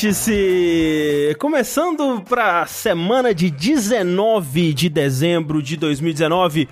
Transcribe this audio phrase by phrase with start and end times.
[0.00, 1.36] Vértice!
[1.38, 6.66] Começando pra semana de 19 de dezembro de 2019,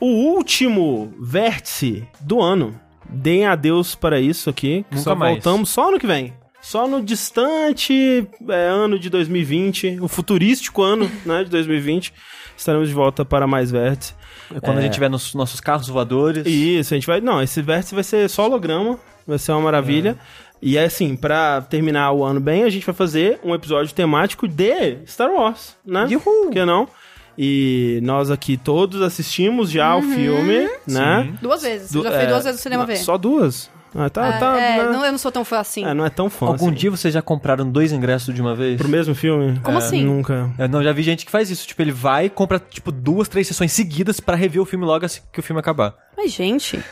[0.00, 2.74] o último vértice do ano.
[3.08, 5.34] Deem adeus para isso aqui, que Nunca só mais.
[5.34, 6.32] voltamos só ano que vem.
[6.60, 12.12] Só no distante é, ano de 2020, o futurístico ano né, de 2020,
[12.56, 14.12] estaremos de volta para mais vértice.
[14.60, 16.44] Quando a gente tiver nos nossos carros voadores.
[16.46, 17.20] Isso, a gente vai.
[17.20, 20.18] Não, esse vértice vai ser só holograma, vai ser uma maravilha.
[20.62, 24.46] E é assim, pra terminar o ano bem, a gente vai fazer um episódio temático
[24.46, 26.06] de Star Wars, né?
[26.08, 26.22] Yuhu!
[26.22, 26.88] Por que não?
[27.36, 31.32] E nós aqui todos assistimos já o filme, né?
[31.40, 31.90] Duas vezes.
[31.90, 32.96] Du- Eu já fui é, duas vezes no cinema ver.
[32.96, 33.70] Só duas?
[33.94, 34.58] Ah, tá, Ah, tá.
[34.60, 34.90] é, né?
[34.90, 35.84] não, eu não sou tão fã assim.
[35.84, 36.46] É, não é tão fã.
[36.46, 36.74] Algum assim.
[36.74, 38.78] dia vocês já compraram dois ingressos de uma vez?
[38.78, 39.58] Pro mesmo filme?
[39.62, 40.02] Como É, assim?
[40.04, 40.50] Nunca.
[40.58, 41.66] Eu não, já vi gente que faz isso.
[41.66, 45.04] Tipo, ele vai e compra, tipo, duas, três sessões seguidas pra rever o filme logo
[45.04, 45.94] assim que o filme acabar.
[46.16, 46.82] Mas, gente,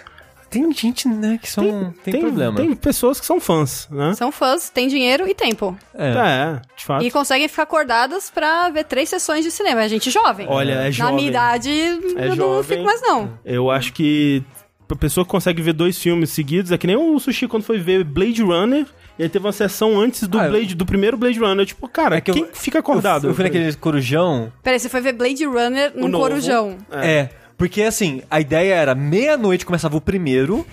[0.50, 1.94] Tem gente, né, que são...
[2.02, 2.56] Tem, problema.
[2.56, 4.14] Tem pessoas que são fãs, né?
[4.14, 5.76] são fãs, têm dinheiro e tempo.
[5.94, 6.08] É.
[6.10, 7.04] É, de fato.
[7.04, 9.82] E conseguem ficar acordadas pra ver três sessões de cinema.
[9.82, 10.46] É gente jovem.
[10.48, 11.14] Olha, é Na jovem.
[11.14, 12.62] minha idade, eu não jovem.
[12.78, 13.38] fico mais, não.
[13.44, 14.42] Eu acho que
[14.90, 17.78] a pessoa que consegue ver dois filmes seguidos é que nem o Sushi quando foi
[17.78, 18.84] ver Blade Runner.
[19.18, 21.66] E aí teve uma sessão antes do, Ah, eu- Blade, do primeiro Blade Runner.
[21.66, 23.26] Tipo, cara, É que eu- quem fica acordado?
[23.26, 24.50] Eu, eu fui naquele corujão.
[24.62, 26.24] Peraí, você foi ver Blade Runner num novo.
[26.24, 26.78] corujão.
[26.90, 27.28] É.
[27.60, 30.66] Porque, assim, a ideia era meia-noite começava o primeiro,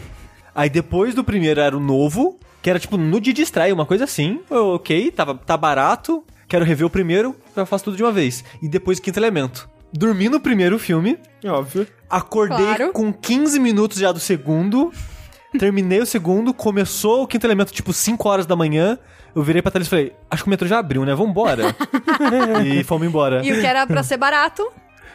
[0.55, 3.85] aí depois do primeiro era o novo, que era, tipo, no dia de estreia, uma
[3.85, 4.39] coisa assim.
[4.49, 8.41] Eu, ok, tava, tá barato, quero rever o primeiro, eu faço tudo de uma vez.
[8.61, 9.69] E depois o quinto elemento.
[9.91, 11.85] Dormi no primeiro filme, É óbvio.
[12.09, 12.93] acordei Claro.
[12.93, 14.93] com 15 minutos já do segundo,
[15.59, 18.97] terminei o segundo, começou o quinto elemento, tipo, 5 horas da manhã,
[19.35, 21.13] eu virei pra Thalys e falei, acho que o metrô já abriu, né?
[21.13, 21.75] Vambora.
[22.65, 23.45] e fomos embora.
[23.45, 24.65] E o que era pra ser barato,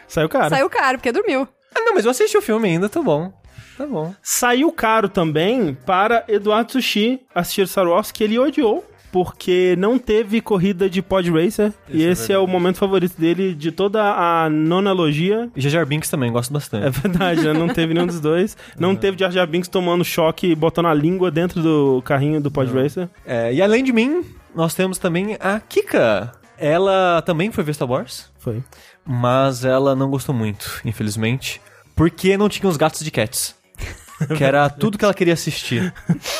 [0.07, 0.49] Saiu caro.
[0.49, 1.47] saiu caro, porque dormiu.
[1.75, 3.31] Ah, não, mas eu assisti o filme ainda, tá bom.
[3.77, 4.13] Tá bom.
[4.21, 8.85] Saiu caro também para Eduardo Sushi assistir Star Wars, que ele odiou.
[9.11, 11.71] Porque não teve corrida de pod racer.
[11.87, 15.51] e é esse é, o momento favorito dele de toda a nonalogia.
[15.55, 16.87] E Jar Jar Binks também, gosto bastante.
[16.87, 17.53] É verdade, né?
[17.53, 18.57] Não teve nenhum dos dois.
[18.75, 22.49] Não teve Jar Jar Binks tomando choque e botando a língua dentro do carrinho do
[22.49, 23.07] pod racer.
[23.23, 26.31] É, e além de mim, nós temos também a Kika.
[26.57, 28.63] Ela também foi ver Star Wars, Foi.
[29.05, 31.61] Mas ela não gostou muito, infelizmente,
[31.95, 33.55] porque não tinha os gatos de Cats.
[34.37, 35.93] Que era tudo que ela queria assistir.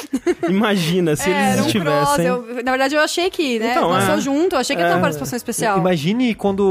[0.47, 2.09] Imagina se É, eles um cross.
[2.09, 2.25] estivessem.
[2.27, 3.71] Eu, na verdade, eu achei que, né?
[3.71, 4.21] Então, Lançou é.
[4.21, 4.95] junto, eu achei que ia ter É.
[4.95, 5.77] uma participação especial.
[5.79, 6.61] Imagine quando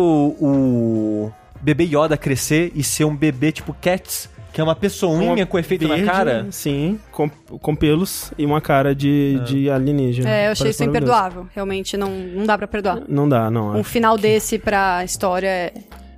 [0.41, 1.31] o
[1.61, 5.89] bebê Yoda crescer e ser um bebê tipo Cats, que é uma pessoinha com efeito
[5.89, 6.47] Verde, na cara.
[6.51, 10.29] Sim, com, com pelos e uma cara de, de alienígena.
[10.29, 11.47] É, eu achei isso imperdoável.
[11.55, 13.01] Realmente, não, não dá pra perdoar.
[13.09, 13.71] Não dá, não.
[13.73, 13.83] Um É.
[13.83, 15.73] final desse pra história é...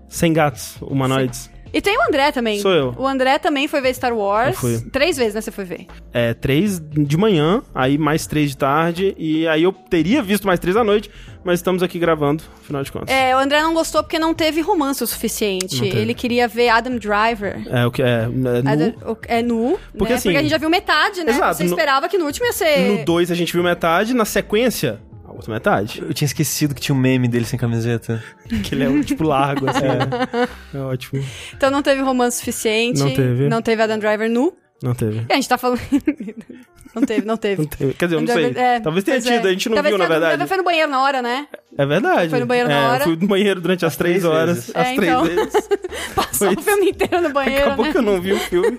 [0.09, 1.51] Sem gatos humanoides.
[1.75, 2.61] E tem o André também.
[2.61, 2.95] Sou eu.
[2.97, 4.57] O André também foi ver Star Wars.
[4.93, 5.41] Três vezes, né?
[5.41, 5.87] Você foi ver.
[6.13, 10.61] É, três de manhã, aí mais três de tarde, e aí eu teria visto mais
[10.61, 11.11] três à noite,
[11.45, 13.13] mas estamos aqui gravando, afinal de contas.
[13.13, 15.85] É, o André não gostou porque não teve romance o suficiente.
[15.85, 17.61] Ele queria ver Adam Driver.
[17.69, 18.49] É, o que é, é nu.
[18.71, 20.19] Adam- é nu, Porque, né?
[20.19, 21.33] assim, porque a gente já viu metade, né?
[21.33, 22.99] exato, Você no- esperava que no último ia ser...
[23.01, 25.01] No 2 a gente viu metade, na sequência,
[25.35, 26.01] outra metade.
[26.03, 28.23] Eu tinha esquecido que tinha um meme dele sem camiseta.
[28.63, 29.81] Que ele é, tipo, largo, assim.
[29.83, 30.49] né?
[30.75, 31.25] É ótimo.
[31.57, 33.01] Então não teve romance suficiente.
[33.01, 33.49] Não teve.
[33.49, 34.57] Não teve Adam Driver nu.
[34.83, 35.25] Não teve.
[35.29, 35.81] E a gente tá falando...
[36.95, 37.63] não teve, não teve.
[37.63, 37.95] Não teve.
[37.95, 38.53] Quer dizer, eu não sei.
[38.55, 39.21] É, Talvez tenha é.
[39.21, 40.31] tido, a gente não Talvez viu, na verdade.
[40.33, 41.49] Talvez foi no banheiro na hora, né?
[41.79, 42.29] É verdade.
[42.29, 43.01] Foi no banheiro na É, hora.
[43.01, 44.57] Eu fui no banheiro durante as três, três horas.
[44.57, 44.77] vezes.
[44.77, 45.25] As É, três então.
[45.25, 45.69] vezes.
[46.15, 47.93] Passou Foi o filme inteiro no banheiro, Acabou né?
[47.93, 48.79] que eu não vi o filme.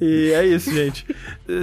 [0.00, 1.06] e é isso, gente.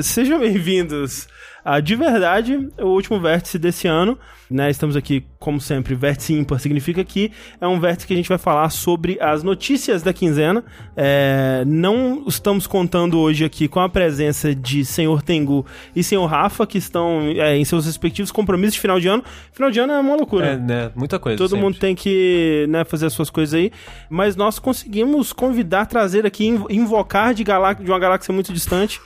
[0.01, 1.27] Sejam bem-vindos
[1.63, 4.17] a De Verdade, o último vértice desse ano.
[4.51, 7.31] Né, estamos aqui, como sempre, vértice ímpar significa que
[7.61, 10.63] é um vértice que a gente vai falar sobre as notícias da quinzena.
[10.97, 15.63] É, não estamos contando hoje aqui com a presença de senhor Tengu
[15.95, 19.23] e senhor Rafa, que estão é, em seus respectivos compromissos de final de ano.
[19.51, 20.47] Final de ano é uma loucura.
[20.47, 20.91] É, né?
[20.95, 21.37] Muita coisa.
[21.37, 21.63] Todo sempre.
[21.65, 23.71] mundo tem que né, fazer as suas coisas aí.
[24.09, 28.99] Mas nós conseguimos convidar, trazer aqui, inv- invocar de, galá- de uma galáxia muito distante.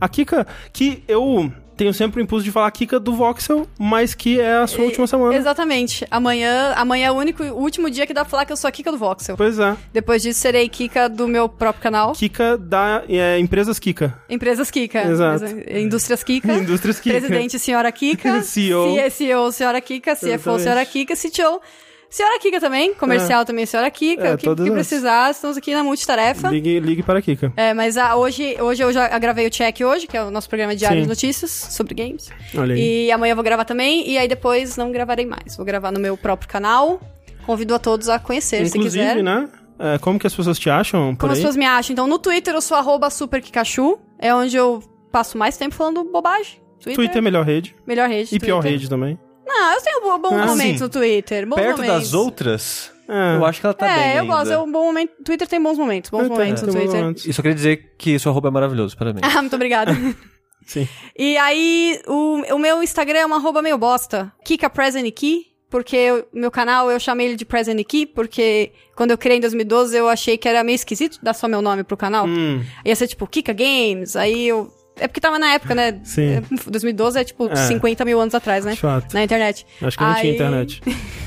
[0.00, 4.40] A Kika, que eu tenho sempre o impulso de falar Kika do Voxel, mas que
[4.40, 5.36] é a sua última semana.
[5.36, 6.06] Exatamente.
[6.10, 8.68] Amanhã, amanhã é o único, o último dia que dá pra falar que eu sou
[8.68, 9.36] a Kika do Voxel.
[9.36, 9.76] Pois é.
[9.92, 12.12] Depois disso, serei Kika do meu próprio canal.
[12.12, 14.18] Kika da é, Empresas Kika.
[14.28, 15.02] Empresas Kika.
[15.02, 15.44] Exato.
[15.70, 16.52] Indústrias Kika.
[16.54, 17.18] Indústrias Kika.
[17.18, 18.40] Presidente, senhora Kika.
[18.42, 18.96] CEO.
[19.10, 20.16] CEO, senhora Kika.
[20.16, 21.14] CFO, senhora Kika.
[21.14, 21.60] CTO,
[22.10, 22.94] senhora Kika também.
[22.94, 24.28] Comercial também, senhora Kika.
[24.28, 26.48] É, o que, que as- precisar, estamos aqui na multitarefa.
[26.48, 27.52] Ligue, ligue para a Kika.
[27.56, 30.48] É, mas ah, hoje, hoje eu já gravei o check hoje, que é o nosso
[30.48, 31.02] programa diário Sim.
[31.02, 32.30] de notícias sobre games.
[32.56, 33.06] Olha aí.
[33.06, 35.56] E amanhã eu vou gravar também, e aí depois não gravarei mais.
[35.56, 37.00] Vou gravar no meu próprio canal.
[37.44, 39.22] Convido a todos a conhecer, se Inclusive, quiser.
[39.22, 39.48] né?
[39.78, 41.42] é, como que as pessoas te acham Como as aí?
[41.42, 41.92] pessoas me acham.
[41.92, 43.98] Então, no Twitter eu sou arroba superkikachu.
[44.18, 44.82] É onde eu
[45.12, 46.58] passo mais tempo falando bobagem.
[46.80, 47.74] Twitter, Twitter é melhor rede.
[47.86, 48.34] melhor rede.
[48.34, 48.72] E pior Twitter.
[48.78, 49.18] rede também.
[49.48, 50.82] Ah, eu tenho bo- bons Ah, momentos sim.
[50.82, 51.46] no Twitter.
[51.46, 51.96] Bons Perto momentos.
[52.02, 53.36] das outras, É.
[53.36, 54.34] eu acho que ela tá bem É, eu ainda.
[54.34, 54.52] gosto.
[54.52, 55.12] É um bom momento.
[55.24, 56.10] Twitter tem bons momentos.
[56.10, 57.00] Bons É, tem- momentos no Twitter.
[57.00, 57.26] momentos.
[57.26, 59.22] E só queria dizer que seu arroba é maravilhoso, parabéns.
[59.24, 59.92] Ah, muito obrigada.
[60.66, 60.88] Sim.
[61.16, 64.32] E aí, o, o meu Instagram é uma arroba meio bosta.
[64.44, 65.46] Kika Present Key.
[65.68, 69.40] Porque o meu canal, eu chamei ele de Present Key, porque quando eu criei em
[69.40, 72.24] 2012, eu achei que era meio esquisito dar só meu nome pro canal.
[72.24, 74.72] Hum, Ia ser tipo Kika Games, aí eu...
[74.98, 76.00] É porque tava na época, né?
[76.04, 76.36] Sim.
[76.36, 77.56] É, 2012 é tipo É.
[77.56, 78.74] 50 mil anos atrás, né?
[78.76, 79.12] fato.
[79.14, 79.66] Na internet.
[79.82, 80.80] Acho que não tinha Aí- internet.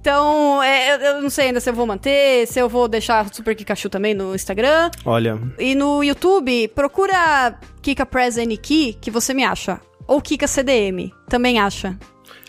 [0.00, 3.54] Então, é, eu, não sei ainda se eu vou manter, se eu vou deixar Super
[3.54, 4.90] Kikachu também no Instagram.
[5.04, 9.80] Olha, E no YouTube, procura Kika Press NK, que você me acha.
[10.06, 11.98] Ou Kika CDM, também acha.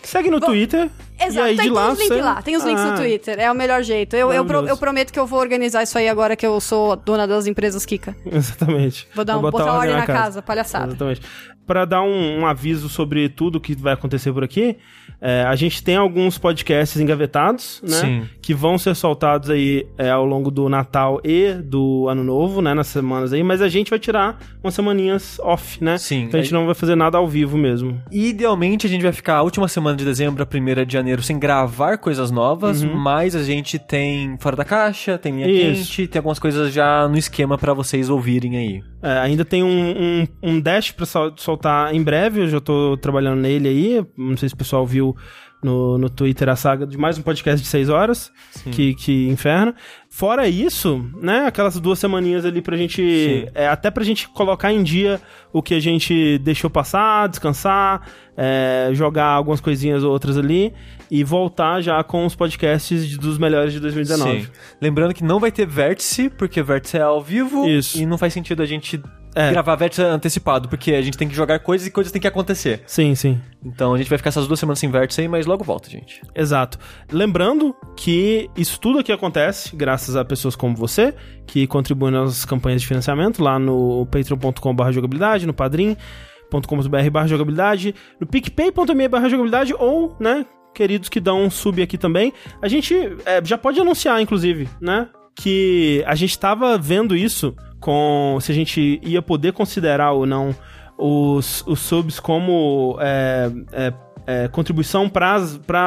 [0.02, 0.88] segue no Twitter.
[1.20, 2.96] Exato, e aí tem de lá os links você- lá, tem os links Ah, no
[2.96, 4.16] Twitter, é o melhor jeito.
[4.16, 6.96] Eu, eu, pro- eu prometo que eu vou organizar isso aí agora que eu sou
[6.96, 8.14] dona das empresas Kika.
[8.30, 9.06] Exatamente.
[9.14, 10.88] Vou dar um, botar ordem na casa, palhaçada.
[10.88, 11.20] Exatamente.
[11.66, 14.76] Para dar um, um aviso sobre tudo que vai acontecer por aqui,
[15.20, 17.96] é, a gente tem alguns podcasts engavetados, né?
[17.96, 18.28] Sim.
[18.42, 22.74] Que vão ser soltados aí é, ao longo do Natal e do Ano Novo, né?
[22.74, 25.96] Nas semanas aí, mas a gente vai tirar umas semaninhas off, né?
[25.96, 26.22] Sim.
[26.24, 28.02] Então a gente não vai fazer nada ao vivo mesmo.
[28.10, 31.38] Idealmente, a gente vai ficar a última semana de dezembro, a primeira de janeiro, sem
[31.38, 35.90] gravar coisas novas, mas a gente tem Fora da Caixa, tem Linha Isso.
[35.96, 38.82] Quente, tem algumas coisas já no esquema pra vocês ouvirem aí.
[39.02, 42.96] É, ainda tem um, um, um dash pra sol- soltar em breve, eu já tô
[42.96, 44.06] trabalhando nele aí.
[44.16, 45.16] Não sei se o pessoal viu
[45.62, 48.32] no, no Twitter a saga de mais um podcast de 6 horas.
[48.70, 49.74] Que, que inferno.
[50.12, 53.48] Fora isso, né, aquelas duas semaninhas ali pra gente.
[53.54, 55.20] É, até pra gente colocar em dia
[55.52, 58.02] o que a gente deixou passar, descansar,
[58.36, 60.74] é, jogar algumas coisinhas ou outras ali
[61.10, 64.42] e voltar já com os podcasts de- dos melhores de 2019.
[64.42, 64.48] Sim.
[64.80, 67.66] Lembrando que não vai ter vértice, porque vértice é ao vivo.
[67.68, 67.96] Isso.
[67.98, 69.00] E não faz sentido a gente
[69.34, 69.50] É.
[69.52, 72.82] gravar vértice antecipado, porque a gente tem que jogar coisas e coisas têm que acontecer.
[72.86, 73.40] Sim, sim.
[73.64, 76.20] Então a gente vai ficar essas duas semanas sem vértice aí, mas logo volta, gente.
[76.34, 76.78] Exato.
[77.12, 81.14] Lembrando que isso tudo aqui acontece graças a pessoas como você,
[81.46, 89.08] que contribuem nas campanhas de financiamento lá no patreon.com.br jogabilidade, no padrim.com.br jogabilidade, no picpay.me
[89.28, 92.32] jogabilidade ou, né, queridos que dão um sub aqui também.
[92.62, 92.94] A gente
[93.26, 98.54] é, já pode anunciar, inclusive, né, que a gente tava vendo isso com se a
[98.54, 100.54] gente ia poder considerar ou não
[100.98, 103.92] os, os subs como é, é,
[104.26, 105.34] é, contribuição para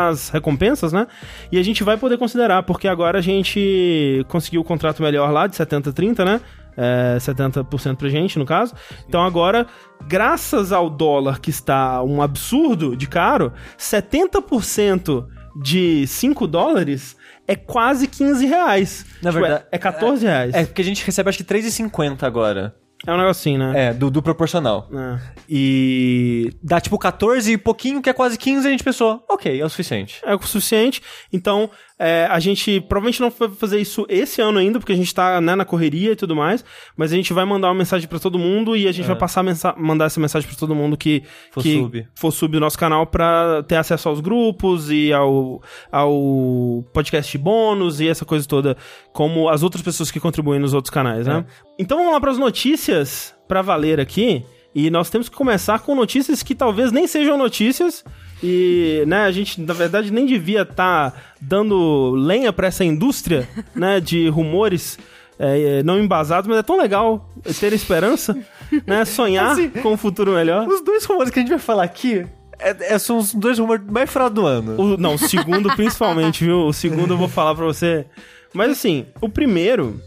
[0.08, 1.08] as recompensas, né?
[1.52, 5.48] E a gente vai poder considerar, porque agora a gente conseguiu o contrato melhor lá
[5.48, 6.42] de 70-30, né?
[6.76, 8.74] É, 70% pra gente, no caso.
[9.08, 9.68] Então agora,
[10.08, 15.26] graças ao dólar que está um absurdo de caro, 70%
[15.62, 17.16] de 5 dólares
[17.48, 19.06] é quase 15 reais.
[19.22, 20.54] Na Tipo, verdade- É, é 14 reais.
[20.56, 22.74] É, porque a gente recebe acho que 3,50 agora.
[23.06, 23.88] É um negocinho, né?
[23.90, 24.88] É, do, do proporcional.
[24.94, 25.20] É.
[25.50, 29.66] E dá tipo 14 e pouquinho, que é quase 15, a gente pensou, ok, é
[29.66, 30.22] o suficiente.
[30.24, 31.02] É o suficiente.
[31.32, 35.14] Então, é, a gente provavelmente não vai fazer isso esse ano ainda, porque a gente
[35.14, 36.66] tá né, na correria e tudo mais.
[36.98, 39.44] Mas a gente vai mandar uma mensagem pra todo mundo e a gente vai passar
[39.78, 42.08] mandar essa mensagem pra todo mundo que For que sub.
[42.16, 48.00] for sub do nosso canal pra ter acesso aos grupos e ao, ao podcast bônus
[48.00, 48.76] e essa coisa toda,
[49.12, 51.46] como as outras pessoas que contribuem nos outros canais, né?
[51.78, 54.44] Então vamos lá pras notícias pra valer aqui.
[54.76, 58.04] E nós temos que começar com notícias que talvez nem sejam notícias.
[58.46, 64.02] E, né, a gente, na verdade, nem devia estar dando lenha pra essa indústria, né,
[64.02, 65.00] de rumores
[65.40, 68.38] é, não embasados, mas é tão legal ter esperança,
[68.86, 70.68] né, sonhar Assim, com um futuro melhor.
[70.68, 72.26] Os dois rumores que a gente vai falar aqui
[72.60, 74.80] é- é- são os dois rumores mais fraude do ano.
[74.80, 76.66] O, não, o segundo principalmente, viu?
[76.68, 78.06] O segundo eu vou falar pra você.
[78.54, 80.00] Mas assim, o primeiro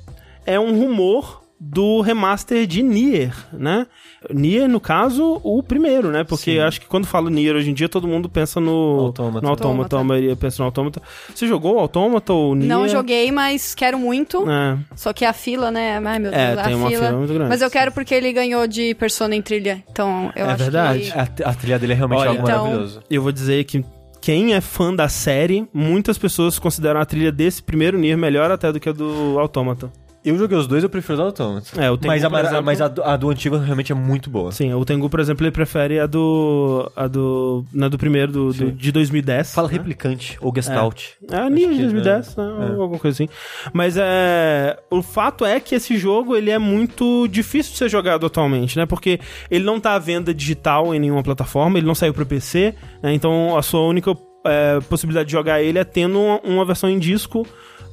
[0.45, 3.87] é um rumor do remaster de Nier, né?
[4.31, 6.23] Nier, no caso, o primeiro, né?
[6.23, 6.59] Porque Sim.
[6.59, 9.41] acho que quando fala Nier hoje em dia, todo mundo pensa no Autômata.
[9.41, 9.99] no Autômata.
[9.99, 11.01] a maioria pensa no Autômata.
[11.35, 12.69] Você jogou o Autômata ou Nier?
[12.69, 14.45] Não joguei, mas quero muito.
[14.51, 14.77] É.
[14.95, 15.99] Só que a fila, né?
[16.05, 17.49] Ai, meu Deus, É, a tem uma fila muito grande.
[17.49, 19.83] Mas eu quero porque ele ganhou de Persona em trilha.
[19.91, 21.11] Então, eu É acho verdade.
[21.11, 21.43] que...
[21.43, 23.01] A, a trilha dele é realmente Olha, algo então- maravilhoso.
[23.11, 23.83] Eu vou dizer que
[24.21, 28.71] quem é fã da série, muitas pessoas consideram a trilha desse primeiro Nier melhor até
[28.73, 29.91] do que a do Autômata.
[30.27, 31.81] Eu joguei os dois, eu prefiro o do Autômato.
[31.81, 34.29] É, o Tengu, mas a, exemplo- mas a, do- a do antigo realmente é muito
[34.29, 34.51] boa.
[34.51, 36.91] Sim, o Tengu, por exemplo, ele prefere a do.
[36.97, 37.65] a do.
[37.73, 39.55] na do primeiro, do, do- de 2010.
[39.55, 39.75] Fala né?
[39.75, 41.11] replicante ou gestalt.
[41.31, 42.45] É a Nier de que, 2010, né?
[42.77, 43.29] ou Alguma coisa assim.
[43.73, 44.77] Mas é.
[44.91, 48.85] O fato é que esse jogo ele é muito difícil de ser jogado atualmente, né?
[48.85, 52.75] Porque ele não tá à venda digital em nenhuma plataforma, ele não saiu pro PC,
[53.03, 53.13] né?
[53.15, 54.13] Então a sua única
[54.45, 57.47] é, possibilidade de jogar ele é tendo uma, uma versão em disco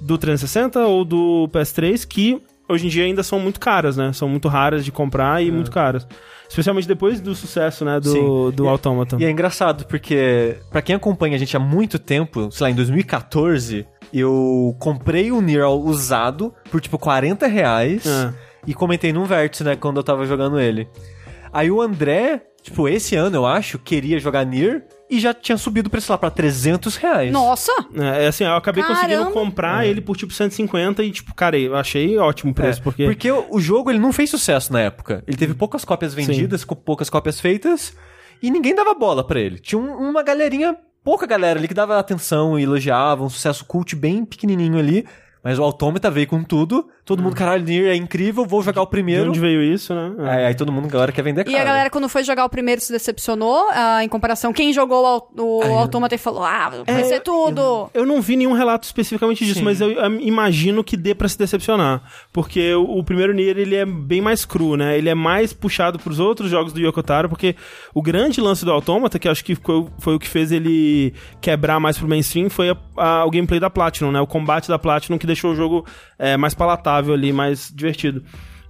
[0.04, 4.12] do 360 ou do PS3 que hoje em dia ainda são muito caras, né?
[4.14, 6.08] São muito raras de comprar e muito caras.
[6.50, 8.52] Especialmente depois do sucesso, né, do, Sim.
[8.56, 9.18] do E- Automata.
[9.20, 12.76] E é engraçado, porque pra quem acompanha a gente há muito tempo, sei lá, em
[12.76, 18.34] 2014, eu comprei o Nier usado por tipo 40 reais É.
[18.68, 20.88] e comentei num vértice, né, quando eu tava jogando ele.
[21.52, 25.88] Aí o André, tipo, esse ano eu acho, queria jogar Nier e já tinha subido
[25.88, 27.32] o preço lá pra 300 reais.
[27.32, 27.72] Nossa!
[27.94, 29.02] É, é assim, eu acabei Caramba!
[29.02, 32.84] conseguindo comprar ele por tipo 150 e tipo, cara, eu achei ótimo o preço, É,
[32.84, 33.06] porque...
[33.06, 35.24] porque o, jogo ele não fez sucesso na época.
[35.28, 37.94] Ele teve poucas cópias vendidas, com poucas cópias feitas,
[38.42, 39.60] e ninguém dava bola pra ele.
[39.60, 43.96] Tinha um- uma galerinha, pouca galera ali que dava atenção e elogiava, um sucesso cult
[43.96, 45.06] bem pequenininho ali.
[45.44, 46.88] Mas o Autômata veio com tudo.
[47.04, 49.28] Todo mundo, caralho, Nier é incrível, vou jogar o De primeiro.
[49.28, 50.14] onde veio isso, né?
[50.20, 50.30] É.
[50.30, 51.58] Aí, aí todo mundo, galera, quer vender E caro.
[51.58, 53.68] a galera, quando foi jogar o primeiro, se decepcionou.
[53.74, 57.90] ah, em comparação, quem jogou o, o Autômata e falou: Ah, vai É, ser tudo.
[57.94, 59.66] Eu não vi nenhum relato especificamente disso, Sim.
[59.66, 62.02] mas eu ah, imagino que dê pra se decepcionar.
[62.32, 64.98] Porque o, o primeiro Nier, ele é bem mais cru, né?
[64.98, 67.54] Ele é mais puxado pros outros jogos do Yoko Taro, porque
[67.94, 71.82] o grande lance do Automata, que acho que foi, foi o que fez ele quebrar
[71.82, 74.22] mais pro mainstream, foi a- a- o gameplay da Platinum, né?
[74.22, 75.86] O combate da Platinum que deixou o jogo
[76.18, 78.24] é, mais palatável ali, mais divertido.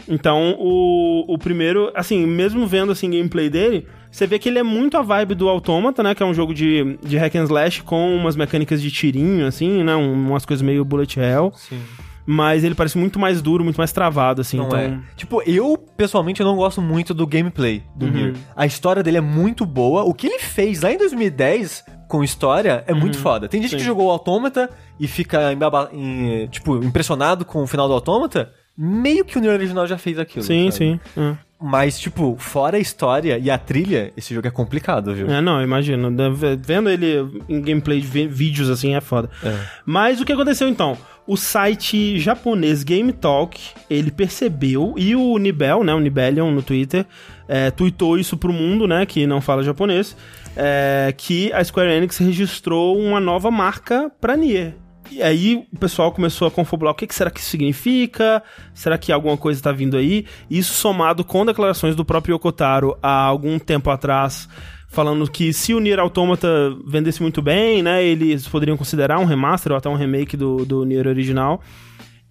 [0.08, 4.64] Então, o, o primeiro, assim, mesmo vendo assim gameplay dele, você vê que ele é
[4.64, 6.14] muito a vibe do Automata, né?
[6.14, 9.82] Que é um jogo de, de hack and slash com umas mecânicas de tirinho, assim,
[9.84, 9.96] né?
[9.96, 11.54] um- umas coisas meio bullet hell.
[11.56, 11.80] Sim.
[12.26, 14.58] Mas ele parece muito mais duro, muito mais travado, assim.
[14.58, 15.00] Não então, é.
[15.16, 18.34] Tipo, eu, pessoalmente, eu não gosto muito do gameplay do Nier.
[18.56, 20.04] A história dele é muito boa.
[20.04, 23.48] O que ele fez lá em 2010 com história é muito foda.
[23.50, 23.88] Tem gente que Sim.
[23.88, 28.52] jogou o Autômata e fica, embaba- em, tipo, impressionado com o final do Autômata.
[28.78, 30.44] Meio que o Nier original já fez aquilo.
[30.46, 30.78] Sim, sabe?
[30.78, 31.00] sim.
[31.18, 31.36] É.
[31.66, 35.30] Mas, tipo, fora a história e a trilha, esse jogo é complicado, viu?
[35.32, 36.12] É, não, imagino.
[36.60, 39.30] Vendo ele em gameplay de vídeos assim é foda.
[39.42, 39.58] É.
[39.86, 40.98] Mas o que aconteceu então?
[41.26, 47.06] O site japonês Game Talk, ele percebeu, e o Nibel, né, o Nibelion no Twitter,
[47.48, 50.18] é, tweetou isso pro mundo, né, que não fala japonês,
[50.56, 54.76] é, que a Square Enix registrou uma nova marca pra Nier.
[55.12, 58.42] E aí o pessoal começou a confabular o que, que será que isso significa?
[58.74, 60.26] Será que alguma coisa tá vindo aí?
[60.50, 64.48] Isso somado com declarações do próprio Yokotaro há algum tempo atrás,
[64.94, 66.48] falando que se o Nier Automata
[66.86, 70.86] vendesse muito bem, né, eles poderiam considerar um remaster ou até um remake do, do
[70.86, 71.62] Nier original.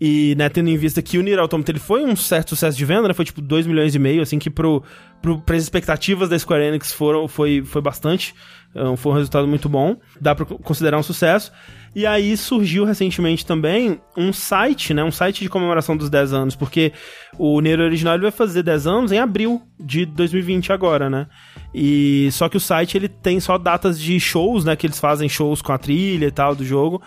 [0.01, 2.85] E, né, tendo em vista que o Nier Automata ele foi um certo sucesso de
[2.85, 3.15] venda, né?
[3.15, 4.83] Foi tipo 2 milhões e meio, assim, que pro,
[5.21, 8.35] pro, pras expectativas da Square Enix foram, foi, foi bastante.
[8.75, 9.97] eh, Foi um resultado muito bom.
[10.21, 11.53] Dá pra considerar um sucesso.
[11.95, 15.05] E aí surgiu recentemente também um site, né?
[15.05, 16.93] Um site de comemoração dos 10 anos, porque
[17.39, 21.27] o Nier original vai fazer 10 anos em abril de 2020 agora, né?
[21.75, 24.75] E só que o site ele tem só datas de shows, né?
[24.75, 27.03] Que eles fazem shows com a trilha e tal do jogo.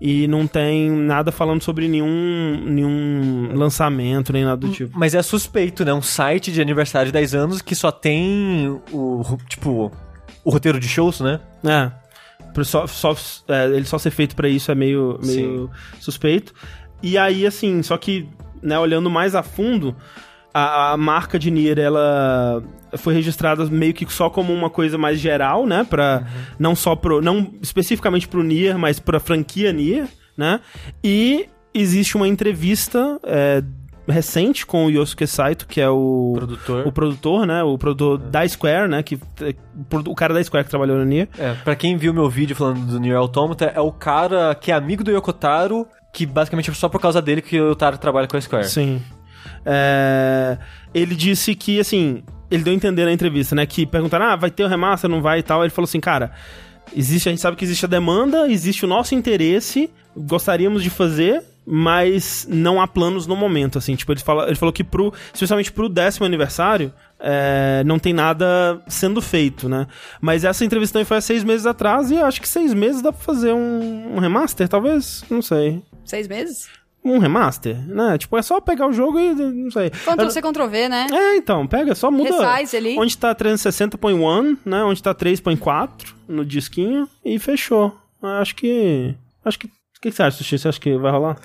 [0.00, 4.98] E não tem nada falando sobre nenhum, nenhum lançamento, nem nada do tipo.
[4.98, 5.92] Mas é suspeito, né?
[5.92, 9.92] Um site de aniversário de 10 anos que só tem o, tipo,
[10.42, 11.40] o roteiro de shows, né?
[11.62, 11.99] É.
[12.64, 13.14] Só, só,
[13.48, 16.52] é, ele só ser feito pra isso é meio, meio suspeito.
[17.02, 18.28] E aí, assim, só que,
[18.62, 19.96] né, olhando mais a fundo,
[20.52, 22.62] a, a marca de Nier, ela
[22.98, 25.86] foi registrada meio que só como uma coisa mais geral, né?
[25.88, 26.26] Pra,
[26.58, 27.20] Não só pro.
[27.20, 30.60] Não especificamente pro Nier, mas pra franquia Nier, né?
[31.02, 33.62] E existe uma entrevista é,
[34.10, 36.86] recente com o Yosuke Saito, que é o Produtor.
[36.86, 37.62] o produtor, né?
[37.62, 39.02] O produtor da Square, né?
[39.02, 39.18] Que,
[40.06, 41.28] o cara da Square que trabalhou no Nier.
[41.38, 44.74] É, pra quem viu meu vídeo falando do Nier Automata, é o cara que é
[44.74, 48.36] amigo do Yokotaro, que basicamente é só por causa dele que o Yokotaro trabalha com
[48.36, 48.68] a Square.
[48.68, 49.02] Sim.
[49.64, 50.58] É,
[50.92, 53.64] ele disse que, assim, ele deu a entender na entrevista, né?
[53.66, 55.62] Que perguntaram, ah, vai ter o remaster, não vai e tal.
[55.62, 56.32] Ele falou assim, cara,
[56.94, 61.42] existe, a gente sabe que existe a demanda, existe o nosso interesse, gostaríamos de fazer,
[61.66, 63.94] mas não há planos no momento, assim.
[63.94, 68.82] Tipo, ele, fala, ele falou que pro, especialmente pro décimo aniversário, é, não tem nada
[68.88, 69.86] sendo feito, né?
[70.20, 73.12] Mas essa entrevista também foi há seis meses atrás e acho que seis meses dá
[73.12, 75.24] pra fazer um, um remaster, talvez?
[75.30, 75.82] Não sei.
[76.04, 76.68] Seis meses?
[77.02, 78.18] Um remaster, né?
[78.18, 79.88] Tipo, é só pegar o jogo e não sei.
[79.90, 81.06] Ctrl C, Ctrl V, né?
[81.10, 82.54] É, então, pega, só muda.
[82.54, 82.98] Resize ali.
[82.98, 84.82] Onde tá 360 põe 1, né?
[84.84, 87.96] Onde tá 3 põe 4 no disquinho e fechou.
[88.22, 89.14] Acho que.
[89.42, 89.70] Acho que.
[90.00, 90.58] O que que você acha, Sushi?
[90.58, 91.36] Você acha que vai rolar?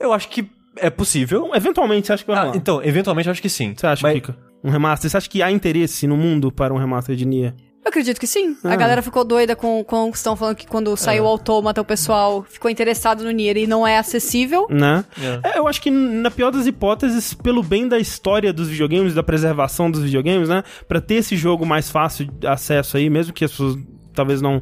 [0.00, 0.48] Eu acho que
[0.78, 1.50] é possível.
[1.54, 2.56] Eventualmente, você acha que vai Ah, rolar?
[2.56, 3.74] então, eventualmente eu acho que sim.
[3.76, 4.34] Você acha, Mas- Kika?
[4.64, 5.10] Um remaster?
[5.10, 7.54] Você acha que há interesse no mundo para um remaster de Nia?
[7.84, 8.56] Eu acredito que sim.
[8.64, 8.72] Ah.
[8.72, 11.82] A galera ficou doida com, com o que estão falando que quando saiu o Autômata,
[11.82, 14.66] o pessoal ficou interessado no Nier e não é acessível.
[14.70, 15.04] Né?
[15.44, 15.50] É.
[15.50, 19.22] É, eu acho que, na pior das hipóteses, pelo bem da história dos videogames, da
[19.22, 20.64] preservação dos videogames, né?
[20.88, 23.76] Pra ter esse jogo mais fácil de acesso aí, mesmo que as pessoas
[24.14, 24.60] talvez não,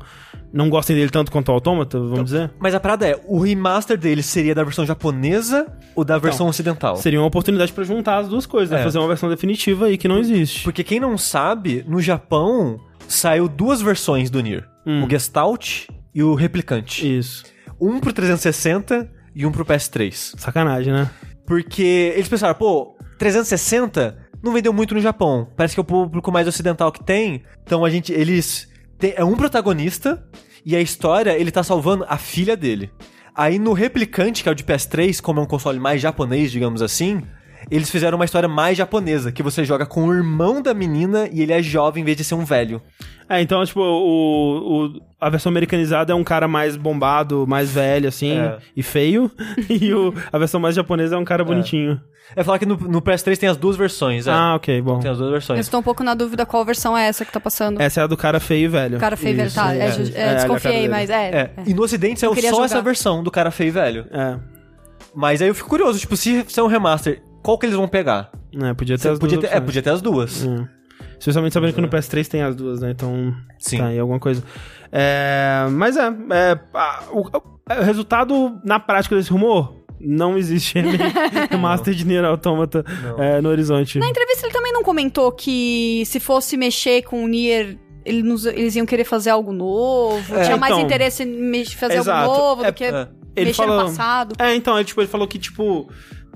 [0.53, 2.51] não gostem dele tanto quanto o Automata, vamos dizer.
[2.59, 6.97] Mas a parada é, o remaster dele seria da versão japonesa ou da versão ocidental?
[6.97, 8.81] Seria uma oportunidade pra juntar as duas coisas, né?
[8.81, 8.85] É.
[8.85, 10.65] Fazer uma versão definitiva aí que não existe.
[10.65, 14.69] Porque quem não sabe, no Japão saiu duas versões do Nier.
[14.87, 15.05] Hum.
[15.05, 17.19] O Gestalt e o Replicante.
[17.19, 17.45] Isso.
[17.81, 20.35] Um pro 360 e um pro PS3.
[20.39, 21.11] Sacanagem, né?
[21.47, 25.49] Porque eles pensaram, pô, 360 não vendeu muito no Japão.
[25.57, 27.43] Parece que é o público mais ocidental que tem.
[27.63, 28.13] Então a gente.
[28.13, 28.69] Eles.
[29.11, 30.25] É um protagonista
[30.65, 32.91] e a história ele tá salvando a filha dele.
[33.35, 36.83] Aí no Replicante, que é o de PS3, como é um console mais japonês, digamos
[36.83, 37.23] assim,
[37.71, 41.41] eles fizeram uma história mais japonesa, que você joga com o irmão da menina e
[41.43, 42.81] ele é jovem em vez de ser um velho.
[43.29, 48.09] É, então, tipo, o, o- a versão americanizada é um cara mais bombado, mais velho,
[48.09, 48.59] assim, É.
[48.77, 49.31] e feio.
[49.71, 51.99] E o, a versão mais japonesa é um cara bonitinho.
[52.37, 54.31] É falar que no, no PS3 tem as duas versões, é.
[54.33, 54.99] Ah, ok, bom.
[55.01, 55.61] Tem as duas Eu versões.
[55.61, 57.81] estou um pouco na dúvida qual versão é essa que tá passando.
[57.81, 58.97] Essa é a do cara feio e velho.
[58.97, 59.75] O cara feio, velho, Isso, tá?
[59.75, 61.29] É, é, ali a desconfiei, mas é.
[61.31, 61.51] É.
[61.67, 62.67] E no ocidente saiu queria só jogar.
[62.67, 64.07] essa versão do cara feio e velho.
[64.11, 64.39] É.
[65.15, 68.31] Mas aí eu fico curioso, tipo, se é um remaster, qual que eles vão pegar?
[68.63, 70.45] É, podia ter Você as podia duas ter, é, podia ter as duas.
[70.47, 70.69] É.
[71.19, 72.91] Especialmente sabendo que no PS3 tem as duas, né?
[72.91, 73.79] Então, Sim.
[73.79, 74.43] tá aí alguma coisa.
[74.91, 80.75] É, mas é, é, a- o, o resultado na prática desse rumor, não existe
[81.51, 82.85] remaster de Nier Automata
[83.19, 83.99] é, no horizonte.
[83.99, 88.45] Na entrevista ele também não comentou que se fosse mexer com o Nier, ele nos-
[88.47, 90.35] eles iam querer fazer algo novo.
[90.35, 90.85] É, tinha mais então.
[90.85, 92.31] interesse em fazer Exato.
[92.31, 93.09] algo novo É, do que é.
[93.35, 94.35] Ele mexer falou- no passado.
[94.39, 95.89] É, então, ele, tipo, ele falou que, tipo,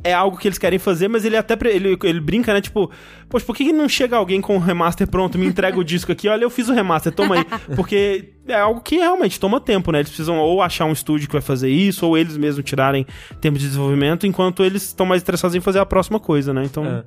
[0.07, 2.91] é algo que eles querem fazer, mas ele até, ele, ele brinca, né, tipo,
[3.29, 6.29] poxa, por que não chega alguém com o remaster pronto, me entrega o disco aqui,
[6.29, 7.45] olha, eu fiz o remaster, toma aí.
[7.75, 11.33] Porque é algo que realmente toma tempo, né, eles precisam ou achar um estúdio que
[11.33, 13.05] vai fazer isso, ou eles mesmos tirarem
[13.41, 16.87] tempo de desenvolvimento, enquanto eles estão mais interessados em fazer a próxima coisa, né, então...
[16.87, 17.05] É.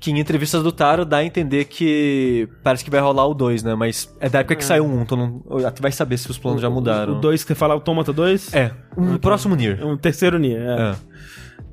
[0.00, 3.62] Que em entrevistas do Taro dá a entender que parece que vai rolar o 2,
[3.62, 3.74] né?
[3.74, 6.60] Mas é da época que saiu um, então não, tu vai saber se os planos
[6.60, 7.14] já mudaram.
[7.16, 8.52] O 2 que você fala, Automata 2?
[8.52, 9.82] É, um próximo Nier.
[9.82, 10.90] Um terceiro Nier, é.
[10.90, 10.94] É.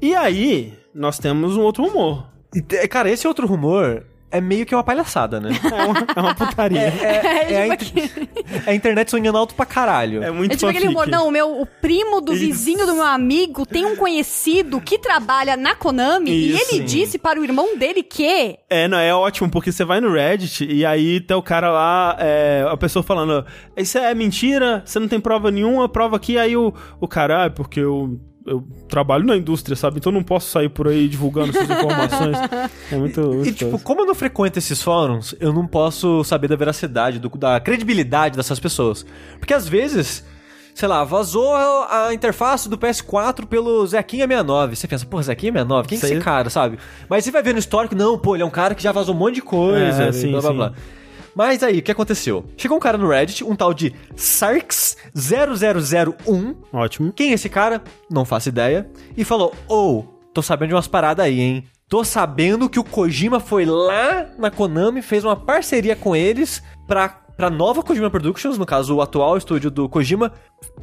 [0.01, 2.25] E aí, nós temos um outro rumor.
[2.55, 5.49] E, te- cara, esse outro rumor é meio que uma palhaçada, né?
[5.63, 6.79] É uma, é uma putaria.
[6.79, 8.27] É, é a, tipo inter-
[8.65, 10.23] é a internet sonhando alto pra caralho.
[10.23, 10.97] É muito É tipo aquele fanfic.
[11.03, 12.41] humor, não, o meu o primo do Isso.
[12.45, 16.75] vizinho do meu amigo tem um conhecido que trabalha na Konami e Isso.
[16.75, 20.11] ele disse para o irmão dele que É, não, é ótimo, porque você vai no
[20.11, 23.45] Reddit e aí tem o cara lá, é, a pessoa falando,
[23.77, 27.45] isso é mentira, você não tem prova nenhuma, prova aqui, aí o, o cara, ah,
[27.45, 29.97] é porque eu, eu trabalho na indústria, sabe?
[29.97, 32.37] Então não posso sair por aí divulgando essas informações.
[32.91, 33.21] É muito...
[33.21, 33.85] E, muito tipo, tosco.
[33.85, 38.35] como eu não frequento esses fóruns, eu não posso saber da veracidade, do- da credibilidade
[38.37, 39.05] dessas pessoas.
[39.39, 40.25] Porque às vezes,
[40.73, 44.75] sei lá, vazou a, interface do PS4 pelo Zequinha 69.
[44.75, 46.77] Você pensa, pô, Zequinha 69, quem que é esse cara, sabe?
[47.09, 49.13] Mas você vai ver no histórico, não, pô, ele é um cara que já vazou
[49.13, 50.55] um monte de coisa, É, e sim, blá blá sim.
[50.57, 50.73] blá.
[51.35, 52.45] Mas aí, o que aconteceu?
[52.57, 57.13] Chegou um cara no Reddit, um tal de Sarks0001, Ótimo.
[57.13, 57.81] quem é esse cara?
[58.09, 58.89] Não faço ideia.
[59.15, 61.63] E falou: Ô, tô sabendo de umas paradas aí, hein?
[61.87, 67.09] Tô sabendo que o Kojima foi lá na Konami, fez uma parceria com eles pra,
[67.09, 70.31] pra nova Kojima Productions, no caso o atual estúdio do Kojima,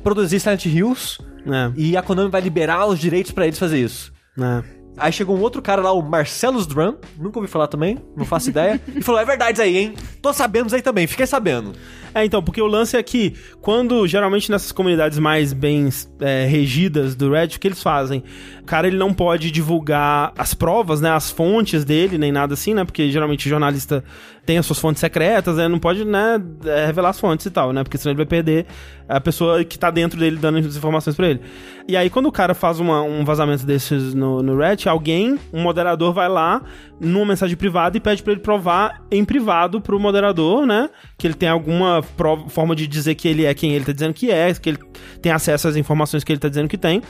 [0.03, 1.19] produzir Silent Hills.
[1.47, 4.13] É, E a Konami vai liberar os direitos pra eles fazer isso.
[4.39, 4.78] é.
[4.99, 8.51] Aí chegou um outro cara lá, o Marcellus Drum, nunca ouvi falar também, não faço
[8.51, 9.95] ideia, e falou: É verdade aí, hein?
[10.21, 11.73] Tô sabendo aí também, fiquei sabendo.
[12.15, 15.89] É, então, porque o lance é que quando, geralmente nessas comunidades mais bem
[16.21, 18.23] é, regidas do Reddit, o que eles fazem?
[18.63, 22.75] O cara, ele não pode divulgar as provas, né, as fontes dele, nem nada assim,
[22.75, 24.03] né, porque geralmente jornalista
[24.45, 27.73] tem as suas fontes secretas, né, não pode, né, é, revelar as fontes e tal,
[27.73, 28.67] né, porque senão ele vai perder
[29.09, 31.41] a pessoa que tá dentro dele dando as informações pra ele.
[31.87, 35.63] E aí, quando o cara faz uma- um vazamento desses no, no Reddit, alguém, um
[35.63, 36.63] moderador vai lá
[37.01, 40.91] numa mensagem privada e pede pra ele provar em privado pro moderador, né?
[41.17, 44.15] Que ele tem alguma prova- forma de dizer que ele é quem ele tá dizendo
[44.15, 44.79] que é, que ele
[45.23, 47.03] tem acesso às informações que ele tá dizendo que tem.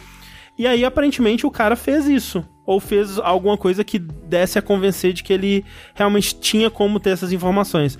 [0.58, 2.44] E aí, aparentemente, o cara fez isso.
[2.66, 7.10] Ou fez alguma coisa que desse a convencer de que ele realmente tinha como ter
[7.10, 7.98] essas informações.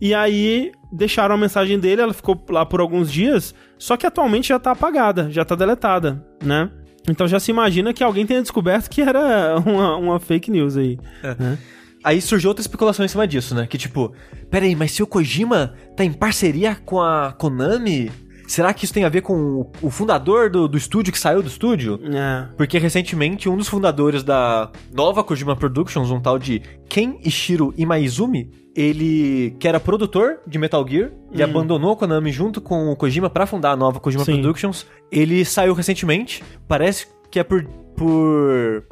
[0.00, 4.48] E aí, deixaram a mensagem dele, ela ficou lá por alguns dias, só que atualmente
[4.48, 6.70] já tá apagada, já tá deletada, né?
[7.08, 10.98] Então já se imagina que alguém tenha descoberto que era uma, uma fake news aí.
[11.38, 11.58] né?
[12.06, 13.66] Aí surgiu outra especulação em cima disso, né?
[13.66, 14.12] Que tipo,
[14.48, 18.12] peraí, mas se o Kojima tá em parceria com a Konami,
[18.46, 21.48] será que isso tem a ver com o, fundador do, do estúdio que saiu do
[21.48, 21.98] estúdio?
[22.04, 22.46] É.
[22.56, 28.52] Porque recentemente um dos fundadores da nova Kojima Productions, um tal de Ken Ishiro Imaizumi,
[28.72, 33.28] ele que era produtor de Metal Gear e abandonou a Konami junto com o Kojima
[33.28, 34.34] pra fundar a nova Kojima Sim.
[34.34, 34.86] Productions.
[35.10, 37.64] Ele saiu recentemente, parece que é por,
[37.96, 38.84] por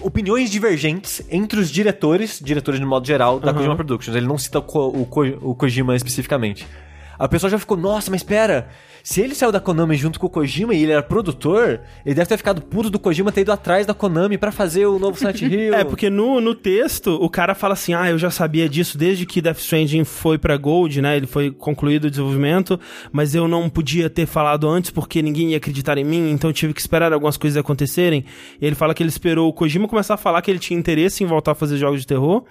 [0.00, 3.56] opiniões divergentes entre os diretores, diretores de modo geral, da Aham.
[3.58, 4.16] Kojima Productions.
[4.16, 6.66] Ele não cita o, Ko- o Ko- o Kojima especificamente.
[7.18, 8.68] A pessoa já ficou, nossa, mas espera,
[9.02, 12.28] se ele saiu da Konami junto com o Kojima e ele era produtor, ele deve
[12.28, 15.42] ter ficado puto do Kojima ter ido atrás da Konami pra fazer o novo Silent
[15.42, 15.74] Hill.
[15.74, 19.24] É, porque no, no texto o cara fala assim: ah, eu já sabia disso desde
[19.24, 21.16] que Death Stranding foi pra Gold, né?
[21.16, 22.80] Ele foi concluído o desenvolvimento,
[23.12, 26.54] mas eu não podia ter falado antes porque ninguém ia acreditar em mim, então eu
[26.54, 28.24] tive que esperar algumas coisas acontecerem.
[28.60, 31.22] E ele fala que ele esperou o Kojima começar a falar que ele tinha interesse
[31.22, 32.44] em voltar a fazer jogos de terror.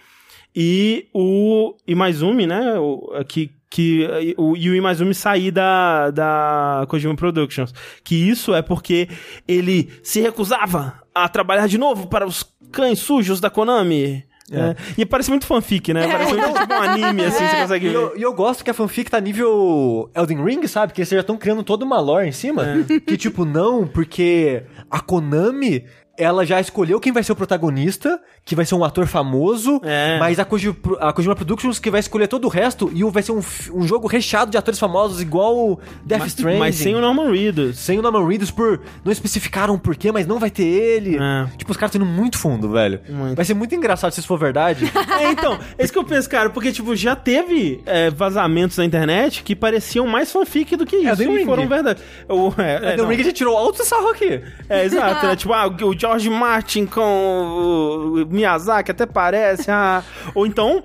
[0.56, 2.80] E o Imaizumi, né?
[2.80, 7.74] O, que, que o, e o Imaizumi sair da, da Kojima Productions.
[8.04, 9.10] Que isso é porque
[9.48, 14.24] ele se recusava a trabalhar de novo para os cães sujos da Konami.
[14.52, 14.60] É.
[14.60, 14.76] É.
[15.00, 16.08] E parece muito fanfic, né?
[16.08, 17.96] Parece muito tipo um anime, assim, você consegue E ver.
[17.96, 20.94] eu, e eu gosto que a fanfic tá nível Elden Ring, sabe?
[20.94, 22.64] Que eles já estão criando toda uma lore em cima.
[23.08, 25.84] Que tipo, não, porque a Konami,
[26.18, 30.18] ela já escolheu quem vai ser o protagonista, que vai ser um ator famoso, É.
[30.20, 33.24] mas a Kojima, a Kojima Productions que vai escolher todo o resto e o- vai
[33.24, 33.42] ser um,
[33.74, 36.60] um jogo recheado de atores famosos, igual o Death Mas, Stranding.
[36.60, 37.78] mas sem o Norman Reedus.
[37.80, 38.82] Sem o Norman Reedus por...
[39.04, 41.18] Não especificaram o porquê, mas não vai ter ele.
[41.18, 41.48] É.
[41.58, 43.00] Tipo, os caras estão indo muito fundo, velho.
[43.10, 43.36] Muito.
[43.36, 44.86] Vai ser muito engraçado se isso for verdade.
[45.16, 48.84] É, então, é isso que eu penso, cara, porque, tipo, já teve é, vazamentos na
[48.84, 51.46] internet que pareciam mais fanfic do que isso, Elden e Ring.
[51.46, 52.02] foram verdade.
[52.28, 53.08] O, é, é, Elden não.
[53.08, 54.42] Ring já tirou alto sarro aqui.
[54.68, 55.36] É, exato, né?
[55.46, 60.04] Tipo, ah, o George Martin com o Miyazaki até parece, ah...
[60.34, 60.84] Ou então...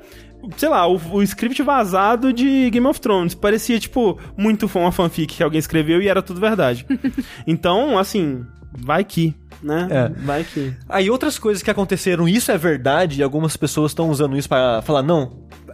[0.56, 5.36] Sei lá, o, o script vazado de Game of Thrones parecia, tipo, muito uma fanfic
[5.36, 6.86] que alguém escreveu e era tudo verdade.
[7.46, 9.86] então, assim, vai que, né?
[9.90, 10.08] É.
[10.24, 10.72] Vai que.
[10.88, 14.80] Aí outras coisas que aconteceram, isso é verdade, e algumas pessoas estão usando isso pra
[14.80, 15.30] falar, não,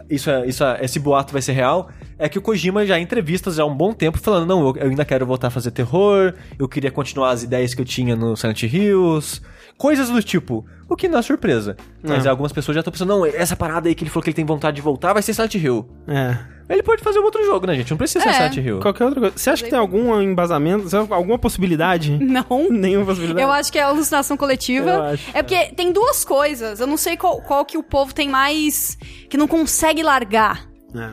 [0.09, 3.03] isso é, isso é- esse boato vai ser real, é que o Kojima já em
[3.03, 5.71] entrevistas já há um bom tempo falando, não, eu, eu ainda quero voltar a fazer
[5.71, 9.41] terror, eu queria continuar as ideias que eu tinha no Silent Hills,
[9.77, 11.75] coisas do tipo, o que não é surpresa.
[12.03, 12.29] Mas É.
[12.29, 14.45] algumas pessoas já estão pensando, não, essa parada aí que ele falou que ele tem
[14.45, 15.87] vontade de voltar vai ser Silent Hill.
[16.07, 16.37] É.
[16.69, 17.91] Ele pode fazer um outro jogo, né, gente?
[17.91, 18.33] Não precisa ser É.
[18.33, 18.79] Silent Hill.
[18.81, 19.37] Qualquer outra coisa.
[19.37, 20.89] Você acha que tem algum embasamento?
[21.13, 22.17] Alguma possibilidade?
[22.19, 22.67] Não.
[22.69, 23.41] Nenhuma possibilidade?
[23.41, 24.89] Eu acho que é alucinação coletiva.
[24.89, 26.81] Eu acho, é porque tem duas coisas.
[26.81, 28.97] Eu não sei qual, qual que o povo tem mais.
[29.29, 30.67] que não consegue largar.
[30.93, 31.11] É.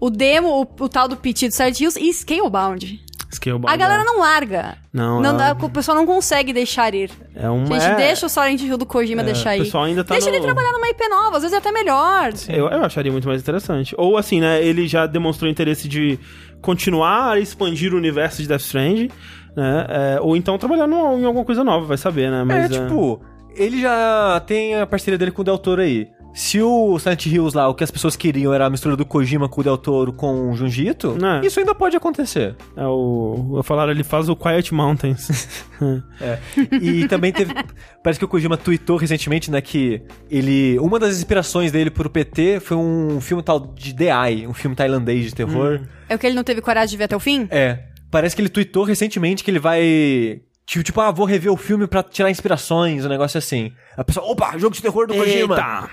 [0.00, 3.00] O demo, o, o tal do PT do Silent Hills e Scalebound.
[3.30, 3.70] Scalebound.
[3.72, 4.78] A galera não larga.
[4.92, 7.10] Não, não ela- o pessoal não consegue deixar ir.
[7.34, 7.66] É uma.
[7.78, 9.64] Gente, é, deixa o Silent Hill do Kojima deixar o ir.
[9.64, 12.32] pessoal ainda tá deixa no- ele trabalhar numa IP nova, às vezes é até melhor.
[12.48, 13.94] Eu, eu acharia muito mais interessante.
[13.98, 14.64] Ou assim, né?
[14.64, 16.18] Ele já demonstrou interesse de
[16.62, 19.10] continuar a expandir o universo de Death Stranding,
[19.56, 19.86] né?
[19.88, 22.44] é, ou então trabalhar numa- em alguma coisa nova, vai saber, né?
[22.44, 23.20] Mas, é, tipo,
[23.54, 26.08] ele já tem a parceria dele com o Del Toro aí.
[26.38, 29.48] Se o Silent Hills lá, o que as pessoas queriam era a mistura do Kojima
[29.48, 31.44] com o Del Toro com o Junjito, É.
[31.44, 32.54] isso ainda pode acontecer.
[32.76, 33.54] É o.
[33.56, 35.48] Eu falar, ele faz o Quiet Mountains.
[36.20, 36.38] É.
[36.80, 37.52] E também teve.
[38.02, 40.78] Parece que o Kojima tweetou recentemente, né, que ele.
[40.80, 44.74] Uma das inspirações dele pro PT foi um filme tal de The Eye, um filme
[44.76, 45.80] tailandês de terror.
[46.08, 47.48] É o que ele não teve coragem de ver até o fim?
[47.50, 47.80] É.
[48.10, 50.40] Parece que ele tweetou recentemente que ele vai.
[50.66, 53.72] Tipo, tipo, ah, vou rever o filme pra tirar inspirações, um negócio assim.
[53.96, 55.88] A pessoa, opa, jogo de terror do Kojima.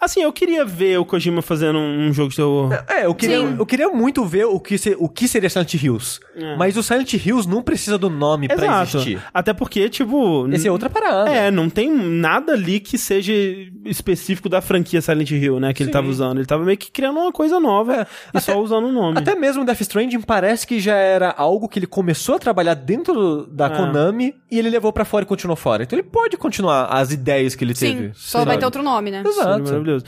[0.00, 2.72] Assim, eu queria ver o Kojima fazendo um, um jogo de terror.
[2.88, 3.56] É, eu queria, Sim.
[3.58, 6.20] eu queria muito ver o que, se- o que seria Silent Hills.
[6.34, 6.56] É.
[6.56, 8.96] Mas o Silent Hills não precisa do nome pra Exato.
[8.98, 9.22] existir.
[9.32, 10.48] Até porque, tipo.
[10.52, 11.30] Esse é outra parada.
[11.30, 13.32] É, não tem nada ali que seja
[13.84, 15.72] específico da franquia Silent Hill, né?
[15.72, 15.92] Que ele Sim.
[15.92, 16.38] tava usando.
[16.38, 19.18] Ele tava meio que criando uma coisa nova e só usando o nome.
[19.18, 23.46] Até mesmo Death Stranding parece que já era algo que ele começou a trabalhar dentro
[23.46, 23.70] da É.
[23.70, 25.82] Konami e ele levou pra fora e continuou fora.
[25.82, 27.94] Então ele pode continuar as ideias que ele Sim.
[27.96, 28.10] teve.
[28.14, 29.22] Só vai ter outro nome, né?
[29.26, 29.65] Exato.
[29.72, 30.04] Maravilhoso.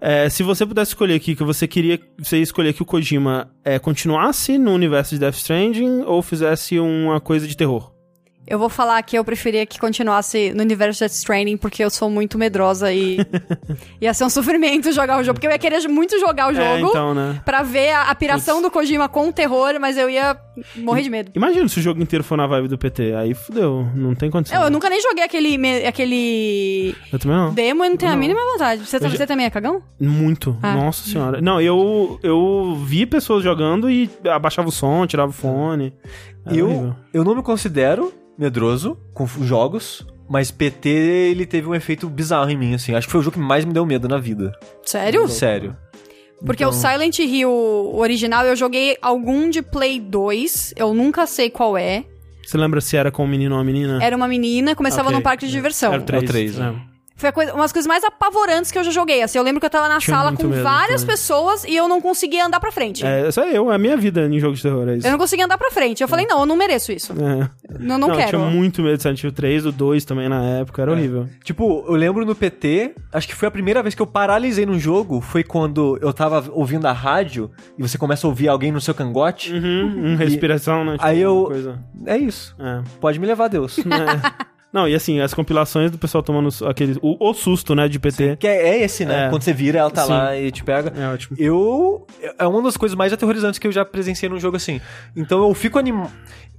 [0.00, 3.78] É, se você pudesse escolher aqui, que você queria você escolher que o Kojima é,
[3.78, 7.95] continuasse no universo de Death Stranding ou fizesse uma coisa de terror?
[8.46, 12.08] Eu vou falar que eu preferia que continuasse no universo Death Stranding, porque eu sou
[12.08, 13.18] muito medrosa e
[14.00, 15.34] ia ser um sofrimento jogar o jogo.
[15.34, 17.40] Porque eu ia querer muito jogar o jogo É, então, né?
[17.44, 20.36] pra ver a, a piração do Kojima com o terror, mas eu ia
[20.76, 21.32] morrer de medo.
[21.34, 23.14] Imagina se o jogo inteiro for na vibe do PT.
[23.14, 24.58] Aí fudeu, não tem condição.
[24.58, 27.52] Eu, eu nunca nem joguei aquele, me- aquele Eu também não.
[27.52, 28.86] demo e não tenho a mínima vontade.
[28.86, 29.82] Você, Eu já- você também é cagão?
[30.00, 30.56] Muito.
[30.62, 30.74] Ah.
[30.74, 31.40] Nossa senhora.
[31.40, 35.92] Não, eu, eu vi pessoas jogando e abaixava o som, tirava o fone.
[36.46, 36.96] Era Eu, horrível.
[37.12, 42.56] eu não me considero medroso com jogos, mas PT ele teve um efeito bizarro em
[42.56, 42.94] mim, assim.
[42.94, 44.52] Acho que foi o jogo que mais me deu medo na vida.
[44.84, 45.26] Sério?
[45.28, 45.76] Sério.
[46.44, 47.50] Porque o Silent Hill
[47.94, 52.04] original eu joguei algum de Play 2, eu nunca sei qual é.
[52.44, 53.98] Você lembra se era com um menino ou uma menina?
[54.04, 55.16] Era uma menina, começava Ok.
[55.16, 55.92] num parque de diversão.
[55.94, 56.22] Era o 3.
[56.22, 56.76] É o três, né?
[57.16, 59.22] Foi a coisa, umas coisas mais apavorantes que eu já joguei.
[59.22, 61.14] Assim, eu lembro que eu tava na Tinha sala com medo várias também.
[61.16, 63.06] pessoas e eu não conseguia andar pra frente.
[63.06, 65.06] É, essa é eu, é a minha vida em jogo de terror, é isso.
[65.06, 66.02] Eu não conseguia andar pra frente.
[66.02, 67.12] Eu falei, não, eu não mereço isso.
[67.14, 67.48] É.
[67.90, 68.28] Eu não, eu quero.
[68.38, 70.82] tinha muito medo de Silent Hill 3, o 2 também na época, É.
[70.82, 71.26] era horrível.
[71.42, 74.78] Tipo, eu lembro no PT, acho que foi a primeira vez que eu paralisei num
[74.78, 78.80] jogo, foi quando eu tava ouvindo a rádio e você começa a ouvir alguém no
[78.80, 79.54] seu cangote.
[79.54, 80.96] Uhum, um respiração, né?
[81.00, 81.78] Aí eu- Coisa.
[82.04, 82.54] É isso.
[82.58, 82.82] É.
[83.00, 83.78] Pode me levar, Deus.
[83.88, 84.55] É.
[84.76, 86.98] Não, e assim, as compilações do pessoal tomando aquele.
[87.00, 88.36] O, o susto, né, de PT.
[88.36, 89.24] que é, é esse, né?
[89.24, 89.30] É.
[89.30, 90.10] Quando você vira, ela tá Sim.
[90.10, 90.92] lá e te pega.
[90.94, 91.34] É ótimo.
[91.40, 92.06] Eu.
[92.38, 94.78] É uma das coisas mais aterrorizantes que eu já presenciei num jogo assim.
[95.16, 96.12] Então eu fico animado.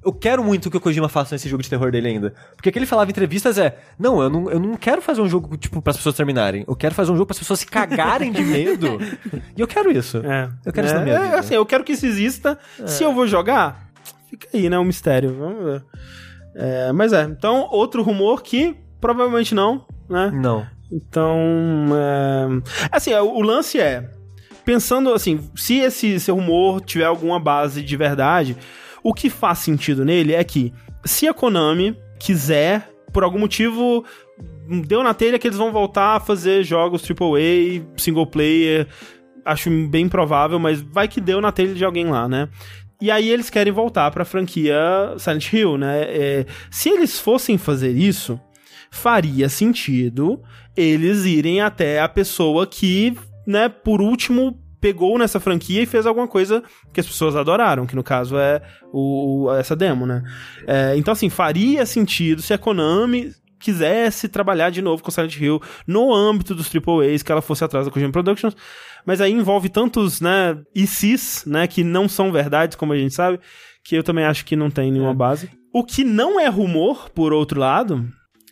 [0.03, 2.33] Eu quero muito que o Kojima faça nesse jogo de terror dele ainda.
[2.55, 5.21] Porque o que ele falava em entrevistas é: Não, eu não, eu não quero fazer
[5.21, 6.65] um jogo, tipo, as pessoas terminarem.
[6.67, 8.97] Eu quero fazer um jogo para as pessoas se cagarem de medo.
[9.55, 10.17] e eu quero isso.
[10.25, 10.49] É.
[10.65, 12.57] Eu quero é, isso na minha é, assim, eu quero que isso exista.
[12.87, 13.91] Se eu vou jogar,
[14.27, 14.79] fica aí, né?
[14.79, 15.35] Um mistério.
[15.37, 15.83] Vamos ver.
[16.57, 17.23] É, mas é.
[17.23, 20.31] Então, outro rumor que provavelmente não, né?
[20.33, 20.65] Não.
[20.91, 21.37] Então,
[21.93, 22.47] é...
[22.91, 24.09] assim, o o lance é,
[24.65, 28.57] pensando assim, se esse, esse rumor tiver alguma base de verdade,
[29.03, 30.73] o que faz sentido nele é que
[31.05, 34.03] se a Konami quiser, por algum motivo,
[34.85, 38.87] deu na telha que eles vão voltar a fazer jogos AAA, single player,
[39.45, 42.49] acho bem provável, mas vai que deu na telha de alguém lá, né?
[43.01, 44.75] E aí eles querem voltar pra franquia
[45.17, 46.01] Silent Hill, né?
[46.07, 48.39] É, se eles fossem fazer isso,
[48.91, 50.41] faria sentido
[50.75, 56.27] eles irem até a pessoa que, né, por último pegou nessa franquia e fez alguma
[56.27, 58.61] coisa que as pessoas adoraram, que no caso é
[58.93, 60.23] o- essa demo, né?
[60.67, 65.59] É, então, assim, faria sentido se a Konami quisesse trabalhar de novo com Silent Hill
[65.87, 68.55] no âmbito dos AAAs, que ela fosse atrás da Kojima Productions,
[69.05, 73.39] mas aí envolve tantos, né, ICs, né, que não são verdades, como a gente sabe,
[73.83, 75.49] que eu também acho que não tem nenhuma base.
[75.73, 78.05] O que não é rumor, por outro lado,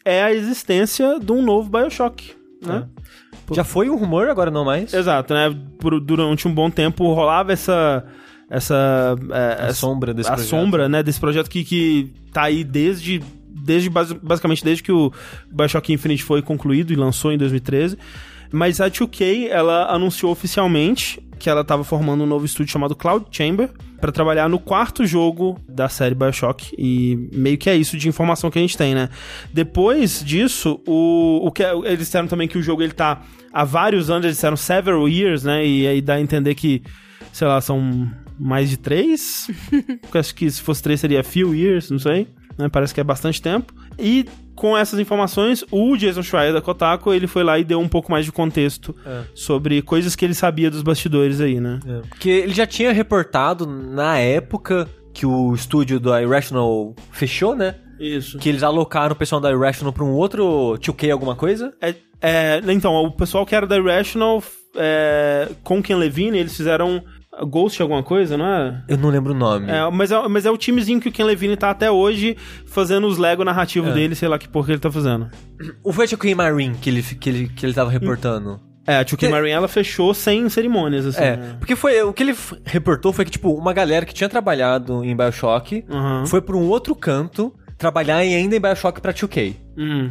[0.04, 2.88] é a existência de um novo BioShock, né?
[3.54, 4.94] Já foi um rumor, agora não mais.
[4.94, 5.56] Exato, né?
[5.80, 8.04] Por- durante um bom tempo rolava essa
[8.50, 9.16] essa
[9.60, 10.50] é, A sombra desse a projeto.
[10.50, 15.12] sombra, né, desse projeto que, que tá aí desde desde basi- basicamente desde que o
[15.52, 17.98] BioShock Infinite foi concluído e lançou em 2013.
[18.52, 23.26] Mas a 2K, ela anunciou oficialmente que ela estava formando um novo estúdio chamado Cloud
[23.30, 28.08] Chamber para trabalhar no quarto jogo da série BioShock e meio que é isso de
[28.08, 29.10] informação que a gente tem, né?
[29.54, 33.64] Depois disso, o, o que é- eles disseram também que o jogo ele tá há
[33.66, 35.66] vários anos, eles disseram several years, né?
[35.66, 36.82] E aí dá a entender que,
[37.34, 39.50] sei lá, são mais de três.
[40.14, 42.28] Acho que se fosse três seria few years, não sei.
[42.58, 42.70] Né?
[42.70, 43.74] Parece que é bastante tempo.
[44.00, 47.88] E com essas informações, o Jason Schreier da Kotaku, ele foi lá e deu um
[47.90, 49.24] pouco mais de contexto É.
[49.36, 51.80] sobre coisas que ele sabia dos bastidores aí, né?
[52.10, 57.76] Porque ele já tinha reportado na época que o estúdio da Irrational fechou, né?
[58.00, 58.38] Isso.
[58.38, 61.74] Que eles alocaram o pessoal da Irrational pra um outro 2K alguma coisa.
[61.82, 64.44] É, é, então, o pessoal que era da Irrational,
[64.76, 67.04] é, com Ken Levine, eles fizeram
[67.44, 68.84] Ghost alguma coisa, não é?
[68.88, 69.70] Eu não lembro o nome.
[69.70, 73.08] É, mas, é, mas é o timezinho que o Ken Levine tá até hoje fazendo
[73.08, 75.30] os Lego narrativos dele, sei lá que porra ele tá fazendo.
[75.84, 78.60] O foi a 2K Marine que ele, que ele, que ele tava reportando.
[78.88, 81.24] É, a 2K Marine ela fechou sem cerimônias, assim.
[81.24, 81.56] É, né?
[81.60, 85.16] porque foi o que ele reportou foi que, tipo, uma galera que tinha trabalhado em
[85.16, 86.26] Bioshock Aham.
[86.26, 89.56] foi pra um outro canto trabalhar ainda em Bioshock pra 2K.
[89.78, 90.08] Hum.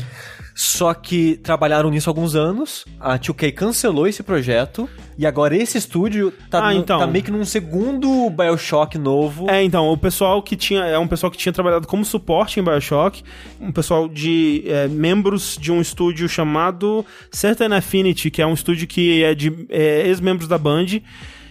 [0.57, 4.89] Só que trabalharam nisso há alguns anos, a 2K cancelou esse projeto,
[5.19, 7.01] e agora esse estúdio tá, Ah, então.
[7.01, 9.51] tá meio que num segundo Bioshock novo.
[9.51, 10.85] É, então, o pessoal que tinha.
[10.85, 13.25] É um pessoal que tinha trabalhado como suporte em Bioshock.
[13.61, 18.87] Um pessoal de é, membros de um estúdio chamado Certain Affinity, que é um estúdio
[18.87, 20.87] que é de é, ex-membros da Band.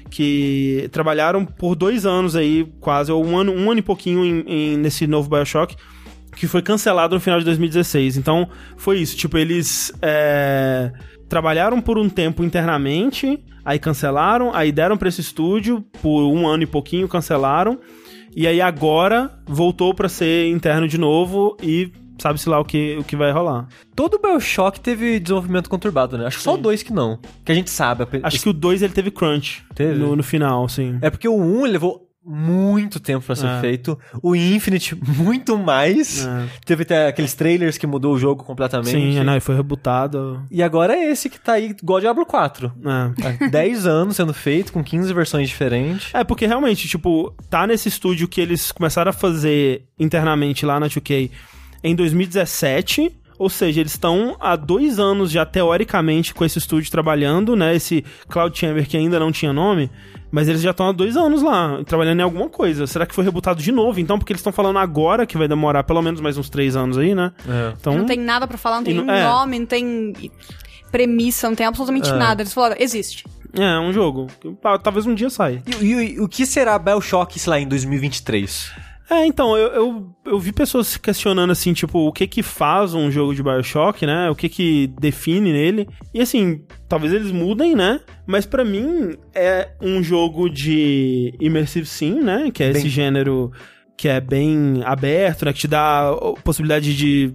[0.09, 4.43] Que trabalharam por dois anos aí, quase, ou um ano, um ano e pouquinho em-
[4.47, 5.75] em- nesse novo Bioshock.
[6.35, 8.17] Que foi cancelado no final de 2016.
[8.17, 9.15] Então, foi isso.
[9.15, 9.91] Tipo, eles.
[10.01, 10.91] é,
[11.33, 16.61] trabalharam por um tempo internamente, aí cancelaram, aí deram pra esse estúdio por um ano
[16.61, 17.79] e pouquinho, cancelaram,
[18.35, 23.03] e aí agora voltou pra ser interno de novo e sabe-se lá o que, o
[23.03, 23.67] que vai rolar.
[23.95, 26.27] Todo Bioshock teve desenvolvimento conturbado, né?
[26.27, 27.19] Acho que só o dois que não.
[27.43, 28.05] Que a gente sabe.
[28.21, 29.97] Acho que o 2 ele teve crunch Teve?
[29.97, 30.99] No, no final, sim.
[31.01, 33.59] É porque o 1 ele levou muito tempo pra ser É.
[33.61, 33.99] feito.
[34.21, 36.25] O Infinite, muito mais.
[36.25, 36.45] É.
[36.65, 38.91] Teve até aqueles trailers que mudou o jogo completamente.
[38.91, 40.41] Sim, não, ele foi rebutado.
[40.49, 42.71] E agora é esse que tá aí, igual Diablo 4.
[42.85, 43.45] É.
[43.45, 46.13] Há 10 anos sendo feito, com 15 versões diferentes.
[46.13, 50.87] É, porque realmente, tipo, tá nesse estúdio que eles começaram a fazer internamente lá na
[50.87, 51.29] 2K
[51.83, 53.11] em 2017.
[53.39, 57.75] Ou seja, eles estão há dois anos já, teoricamente, com esse estúdio trabalhando, né?
[57.75, 59.89] Esse Cloud Chamber que ainda não tinha nome.
[60.35, 62.87] Mas eles já estão há dois anos lá, trabalhando em alguma coisa.
[62.87, 63.99] Será que foi rebutado de novo?
[63.99, 66.97] Então, porque eles estão falando agora que vai demorar pelo menos mais uns três anos
[66.97, 67.31] aí, né?
[67.47, 67.73] É.
[67.79, 69.23] Então, Não tem nada pra falar, não tem não- é.
[69.23, 70.11] nome, não tem
[70.91, 72.41] premissa, não tem absolutamente nada.
[72.41, 73.23] Eles falaram, existe.
[73.55, 74.25] é um jogo.
[74.81, 75.61] Talvez um dia saia.
[75.79, 78.71] E, e- e o que será Bioshock, sei lá, em 2023?
[79.09, 82.93] É, então, eu, eu, eu vi pessoas se questionando, assim, tipo, o que que faz
[82.93, 84.29] um jogo de Bioshock, né?
[84.29, 85.87] O que que define nele.
[86.13, 87.99] E, assim, talvez eles mudem, né?
[88.25, 92.49] Mas pra mim, é um jogo de Immersive Sim, né?
[92.51, 93.51] Que é esse Bem- gênero
[93.97, 95.53] que é bem aberto, né?
[95.53, 97.33] Que te dá a possibilidade de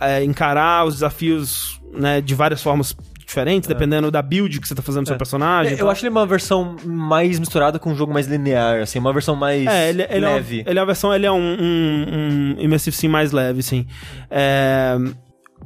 [0.00, 2.20] é, encarar os desafios, né?
[2.20, 2.96] De várias formas
[3.28, 5.74] diferentes, dependendo da build que você tá fazendo do seu personagem.
[5.74, 8.98] e É, eu acho ele uma versão mais misturada com um jogo mais linear, assim,
[8.98, 10.64] uma versão mais É, ele, ele leve.
[10.66, 13.86] É ele é uma versão, ele é um, um, um Immersive Sim mais leve, sim.
[14.30, 14.96] É,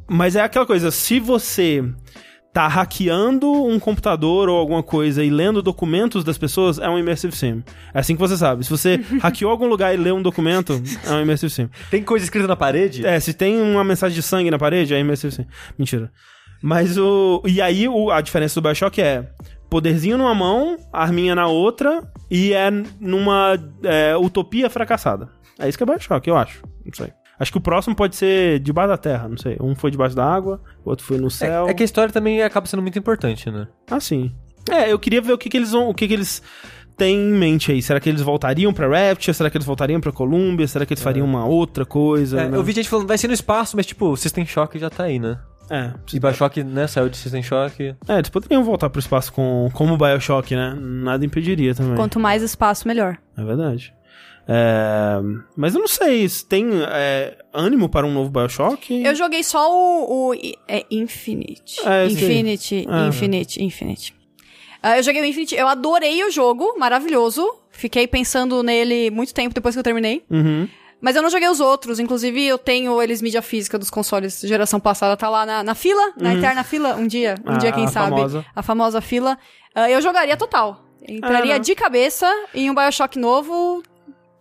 [0.08, 1.84] mas é aquela coisa, se você
[2.52, 7.34] tá hackeando um computador ou alguma coisa e lendo documentos das pessoas, é um Immersive
[7.34, 7.62] Sim.
[7.94, 8.64] É assim que você sabe.
[8.64, 11.70] Se você hackeou algum lugar e leu um documento, é um Immersive Sim.
[11.90, 13.06] Tem coisa escrita na parede?
[13.06, 15.46] É, se tem uma mensagem de sangue na parede, é Immersive Sim.
[15.78, 16.10] Mentira.
[16.62, 17.42] Mas o...
[17.46, 19.28] E aí, o, a diferença do Bioshock é...
[19.68, 22.70] Poderzinho numa mão, arminha na outra, e é
[23.00, 25.30] numa é, utopia fracassada.
[25.58, 26.62] É isso que é Bioshock, eu acho.
[26.84, 27.10] Não sei.
[27.38, 29.56] Acho que o próximo pode ser debaixo da terra, não sei.
[29.60, 31.66] Um foi debaixo da água, o outro foi no céu.
[31.66, 33.66] É, é que a história também acaba sendo muito importante, né?
[33.90, 34.30] Ah, sim.
[34.70, 35.88] É, eu queria ver o que, que eles vão.
[35.88, 36.42] O que, que eles
[36.96, 37.82] têm em mente aí.
[37.82, 39.34] Será que eles voltariam pra Rapture?
[39.34, 40.68] Será que eles voltariam pra Columbia?
[40.68, 42.42] Será que eles fariam uma outra coisa?
[42.42, 42.56] É, né?
[42.56, 45.18] eu vi gente falando, vai ser no espaço, mas tipo, System Shock já tá aí,
[45.18, 45.38] né?
[45.70, 47.94] É, E Bioshock, né, saiu de System Shock.
[48.08, 50.76] É, eles poderiam voltar pro espaço com, como Bioshock, né?
[50.78, 51.96] Nada impediria também.
[51.96, 53.18] Quanto mais espaço, melhor.
[53.36, 53.94] É verdade.
[54.46, 55.18] É,
[55.56, 59.02] Mas eu não sei, se tem é, ânimo para um novo Bioshock?
[59.02, 60.30] Eu joguei só o.
[60.30, 60.34] o
[60.66, 61.80] é Infinite.
[61.86, 62.14] É, sim.
[62.14, 63.06] Infinite, Ah.
[63.06, 64.14] Infinite, Infinite.
[64.82, 67.48] Ah, eu joguei o Infinite, eu adorei o jogo, maravilhoso.
[67.70, 70.24] Fiquei pensando nele muito tempo depois que eu terminei.
[70.28, 70.68] Uhum.
[71.02, 71.98] Mas eu não joguei os outros.
[71.98, 75.16] Inclusive, eu tenho eles mídia física dos consoles geração passada.
[75.16, 77.34] Tá lá na, na fila, na eterna fila, um dia.
[77.44, 78.10] Um Ah, dia, quem a sabe.
[78.10, 78.46] famosa.
[78.54, 79.36] A famosa fila.
[79.74, 80.84] Ah, eu jogaria total.
[81.06, 83.82] Entraria Ah, de cabeça em um Bioshock novo.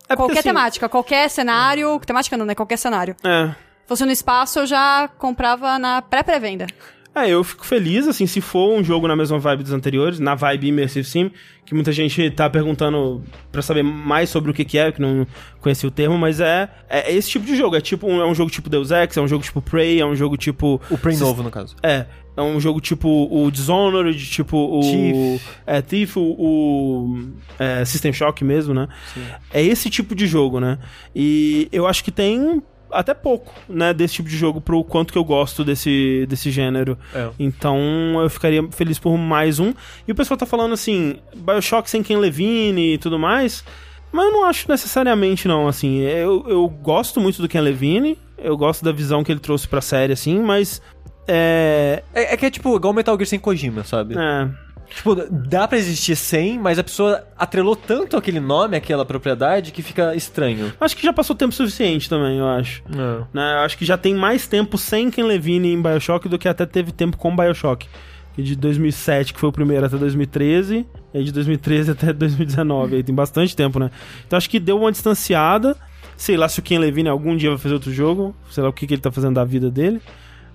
[0.08, 2.00] É qualquer assim, temática, qualquer cenário.
[2.06, 2.54] Temática não, né?
[2.54, 3.16] Qualquer cenário.
[3.24, 3.50] É.
[3.84, 6.66] Fosse no espaço, eu já comprava na pré-pré-venda.
[7.14, 10.34] É, eu fico feliz, assim, se for um jogo na mesma vibe dos anteriores, na
[10.34, 11.30] vibe Immersive Sim,
[11.66, 15.26] que muita gente tá perguntando pra saber mais sobre o que que é, que não
[15.60, 17.76] conhecia o termo, mas é, é esse tipo de jogo.
[17.76, 20.06] É tipo, um- é um jogo tipo Deus Ex, é um jogo tipo Prey, é
[20.06, 20.80] um jogo tipo...
[20.90, 21.76] O Prey novo, no caso.
[21.82, 24.80] É, é um jogo tipo o Dishonored, tipo o...
[24.80, 25.42] Thief.
[25.66, 28.88] É, Thief, o, o é, System Shock mesmo, né?
[29.52, 30.78] É esse tipo de jogo, né?
[31.14, 35.18] E eu acho que tem até pouco, né, desse tipo de jogo pro quanto que
[35.18, 36.98] eu gosto desse, desse gênero.
[37.14, 37.30] É.
[37.38, 37.78] Então
[38.20, 39.72] eu ficaria feliz por mais um.
[40.06, 43.64] E o pessoal tá falando assim, Bioshock sem Ken Levine e tudo mais.
[44.12, 46.00] Mas eu não acho necessariamente, não, assim.
[46.00, 49.80] Eu, eu gosto muito do Ken Levine, eu gosto da visão que ele trouxe pra
[49.80, 50.82] série, assim, mas.
[51.26, 52.02] É.
[52.12, 54.14] É, é que é tipo igual Metal Gear sem Kojima, sabe?
[54.18, 54.48] É.
[54.94, 59.82] Tipo, dá pra existir sem, mas a pessoa atrelou tanto aquele nome, aquela propriedade, que
[59.82, 60.72] fica estranho.
[60.80, 62.82] Acho que já passou tempo suficiente também, eu acho.
[62.88, 63.26] Não.
[63.32, 66.48] Né, eu acho que já tem mais tempo sem Ken Levine em Bioshock do que
[66.48, 67.88] até teve tempo com Bioshock.
[68.36, 70.86] De 2007, que foi o primeiro, até 2013.
[71.12, 72.96] E de 2013 até 2019.
[72.96, 73.90] Aí tem bastante tempo, né?
[74.26, 75.76] Então acho que deu uma distanciada.
[76.16, 78.34] Sei lá se o Ken Levine algum dia vai fazer outro jogo.
[78.50, 80.00] Sei lá o que, que ele tá fazendo da vida dele.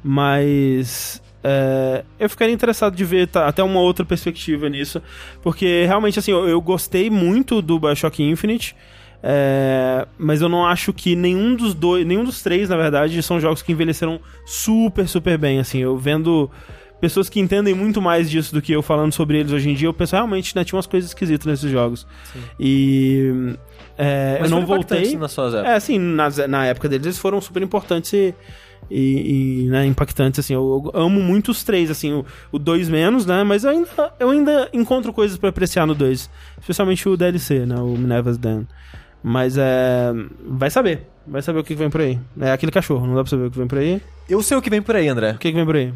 [0.03, 1.21] Mas.
[1.43, 5.01] É, eu ficaria interessado de ver tá, até uma outra perspectiva nisso.
[5.41, 8.75] Porque realmente, assim, eu, eu gostei muito do Bioshock Infinite.
[9.23, 13.39] é, mas eu não acho que nenhum dos dois, nenhum dos três, na verdade, são
[13.39, 15.59] jogos que envelheceram super, super bem.
[15.59, 16.49] Assim, eu vendo
[16.99, 19.87] pessoas que entendem muito mais disso do que eu falando sobre eles hoje em dia,
[19.87, 22.07] eu penso realmente, né, tinha umas coisas esquisitas nesses jogos.
[22.59, 23.55] E
[23.97, 25.15] é, eu não voltei.
[25.15, 25.71] nas suas épocas.
[25.71, 28.33] É, assim, nas- na época deles eles foram super importantes e,
[28.89, 30.53] e, e, né, impactantes, assim.
[30.53, 33.43] Eu, eu amo muito os três, assim, o, o dois menos, né?
[33.43, 36.29] Mas eu ainda, eu ainda encontro coisas pra apreciar no dois.
[36.59, 37.75] Especialmente o DLC, né?
[37.75, 38.67] O Minerva's Den.
[39.23, 40.11] Mas é.
[40.45, 41.07] Vai saber.
[41.25, 42.17] Vai saber o que vem por aí.
[42.39, 44.01] É aquele cachorro, não dá pra saber o que vem por aí.
[44.29, 45.31] Eu sei o que vem por aí, André.
[45.31, 45.93] O que que vem por aí?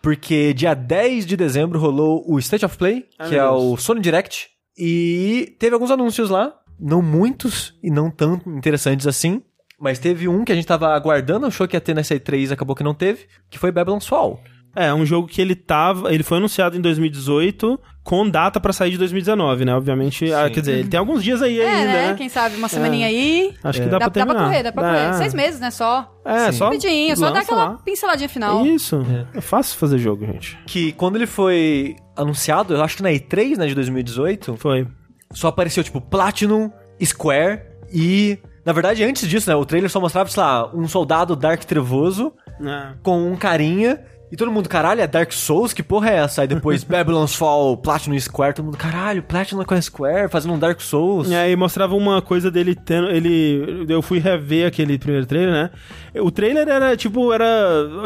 [0.00, 3.62] Porque dia 10 de dezembro rolou o State of Play, Ah, que é Deus.
[3.62, 4.48] o Sony Direct.
[4.76, 6.52] E teve alguns anúncios lá.
[6.80, 9.42] Não muitos e não tão interessantes assim.
[9.82, 12.76] Mas teve um que a gente tava aguardando, achou que ia ter nessa E3 acabou
[12.76, 14.40] que não teve, que foi Babylon's Fall.
[14.74, 16.14] É, um jogo que ele tava.
[16.14, 19.74] Ele foi anunciado em 2018 com data pra sair de 2019, né?
[19.74, 20.32] Obviamente.
[20.32, 22.06] ah, quer dizer, ele tem alguns dias aí É, ainda, né?
[22.08, 22.14] né?
[22.14, 23.52] Quem sabe, uma semaninha aí.
[23.62, 23.90] Acho que É.
[23.90, 24.44] dá, Dá, pra dá pra terminar.
[24.48, 25.14] correr, dá pra correr.
[25.18, 25.70] Seis meses, né?
[25.70, 26.10] Só.
[26.24, 26.58] É, Sim.
[26.58, 26.64] só.
[26.66, 27.78] Rapidinho, só dar lança aquela lá.
[27.84, 28.64] pinceladinha final.
[28.64, 29.04] Isso.
[29.36, 29.40] É.
[29.42, 30.56] fácil fazer jogo, gente.
[30.66, 34.86] Que quando ele foi anunciado, eu acho que na E3, né, de 2018, Foi.
[35.32, 36.70] só apareceu, tipo, Platinum,
[37.04, 37.60] Square
[37.92, 38.38] e.
[38.64, 39.56] Na verdade, antes disso, né?
[39.56, 42.92] O trailer só mostrava, sei lá, um soldado Dark Trevoso É.
[43.02, 44.00] com um carinha.
[44.30, 45.74] E todo mundo, caralho, é Dark Souls?
[45.74, 46.40] Que porra é essa?
[46.40, 51.28] Aí depois Babylon's Fall, Platinum Square, todo mundo, caralho, Platinum Square, fazendo um Dark Souls.
[51.28, 53.10] E aí mostrava uma coisa dele tendo.
[53.10, 53.84] Ele.
[53.90, 55.70] Eu fui rever aquele primeiro trailer, né?
[56.18, 57.44] O trailer era, tipo, era.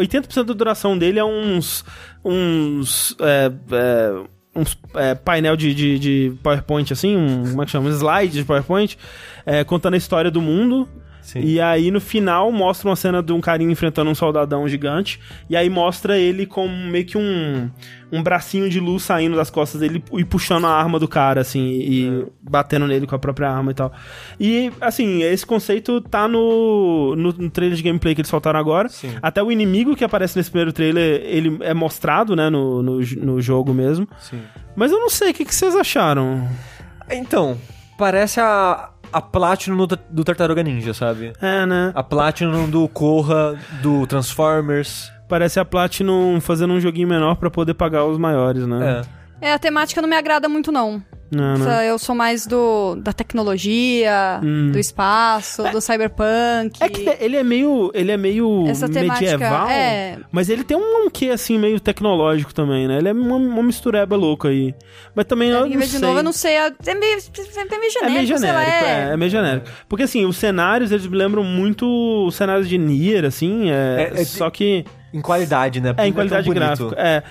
[0.00, 1.84] 80% da duração dele é uns.
[2.24, 3.14] Uns.
[3.20, 4.24] É, é,
[4.57, 7.88] uns é, painel de, de, de PowerPoint, assim, um, como é que chama?
[7.88, 8.96] Um slide de PowerPoint,
[9.44, 10.88] é, contando a história do mundo.
[11.27, 11.41] Sim.
[11.41, 15.18] E aí no final mostra uma cena de um carinha enfrentando um soldadão gigante.
[15.51, 17.68] E aí mostra ele com meio que um,
[18.12, 21.61] um bracinho de luz saindo das costas dele e puxando a arma do cara, assim,
[21.61, 23.93] e batendo nele com a própria arma e tal.
[24.39, 28.89] E assim, esse conceito tá no, no, no trailer de gameplay que eles soltaram agora.
[28.89, 29.11] Sim.
[29.20, 33.43] Até o inimigo que aparece nesse primeiro trailer, ele é mostrado, né, no, no, no
[33.43, 34.07] jogo mesmo.
[34.20, 34.41] Sim.
[34.77, 36.49] Mas eu não sei, o que, que vocês acharam?
[37.11, 37.59] Então,
[37.97, 41.32] parece a, a Platinum do, do Tartaruga Ninja, sabe?
[41.40, 41.92] É, né?
[41.94, 45.11] A Platinum do Korra, do Transformers.
[45.28, 49.00] Parece a Platinum fazendo um joguinho menor pra poder pagar os maiores, né?
[49.02, 49.26] É.
[49.41, 51.03] É, a temática não me agrada muito, não.
[51.30, 51.82] Não, não.
[51.82, 54.41] Eu sou mais do da tecnologia,
[54.72, 56.78] do espaço, do cyberpunk.
[56.80, 56.84] Hum.
[56.84, 60.18] É que ele é meio, ele é meio Essa medieval, é.
[60.30, 62.99] mas ele tem um, um quê assim meio tecnológico também, né?
[62.99, 64.72] Ele é uma, uma mistureba louca aí.
[65.16, 65.99] Mas também eu Tem que não ver sei.
[66.01, 66.53] de novo, eu não sei.
[66.57, 69.12] É é meio, é meio genérico, É meio sei lá, genérico, é, é.
[69.12, 69.66] é meio genérico.
[69.89, 71.87] Porque assim, os cenários, eles me lembram muito
[72.26, 75.93] os cenários de Nier, assim, é, É, é- só que Em qualidade, né?
[75.99, 76.61] é em qualidade bonito.
[76.61, 76.95] gráfica.
[76.97, 77.22] É.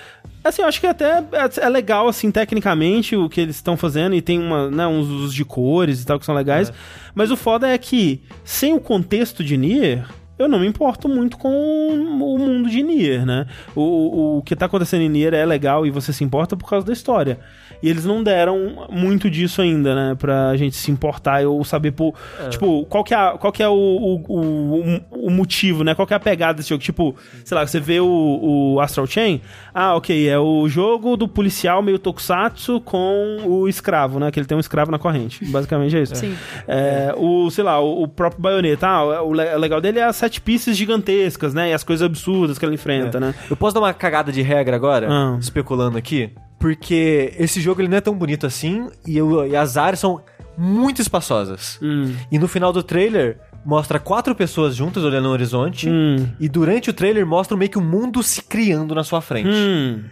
[0.48, 4.14] Assim, eu acho que até é, é legal, assim, tecnicamente, o que eles estão fazendo,
[4.14, 6.72] e tem uma, né, uns usos de cores e tal que são legais.
[7.14, 10.06] Mas o foda é que, sem o contexto de Nier,
[10.38, 13.46] eu não me importo muito com o mundo de Nier, né?
[13.74, 16.68] O, o, o que tá acontecendo em Nier é legal e você se importa por
[16.68, 17.40] causa da história.
[17.82, 20.14] E eles não deram muito disso ainda, né?
[20.18, 22.14] Pra gente se importar ou saber, pô,
[22.50, 25.94] tipo, qual que é, qual que é o, o, o, o motivo, né?
[25.94, 26.82] Qual que é a pegada desse jogo?
[26.82, 27.14] Tipo,
[27.44, 29.40] sei lá, você vê o, o Astral Chain,
[29.74, 34.30] ah, ok, é o jogo do policial meio tokusatsu com o escravo, né?
[34.30, 35.44] Que ele tem um escravo na corrente.
[35.44, 36.14] Basicamente é isso.
[36.16, 36.34] Sim.
[36.66, 40.04] É, o, sei lá, o, o próprio Bayonetta, ah, o, le- o legal dele é
[40.04, 41.70] as sete pistas gigantescas, né?
[41.70, 43.34] E as coisas absurdas que ele enfrenta, né?
[43.50, 45.08] Eu posso dar uma cagada de regra agora?
[45.10, 45.36] Ah.
[45.40, 46.30] Especulando aqui?
[46.66, 50.20] Porque esse jogo ele não é tão bonito assim e, eu- e as áreas são
[50.58, 51.78] muito espaçosas.
[51.80, 52.12] Hum.
[52.32, 55.88] E no final do trailer mostra quatro pessoas juntas olhando no horizonte.
[55.88, 56.26] Hum.
[56.40, 59.48] E durante o trailer mostra meio que o mundo se criando na sua frente.
[59.48, 60.02] Hum.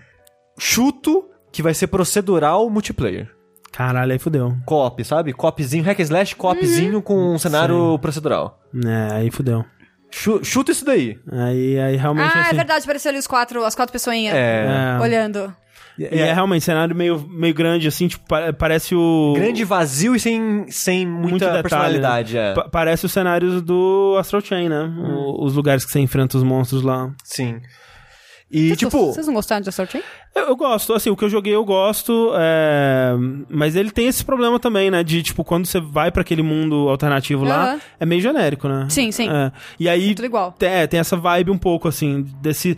[0.59, 3.29] Chuto que vai ser procedural multiplayer.
[3.73, 4.57] Caralho, aí fudeu.
[4.65, 5.33] Co-op, sabe?
[5.33, 8.61] Co-opzinho, hack and slash, co-opzinho com um cenário procedural.
[8.87, 9.65] É, aí fudeu.
[10.11, 11.19] Chu- chuta isso daí.
[11.33, 14.97] Aí, aí realmente Ah, assim, é verdade, apareceu ali os quatro, as quatro pessoinhas É.
[14.97, 15.03] É.
[15.03, 15.53] olhando.
[15.99, 19.33] E é realmente cenário meio, meio grande, assim, tipo, pa- parece o.
[19.37, 22.35] Grande vazio e sem, sem muita muito detalhe, personalidade.
[22.35, 22.51] né?
[22.51, 22.55] É.
[22.55, 24.83] Pa- parece os cenários do Astral Chain, né?
[25.15, 27.11] O- os lugares que você enfrenta os monstros lá.
[27.23, 27.61] Sim.
[28.51, 30.03] E, Vocês tipo, Vocês não gostaram de Astral Chain?
[30.35, 33.13] Eu, eu gosto, assim, o que eu joguei eu gosto, é...
[33.49, 35.03] mas ele tem esse problema também, né?
[35.03, 37.81] De, tipo, quando você vai pra aquele mundo alternativo lá, Aham.
[38.01, 38.87] é meio genérico, né?
[38.91, 39.29] Sim, sim.
[39.29, 39.51] É.
[39.79, 40.55] E aí, Tudo igual.
[40.61, 42.77] É, tem essa vibe um pouco, assim, desse...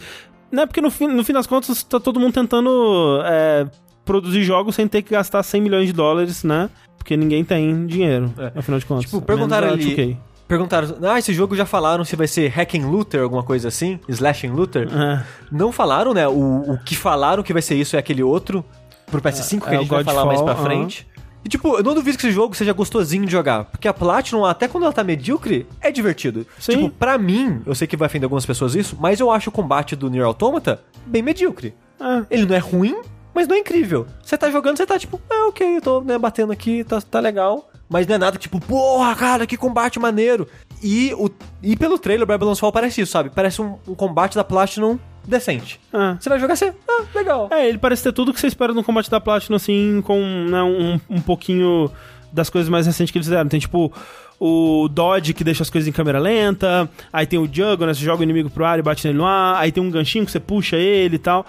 [0.50, 3.66] Né, porque no fim, no fim das contas tá todo mundo tentando é,
[4.04, 6.70] produzir jogos sem ter que gastar 100 milhões de dólares, né?
[6.98, 8.52] Porque ninguém tem dinheiro, É.
[8.58, 9.04] afinal de contas.
[9.06, 10.16] Tipo, perguntaram ali- 2K.
[10.48, 13.98] perguntaram, ah, esse jogo já falaram se vai ser hack and looter, alguma coisa assim,
[14.08, 14.88] slashing looter.
[14.92, 15.22] É.
[15.50, 16.26] Não falaram, né?
[16.28, 18.64] O, o que falaram que vai ser isso é aquele outro
[19.10, 21.06] pro PS5 que É, a o gente vai falar mais pra Godfall, frente.
[21.46, 24.44] E tipo, eu não duvido que esse jogo seja gostosinho de jogar, porque a Platinum,
[24.44, 26.44] até quando ela tá medíocre, é divertido.
[26.58, 26.72] Sim.
[26.72, 29.52] Tipo, pra mim, eu sei que vai ofender algumas pessoas isso, mas eu acho o
[29.52, 31.72] combate do Nier Automata bem medíocre.
[32.00, 32.26] É.
[32.34, 33.00] Ele não é ruim,
[33.32, 34.08] mas não é incrível.
[34.24, 37.20] Você tá jogando, você tá tipo, ah, ok, eu tô né, batendo aqui, tá, tá
[37.20, 37.70] legal.
[37.88, 40.48] Mas não é nada tipo, porra, cara, que combate maneiro.
[40.82, 41.30] E, o,
[41.62, 43.30] e pelo trailer, Babylon's Fall parece isso, sabe?
[43.30, 45.80] Parece um, um combate da Platinum decente.
[45.92, 46.16] É.
[46.20, 47.48] Você vai jogar assim, ah, legal.
[47.50, 50.62] É, ele parece ter tudo que você espera no combate da Platinum, assim, com né,
[50.62, 51.90] um, um pouquinho
[52.32, 53.48] das coisas mais recentes que eles fizeram.
[53.48, 53.92] Tem, tipo,
[54.38, 58.00] o dodge que deixa as coisas em câmera lenta, aí tem o juggle, né, você
[58.04, 60.30] joga o inimigo pro ar e bate nele no ar, aí tem um ganchinho que
[60.30, 61.46] você puxa ele e tal.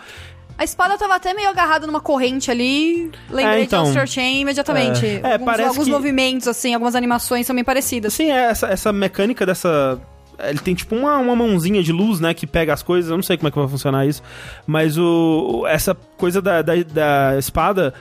[0.58, 3.12] A espada tava até meio agarrada numa corrente ali.
[3.30, 3.92] Lembrei É, então.
[3.92, 5.06] de Chain imediatamente.
[5.06, 8.12] É, alguns, parece alguns que- movimentos, assim, algumas animações são bem parecidas.
[8.12, 10.00] Assim, é essa, essa mecânica dessa...
[10.40, 13.24] Ele tem tipo uma, uma mãozinha de luz, né, que pega as coisas, eu não
[13.24, 14.22] sei como é que vai funcionar isso,
[14.66, 17.94] mas o, essa coisa da, da, da espada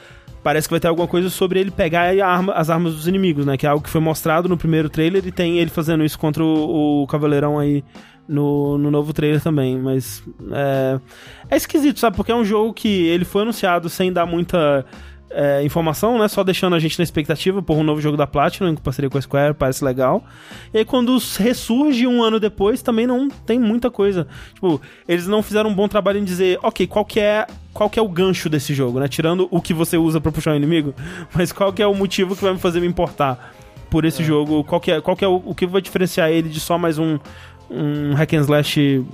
[0.42, 3.56] parece que vai ter alguma coisa sobre ele pegar arma- as armas dos inimigos, né,
[3.56, 5.26] que é algo que foi mostrado no primeiro trailer.
[5.26, 7.82] E tem ele fazendo isso contra o, o Cavaleirão aí
[8.28, 10.22] no, no novo trailer também, mas
[10.52, 11.00] é,
[11.50, 14.84] é esquisito, sabe, porque é um jogo que ele foi anunciado sem dar muita
[15.36, 16.26] é, informação, né?
[16.28, 19.18] Só deixando a gente na expectativa por um novo jogo da Platinum, em parceria com
[19.18, 20.24] a Square, parece legal.
[20.72, 24.26] E aí quando ressurge um ano depois, também não tem muita coisa.
[24.54, 27.98] Tipo, eles não fizeram um bom trabalho em dizer, ok, qual que é qual que
[27.98, 29.06] é o gancho desse jogo, né?
[29.06, 30.94] Tirando o que você usa pra puxar o inimigo,
[31.34, 33.54] mas qual que é o motivo que vai me fazer me importar
[33.90, 34.64] por esse jogo?
[34.64, 36.98] Qual que é, qual que é o, o que vai diferenciar ele de só mais
[36.98, 37.18] um,
[37.70, 39.04] um hack and slash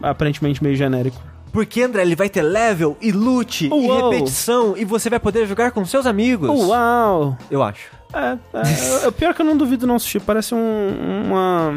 [0.00, 1.33] aparentemente meio genérico?
[1.54, 4.10] Porque, André, ele vai ter level e loot Uou.
[4.10, 6.50] e repetição e você vai poder jogar com seus amigos.
[6.50, 7.38] Uau!
[7.50, 7.86] Eu acho.
[8.12, 10.20] É, é, é, pior que eu não duvido não assistir.
[10.20, 11.72] Parece um, uma,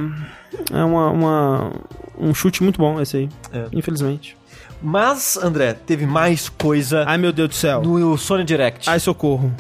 [0.74, 1.72] é uma, uma-
[2.18, 3.68] um chute muito bom esse aí, É.
[3.72, 4.36] infelizmente.
[4.82, 7.82] Mas, André, teve mais coisa Ai, meu Deus do céu.
[7.82, 8.90] no Sony Direct.
[8.90, 9.52] Ai, socorro.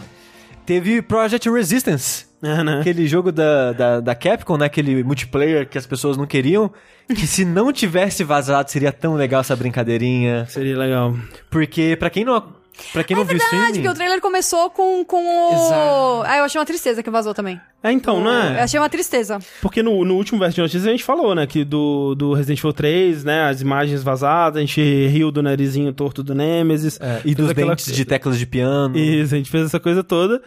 [0.65, 2.26] Teve Project Resistance.
[2.41, 2.79] Né?
[2.81, 4.65] Aquele jogo da, da, da Capcom, né?
[4.67, 6.71] Aquele multiplayer que as pessoas não queriam.
[7.07, 10.45] Que se não tivesse vazado, seria tão legal essa brincadeirinha.
[10.49, 11.15] Seria legal.
[11.49, 12.43] Porque, pra quem não,
[12.91, 13.81] pra quem não viu É Verdade, streaming...
[13.81, 15.53] que o trailer começou com, com o.
[15.53, 16.23] Exato.
[16.31, 17.59] Ah, eu achei uma tristeza que vazou também.
[17.81, 18.59] É, então, Eu né?
[18.61, 19.39] achei uma tristeza.
[19.61, 21.47] Porque no, no último verso de notícias a gente falou, né?
[21.47, 23.49] Que do, do Resident Evil 3, né?
[23.49, 26.99] As imagens vazadas, a gente riu do narizinho torto do Nemesis.
[27.01, 28.97] É, e dos aquela- dentes de teclas de piano.
[28.97, 30.41] Isso, a gente fez essa coisa toda.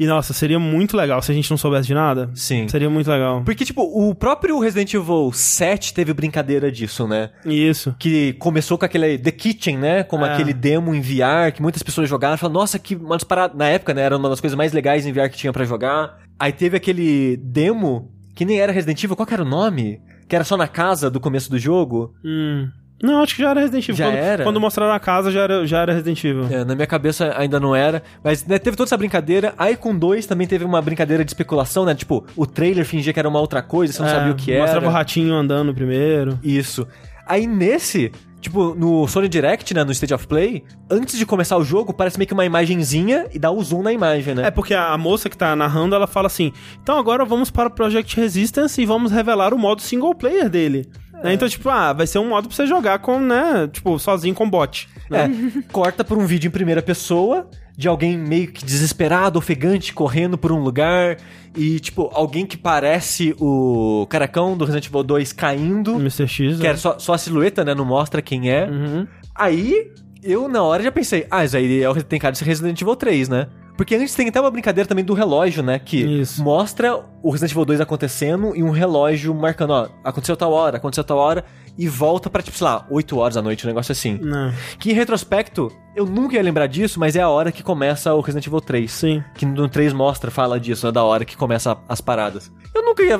[0.00, 2.30] E, nossa, seria muito legal se a gente não soubesse de nada.
[2.34, 2.66] Sim.
[2.68, 3.42] Seria muito legal.
[3.44, 7.28] Porque, tipo, o próprio Resident Evil 7 teve brincadeira disso, né?
[7.44, 7.94] Isso.
[7.98, 10.02] Que começou com aquele The Kitchen, né?
[10.02, 10.32] Como É.
[10.32, 12.38] aquele demo em VR, que muitas pessoas jogaram.
[12.38, 13.54] Falaram, nossa, que uma das paradas...
[13.58, 14.00] Na época, né?
[14.00, 16.16] Era uma das coisas mais legais em VR que tinha pra jogar.
[16.38, 19.14] Aí teve aquele demo, que nem era Resident Evil.
[19.16, 20.00] Qual que era o nome?
[20.26, 22.14] Que era só na casa do começo do jogo.
[22.24, 22.70] Hum.
[23.02, 23.96] Não, acho que já era Resident Evil.
[23.96, 24.44] Já quando, era?
[24.44, 26.46] Quando mostraram a casa, já era, já era Resident Evil.
[26.50, 28.02] É, na minha cabeça ainda não era.
[28.22, 29.54] Mas né, teve toda essa brincadeira.
[29.56, 31.94] Aí com dois também teve uma brincadeira de especulação, né?
[31.94, 34.52] Tipo, o trailer fingia que era uma outra coisa, você não É, sabia o que
[34.52, 34.62] era.
[34.62, 36.38] Mostrava o ratinho andando primeiro.
[36.42, 36.86] Isso.
[37.26, 41.64] Aí nesse, tipo, no Sony Direct, né, no State of Play, antes de começar o
[41.64, 44.46] jogo, parece meio que uma imagenzinha e dá o zoom na imagem, né?
[44.48, 47.68] É porque a, a moça que tá narrando, ela fala assim: então agora vamos para
[47.68, 50.86] o Project Resistance e vamos revelar o modo single player dele.
[51.22, 51.34] Né?
[51.34, 54.48] Então, tipo, ah, vai ser um modo pra você jogar com, né, tipo, sozinho com
[54.48, 54.88] bot.
[55.10, 55.28] É,
[55.72, 60.52] corta por um vídeo em primeira pessoa de alguém meio que desesperado, ofegante, correndo por
[60.52, 61.16] um lugar
[61.56, 66.28] e, tipo, alguém que parece o caracão do Resident Evil 2 caindo, Mr.
[66.28, 66.56] X.
[66.56, 66.68] que né?
[66.68, 68.66] era só, só a silhueta, né, não mostra quem é.
[68.68, 69.06] Uhum.
[69.34, 69.90] Aí,
[70.22, 72.80] eu na hora já pensei, ah, isso aí é o- tem cara de ser Resident
[72.80, 73.46] Evil 3, né?
[73.80, 75.78] Porque antes tem até uma brincadeira também do relógio, né?
[75.78, 76.44] Que Isso.
[76.44, 81.02] mostra o Resident Evil 2 acontecendo e um relógio marcando, ó, aconteceu tal hora, aconteceu
[81.02, 81.46] tal hora,
[81.78, 84.18] e volta pra, tipo, sei lá, 8 horas da noite, um negócio assim.
[84.20, 84.52] Não.
[84.78, 88.20] Que em retrospecto, eu nunca ia lembrar disso, mas é a hora que começa o
[88.20, 88.92] Resident Evil 3.
[88.92, 89.24] Sim.
[89.34, 90.92] Que no 3 mostra, fala disso, né?
[90.92, 92.52] Da hora que começa as paradas.
[92.74, 93.18] Eu nunca ia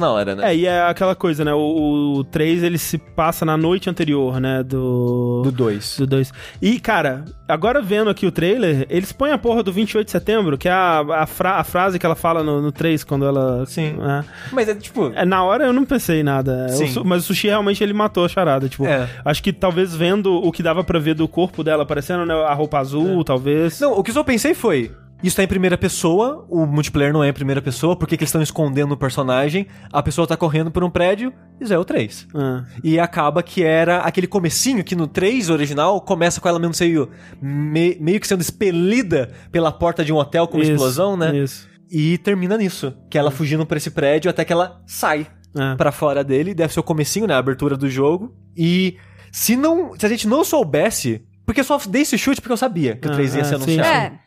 [0.00, 0.50] na hora, né?
[0.50, 1.52] É, e é aquela coisa, né?
[1.54, 4.62] O, o 3 ele se passa na noite anterior, né?
[4.62, 5.42] Do.
[5.44, 5.98] Do 2.
[5.98, 6.32] Do 2.
[6.60, 10.56] E, cara, agora vendo aqui o trailer, eles põem a porra do 28 de setembro,
[10.58, 13.64] que é a, a, fra- a frase que ela fala no, no 3 quando ela.
[13.66, 13.92] Sim.
[13.92, 14.24] né?
[14.52, 15.12] Mas é tipo.
[15.14, 16.68] É, na hora eu não pensei em nada.
[16.68, 17.00] Sim.
[17.00, 18.68] O mas o Sushi realmente ele matou a charada.
[18.68, 19.08] Tipo, É.
[19.24, 22.34] acho que talvez vendo o que dava pra ver do corpo dela aparecendo, né?
[22.34, 23.80] A roupa azul, talvez.
[23.80, 24.90] Não, o que eu só pensei foi.
[25.26, 28.22] Isso tá em primeira pessoa, o multiplayer não é em primeira pessoa, por que, que
[28.24, 29.66] eles estão escondendo o personagem?
[29.92, 32.26] A pessoa tá correndo por um prédio, isso é o 3.
[32.34, 36.74] Ah, E acaba que era aquele comecinho que no 3 original começa com ela mesmo
[36.74, 37.08] sendo
[37.40, 41.34] me- meio que sendo expelida pela porta de um hotel com uma isso, explosão, né?
[41.36, 41.68] Isso.
[41.90, 45.74] E termina nisso, que ela fugindo pra esse prédio até que ela sai É.
[45.76, 48.34] pra fora dele, deve ser o comecinho, né, a abertura do jogo.
[48.56, 48.96] E
[49.32, 52.56] se não, se a gente não soubesse, porque eu só dei esse chute porque eu
[52.56, 53.88] sabia que o Ah, 3 ia é, ser sim, anunciado.
[53.88, 54.23] É.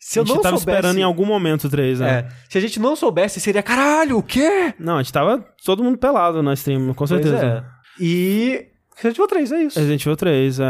[0.00, 2.10] Se eu a gente não tava soubesse, esperando em algum momento o 3, né?
[2.10, 4.74] é, se a gente não soubesse, seria caralho, o quê?
[4.78, 7.36] Não, a gente tava todo mundo pelado na stream, com certeza.
[7.36, 8.02] É.
[8.02, 9.78] E Resident Evil 3 é isso.
[9.78, 10.64] Resident Evil 3, é.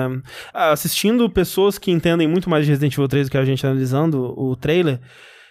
[0.53, 3.65] Ah, Assistindo pessoas que entendem muito mais de Resident Evil 3 do que a gente
[3.65, 5.01] analisando o trailer,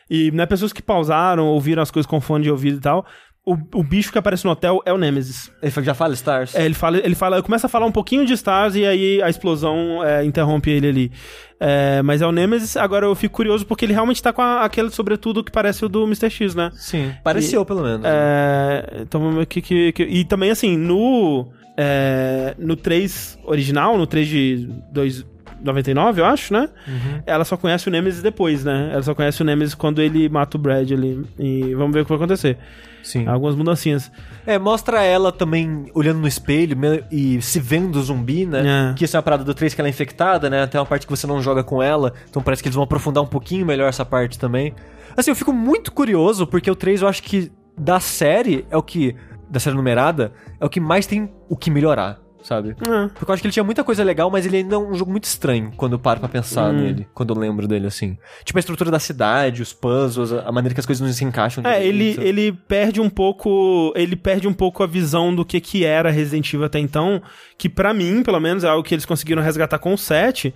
[0.09, 3.05] e né, pessoas que pausaram, ouviram as coisas com fone de ouvido e tal,
[3.53, 5.51] o, o bicho que aparece no hotel é o Nemesis.
[5.61, 6.55] Ele já fala Stars?
[6.55, 9.29] É, ele fala, ele fala, começa a falar um pouquinho de Stars e aí a
[9.29, 11.11] explosão é, interrompe ele ali.
[11.59, 14.63] É, mas é o Nemesis, agora eu fico curioso porque ele realmente tá com a-
[14.63, 16.29] aquele sobretudo que parece o do Mr.
[16.29, 16.71] X, né?
[16.75, 17.11] Sim.
[17.23, 18.01] Pareceu, pelo menos.
[18.05, 21.47] É, então, que, que, que- e também, assim, no,
[21.77, 26.69] é, no 3 original, no 3 de 2,99, eu acho, né?
[26.87, 27.21] Uhum.
[27.25, 28.89] Ela só conhece o Nemesis depois, né?
[28.93, 31.25] Ela só conhece o Nemesis quando ele mata o Brad ali.
[31.37, 32.57] E vamos ver o que vai acontecer.
[33.03, 33.27] Sim.
[33.27, 34.11] Algumas mudancinhas.
[34.45, 36.77] É, mostra ela também olhando no espelho
[37.11, 38.91] e se vendo zumbi, né?
[38.91, 38.93] É.
[38.93, 40.65] Que isso é uma parada do 3 que ela é infectada, né?
[40.67, 42.13] Tem uma parte que você não joga com ela.
[42.29, 44.73] Então parece que eles vão aprofundar um pouquinho melhor essa parte também.
[45.15, 48.83] Assim, eu fico muito curioso, porque o 3 eu acho que da série é o
[48.83, 49.15] que.
[49.49, 52.19] Da série numerada, é o que mais tem o que melhorar.
[52.43, 52.69] Sabe?
[52.69, 53.07] É.
[53.13, 55.11] Porque eu acho que ele tinha muita coisa legal, mas ele ainda é um jogo
[55.11, 58.17] muito estranho quando eu paro pra pensar nele, quando eu lembro dele, assim.
[58.43, 61.63] Tipo a estrutura da cidade, os puzzles, a maneira que as coisas não se encaixam.
[61.65, 63.93] É, ele, ele perde um pouco.
[63.95, 67.21] Ele perde um pouco a visão do que, que era Resident Evil até então.
[67.57, 70.53] Que pra mim, pelo menos, é algo que eles conseguiram resgatar com o 7.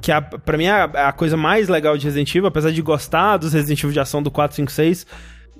[0.00, 2.80] Que a, pra mim é a, a coisa mais legal de Resident Evil, apesar de
[2.80, 5.06] gostar dos Resident Evil de ação do 4, 5, 6,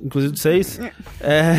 [0.03, 0.80] inclusive do 6.
[1.20, 1.57] É.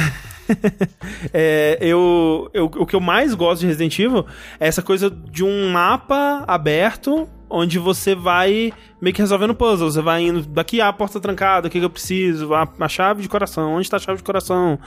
[1.31, 4.25] É, eu, eu, o que eu mais gosto de Resident Evil
[4.59, 9.93] é essa coisa de um mapa aberto onde você vai meio que resolvendo puzzles.
[9.93, 13.21] Você vai indo daqui a porta trancada, o que, que eu preciso, a, a chave
[13.21, 14.79] de coração, onde está a chave de coração.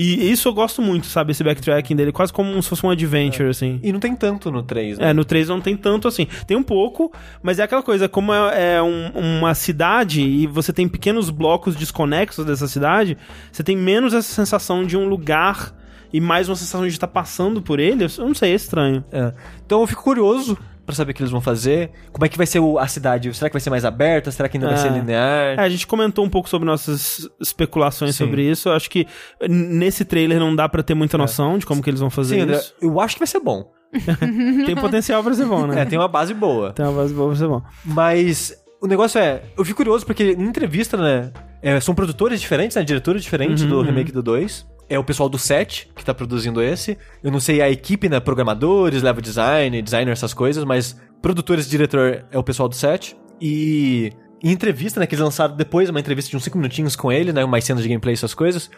[0.00, 1.32] E isso eu gosto muito, sabe?
[1.32, 3.80] Esse backtracking dele, quase como se fosse um adventure, assim.
[3.82, 5.10] E não tem tanto no 3, né?
[5.10, 6.28] É, no 3 não tem tanto assim.
[6.46, 9.08] Tem um pouco, mas é aquela coisa, como é, é um-
[9.40, 13.18] uma cidade e você tem pequenos blocos desconexos dessa cidade,
[13.50, 15.74] você tem menos essa sensação de um lugar
[16.12, 18.04] e mais uma sensação de estar passando por ele.
[18.04, 19.04] Eu não sei, é estranho.
[19.10, 19.32] É.
[19.66, 20.56] Então eu fico curioso
[20.88, 21.90] pra saber o que eles vão fazer.
[22.12, 23.32] Como é que vai ser o- a cidade?
[23.34, 24.30] Será que vai ser mais aberta?
[24.30, 24.78] Será que ainda vai É.
[24.78, 25.58] ser linear?
[25.58, 28.24] É, a gente comentou um pouco sobre nossas especulações Sim.
[28.24, 28.68] sobre isso.
[28.68, 29.06] Eu acho que
[29.48, 32.40] nesse trailer não dá pra ter muita noção de como que eles vão fazer Sim,
[32.42, 32.74] André, isso.
[32.80, 33.70] eu acho que vai ser bom.
[34.66, 35.80] Tem potencial pra ser bom, né?
[35.80, 36.72] É, tem uma base boa.
[36.72, 37.62] Tem uma base boa pra ser bom.
[37.84, 41.32] Mas o negócio é, eu fico curioso porque em entrevista, né,
[41.62, 44.66] é, são produtores diferentes, né, diretores diferentes Uhum, do remake do 2.
[44.88, 46.96] É o pessoal do 7 que tá produzindo esse.
[47.22, 51.70] Eu não sei a equipe, né, programadores, level design, designer, essas coisas, mas produtores e
[51.70, 53.16] diretor é o pessoal do 7.
[53.40, 54.12] E
[54.42, 57.32] em entrevista, né, que eles lançaram depois, uma entrevista de uns 5 minutinhos com ele,
[57.32, 58.70] né, mais cenas de gameplay, essas coisas.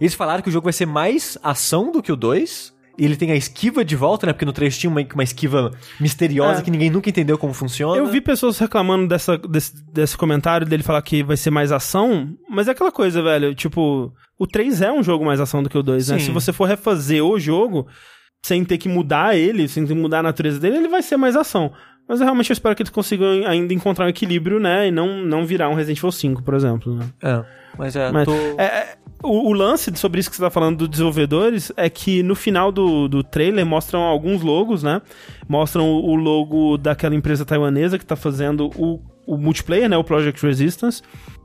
[0.00, 2.75] Eles falaram que o jogo vai ser mais ação do que o 2.
[2.98, 4.32] E ele tem a esquiva de volta, né?
[4.32, 5.70] Porque no 3 tinha uma, uma esquiva
[6.00, 6.62] misteriosa É.
[6.62, 7.96] que ninguém nunca entendeu como funciona.
[7.98, 12.34] Eu vi pessoas reclamando dessa, desse, desse comentário dele falar que vai ser mais ação,
[12.48, 13.54] mas é aquela coisa, velho.
[13.54, 16.18] Tipo, o 3 é um jogo mais ação do que o 2, né?
[16.18, 16.24] Sim.
[16.26, 17.86] Se você for refazer o jogo,
[18.44, 21.16] sem ter que mudar ele, sem ter que mudar a natureza dele, ele vai ser
[21.16, 21.72] mais ação.
[22.08, 24.88] Mas eu realmente espero que eles consigam ainda encontrar um equilíbrio, né?
[24.88, 26.94] E não, não virar um Resident Evil 5, por exemplo.
[26.94, 27.06] Né?
[27.22, 27.44] É,
[27.76, 28.32] mas é, Mas, tô...
[28.32, 32.22] é, é, o, o lance sobre isso que você tá falando dos desenvolvedores é que
[32.22, 35.02] no final do, do trailer mostram alguns logos, né?
[35.48, 39.96] Mostram o, o logo daquela empresa taiwanesa que tá fazendo o, o multiplayer, né?
[39.96, 41.02] O Project Resistance.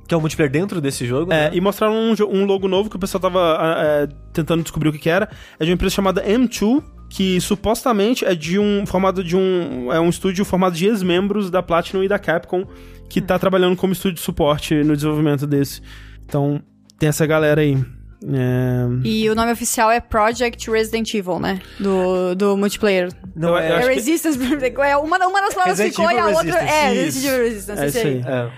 [0.08, 1.52] Que é o multiplayer dentro desse jogo, É, né?
[1.54, 5.00] e mostraram um, um logo novo que o pessoal tava é, tentando descobrir o que,
[5.00, 5.30] que era.
[5.58, 6.84] É de uma empresa chamada M2,
[7.14, 9.92] que supostamente é de um formado de um.
[9.92, 12.66] É um estúdio formado de ex-membros da Platinum e da Capcom,
[13.10, 15.82] que tá trabalhando como estúdio de suporte no desenvolvimento desse.
[16.26, 16.62] Então,
[16.98, 17.78] tem essa galera aí.
[18.24, 18.86] É...
[19.04, 21.60] E o nome oficial é Project Resident Evil, né?
[21.80, 23.10] Do, do multiplayer.
[23.36, 23.70] Não, eu- é...
[23.72, 24.40] eu É acho que- Resistance.
[24.82, 26.44] É uma, uma das palavras Resident ficou e a outra.
[26.62, 26.90] Resistance, É.
[26.94, 27.82] Resident Evil Resistance.
[27.84, 28.08] É isso aí.
[28.08, 28.24] aí.
[28.26, 28.52] é.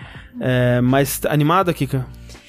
[0.78, 2.06] É, mas animada, Kika?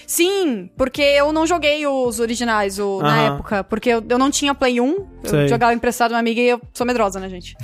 [0.07, 3.35] Sim, porque eu não joguei os originais o, na Aham.
[3.35, 3.65] época.
[3.65, 4.87] Porque eu, eu não tinha Play 1.
[5.25, 5.49] Eu Sei.
[5.49, 7.57] jogava emprestado uma amiga e eu sou medrosa, né, gente?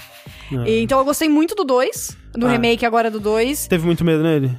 [0.53, 0.69] Ah.
[0.69, 2.17] E, então eu gostei muito do 2.
[2.35, 2.51] Do Ah.
[2.51, 3.67] remake agora do 2.
[3.67, 4.51] Teve muito medo nele?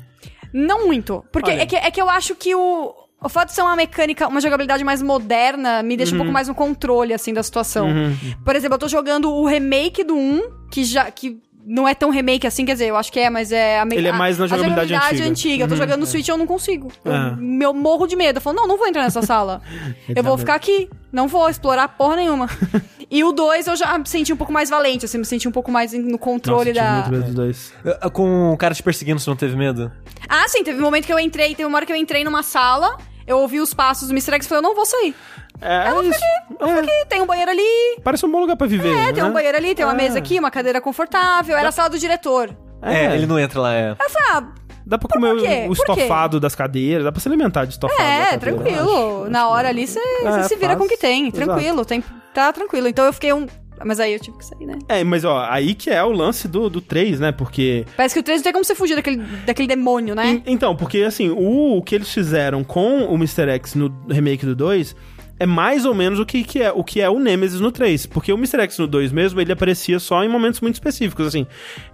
[0.54, 1.24] Não muito.
[1.32, 1.62] Porque Olha.
[1.62, 2.94] é que, é que eu acho que o.
[3.24, 6.48] O fato de ser uma mecânica, uma jogabilidade mais moderna, me deixa um pouco mais
[6.48, 7.88] no controle, assim, da situação.
[7.88, 8.16] Uhum.
[8.44, 11.12] Por exemplo, eu tô jogando o remake do 1, que já.
[11.12, 13.80] Que não é tão remake assim, quer dizer, eu acho que é, mas é...
[13.80, 15.64] A, me- Ele é mais na a jogabilidade antiga.
[15.64, 16.92] Eu tô jogando no Switch e eu não consigo.
[17.06, 17.38] Eu, Ah.
[17.62, 18.38] eu morro de medo.
[18.38, 19.62] Eu falo, não, não vou entrar nessa sala.
[20.14, 20.90] eu vou ficar aqui.
[21.12, 22.50] Não vou explorar porra nenhuma.
[23.12, 25.52] e o 2 eu já me senti um pouco mais valente, assim, me senti um
[25.52, 26.94] pouco mais no controle Nossa, da...
[26.94, 27.74] muito medo dos dois.
[27.86, 29.92] É, Com o cara te perseguindo, você não teve medo?
[30.28, 32.42] Ah, sim, teve um momento que eu entrei, teve uma hora que eu entrei numa
[32.44, 32.98] sala,
[33.28, 34.36] eu ouvi os passos do Mr.
[34.36, 35.14] X e falei, eu não vou sair.
[35.60, 36.20] É, é isso.
[36.60, 38.96] É, E tem um banheiro ali, parece um bom lugar pra viver.
[38.96, 39.30] é, tem né?
[39.30, 39.98] um banheiro ali, tem uma É.
[39.98, 42.56] mesa aqui, uma cadeira confortável, era a sala do diretor.
[42.82, 43.92] É, ele não entra lá, é.
[43.92, 44.44] Eu falei, ah,
[44.84, 45.68] Dá pra comer quê?
[45.70, 45.82] o quê?
[45.82, 49.22] estofado das cadeiras, dá pra se alimentar de estofado é, tranquilo.
[49.24, 49.30] acho.
[49.32, 50.80] Na hora ali você É, se vira faz.
[50.80, 52.88] com o que tem, tranquilo, tem, tá tranquilo.
[52.88, 53.46] Então eu fiquei um...
[53.86, 54.78] Mas aí eu tive que sair, né?
[54.90, 57.32] É, mas ó, aí que é o lance do, do 3, né?
[57.32, 57.84] Porque.
[57.98, 60.28] Parece que o 3 não tem como você fugir daquele, daquele demônio, né?
[60.30, 63.50] En- então, porque assim, o, o que eles fizeram com o Mr.
[63.54, 64.96] X no remake do 2
[65.42, 68.06] é mais ou menos o que, que é o que é o Nemesis no 3.
[68.06, 68.62] Porque o Mr.
[68.62, 71.26] X no 2 mesmo, ele aparecia só em momentos muito específicos.
[71.26, 71.48] Assim,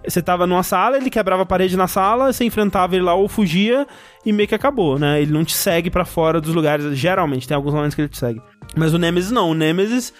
[0.06, 3.26] você tava numa sala, ele quebrava a parede na sala, você enfrentava ele lá ou
[3.26, 3.86] fugia
[4.26, 5.22] e meio que acabou, né?
[5.22, 6.94] Ele não te segue pra fora dos lugares.
[6.94, 8.42] Geralmente, tem alguns momentos que ele te segue.
[8.76, 9.52] Mas o Nemesis não.
[9.52, 10.12] O Nemesis,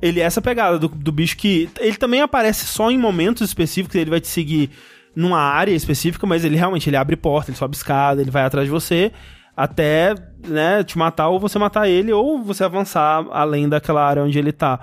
[0.00, 1.68] ele é essa pegada do, do bicho que.
[1.80, 4.70] Ele também aparece só em momentos específicos, ele vai te seguir
[5.12, 8.64] numa área específica, mas ele realmente ele abre porta, ele sobe escada, ele vai atrás
[8.64, 9.10] de você
[9.56, 10.14] até,
[10.46, 14.52] né, te matar ou você matar ele ou você avançar além daquela área onde ele
[14.52, 14.80] tá.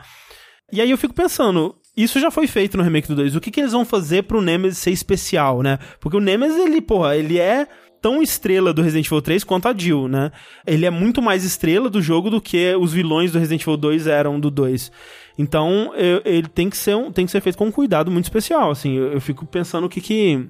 [0.72, 3.36] E aí eu fico pensando, isso já foi feito no remake do 2.
[3.36, 5.78] O que, que eles vão fazer pro Nemesis ser especial, né?
[6.00, 7.68] Porque o Nemesis, ele, porra, ele é
[8.02, 10.32] tão estrela do Resident Evil 3 quanto a Jill, né?
[10.66, 14.08] Ele é muito mais estrela do jogo do que os vilões do Resident Evil 2
[14.08, 14.92] eram do 2.
[15.38, 18.26] Então, eu- ele tem que ser um, tem que ser feito com um cuidado muito
[18.26, 18.96] especial, assim.
[18.98, 20.50] Eu, eu fico pensando o que que que-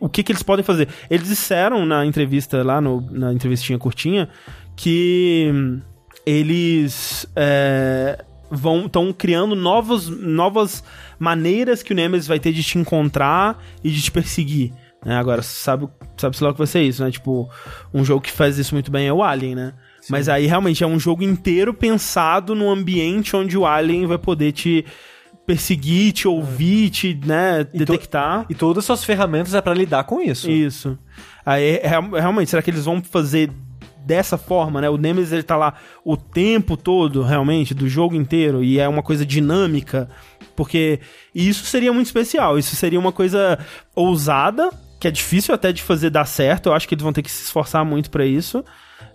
[0.00, 0.88] o que, que eles podem fazer.
[1.10, 4.28] Eles disseram na entrevista lá, no, na entrevistinha curtinha,
[4.76, 5.80] que hum,
[6.26, 10.82] eles é, vão estão criando novos, novas
[11.18, 14.72] maneiras que o Nemesis vai ter de te encontrar e de te perseguir.
[15.04, 15.16] né?
[15.16, 17.10] Agora, sabe, sabe-se lá o que vai ser isso, né?
[17.10, 17.48] Tipo,
[17.92, 19.74] um jogo que faz isso muito bem é o Alien, né?
[20.10, 24.52] Mas aí realmente é um jogo inteiro pensado no ambiente onde o Alien vai poder
[24.52, 24.84] te
[25.46, 28.46] perseguir, te ouvir, te né, E detectar.
[28.48, 30.50] E todas as suas ferramentas é pra lidar com isso.
[30.50, 30.98] Isso.
[31.44, 33.50] Aí, é- realmente, será que eles vão fazer
[34.04, 34.88] dessa forma, né?
[34.90, 35.74] O Nemesis, ele tá lá
[36.04, 40.08] o tempo todo, realmente, do jogo inteiro, e é uma coisa dinâmica,
[40.54, 41.00] porque
[41.34, 43.58] isso seria muito especial, isso seria uma coisa
[43.94, 44.70] ousada,
[45.00, 47.30] que é difícil até de fazer dar certo, eu acho que eles vão ter que
[47.30, 48.64] se esforçar muito pra isso,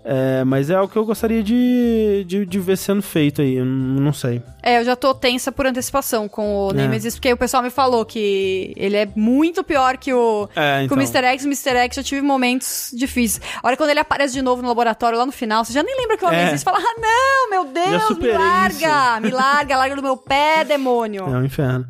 [0.04, 3.66] é, mas é o que eu gostaria de, de, de ver sendo feito aí, eu
[3.66, 4.42] não sei.
[4.64, 6.74] É, eu já tô tensa por antecipação com o É.
[6.74, 10.94] Nemesis, porque o pessoal me falou que ele é muito pior que o, É, que
[10.94, 11.24] o Mr.
[11.26, 11.44] X.
[11.44, 11.78] O Mr.
[11.78, 13.42] X já tive momentos difíceis.
[13.62, 15.96] A hora quando ele aparece de novo no laboratório lá no final, você já nem
[15.98, 16.48] lembra que o É.
[16.48, 16.64] existe.
[16.64, 21.24] Fala, ah, não, meu Deus, me larga, me larga, larga do meu pé, demônio.
[21.24, 21.86] É um inferno.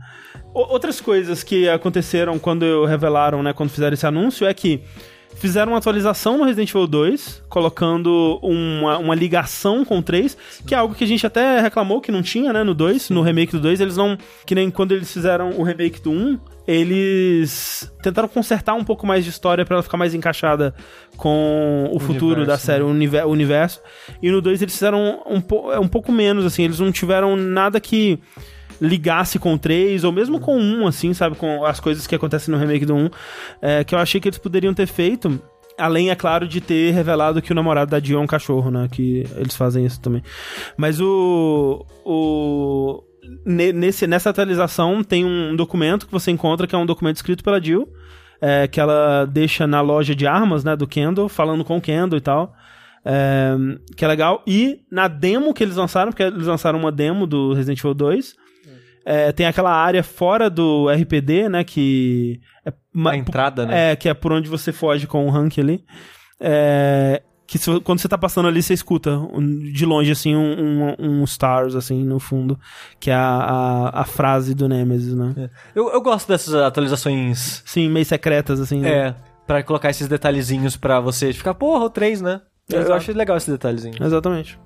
[0.54, 4.82] O- Outras coisas que aconteceram quando revelaram, né, quando fizeram esse anúncio, é que
[5.40, 10.38] fizeram uma atualização no Resident Evil 2, colocando uma, uma ligação com o 3,
[10.68, 13.22] que é algo que a gente até reclamou que não tinha, né, no 2, no
[13.22, 17.92] remake do 2, eles não, que nem quando eles fizeram o remake do 1, eles
[18.02, 20.74] tentaram consertar um pouco mais de história pra ela ficar mais encaixada
[21.18, 23.82] com o, futuro universo, da série, o univer- o universo.
[24.22, 27.80] E no 2 eles fizeram um, po- um pouco menos, assim, eles não tiveram nada
[27.80, 28.20] que
[28.82, 31.36] ligasse com 3, ou mesmo com 1, assim, sabe?
[31.36, 33.10] Com as coisas que acontecem no remake do 1,
[33.62, 35.40] é, que eu achei que eles poderiam ter feito.
[35.78, 38.88] Além, é claro, de ter revelado que o namorado da Jill é um cachorro, né?
[38.92, 40.22] Que eles fazem isso também.
[40.76, 41.86] Mas o.
[42.04, 43.04] o
[43.46, 47.44] ne- nesse, nessa atualização tem um documento que você encontra, que é um documento escrito
[47.44, 47.88] pela Jill,
[48.42, 50.76] é, que ela deixa na loja de armas, né?
[50.76, 52.54] Do Kendall, falando com o Kendall e tal.
[53.06, 53.56] É,
[53.96, 54.44] que é legal.
[54.46, 58.36] E na demo que eles lançaram, porque eles lançaram uma demo do Resident Evil 2,
[59.06, 61.64] é, tem aquela área fora do RPD, né?
[61.64, 62.40] Que.
[62.66, 63.92] É, ma- A entrada, né?
[63.92, 65.84] é, que é por onde você foge com o rank ali.
[66.40, 70.96] É, que se- quando você tá passando ali, você escuta um- de longe, assim, um,
[71.00, 72.60] um, um stars, assim, no fundo.
[73.00, 73.20] Que é a,
[73.94, 75.50] a, a frase do Nemesis, né?
[75.76, 77.64] Eu, eu gosto dessas atualizações.
[77.66, 78.82] Sim, meio secretas, assim.
[78.82, 78.90] né?
[78.92, 79.16] É,
[79.48, 82.42] pra colocar esses detalhezinhos pra você ficar, porra, o 3, né?
[82.70, 82.94] Eu Exato.
[82.94, 83.96] acho legal esse detalhezinho.
[84.00, 84.60] Exatamente.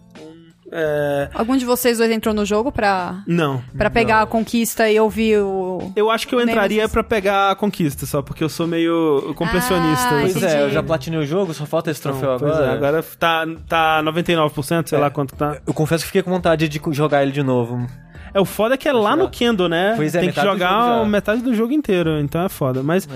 [0.75, 3.61] É, Algum de vocês dois entrou no jogo pra, não.
[3.77, 5.91] pra pegar a conquista e ouvir o.
[5.95, 10.07] Eu acho que eu entraria pra pegar a conquista, só porque eu sou meio completionista.
[10.07, 10.45] Ah, Pois assim.
[10.57, 12.65] é, eu já platinei o jogo, só falta esse troféu Pois agora.
[12.65, 15.01] é, agora tá, tá 99%, sei É.
[15.01, 15.57] lá quanto tá.
[15.67, 17.85] Eu confesso que fiquei com vontade de jogar ele de novo.
[18.33, 19.31] É, o foda é que é lá no jogar.
[19.31, 19.93] Kendall, né?
[19.95, 21.05] Pois é, Tem que do jogar já.
[21.05, 22.81] metade do jogo inteiro, então é foda.
[22.81, 23.07] Mas,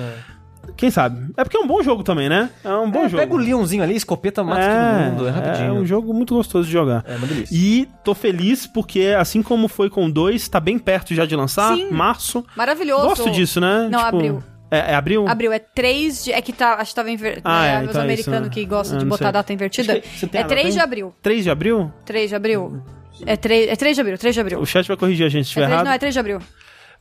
[0.77, 1.31] quem sabe?
[1.35, 2.49] É porque é um bom jogo também, né?
[2.63, 3.21] É um bom É, jogo.
[3.23, 4.67] Pega o Leonzinho ali, escopeta, mata é,
[5.03, 5.67] todo mundo, é rapidinho.
[5.67, 7.03] É um jogo muito gostoso de jogar.
[7.07, 7.55] É uma delícia.
[7.55, 11.35] E tô feliz porque, assim como foi com o 2, tá bem perto já de
[11.35, 11.75] lançar.
[11.75, 11.89] Sim.
[11.91, 12.45] Março.
[12.55, 13.07] Maravilhoso.
[13.07, 13.87] Gosto disso, né?
[13.91, 14.43] Não, abril.
[14.69, 15.25] É, é abril?
[15.27, 16.33] Abril, é 3 de.
[16.33, 16.73] É que tá.
[16.75, 17.43] Acho que tava invertido.
[17.45, 18.53] Ah, é, os então é americanos isso, né?
[18.53, 19.27] que gostam de botar sei.
[19.27, 19.93] a data invertida.
[20.33, 21.13] É a 3 data de abril.
[21.21, 21.93] 3 de abril?
[22.05, 22.81] 3 de abril.
[23.25, 24.59] É 3, é 3 de abril, 3 de abril.
[24.59, 25.85] O chat vai corrigir a gente se É estiver 3, errado.
[25.85, 26.39] não, é 3 de abril.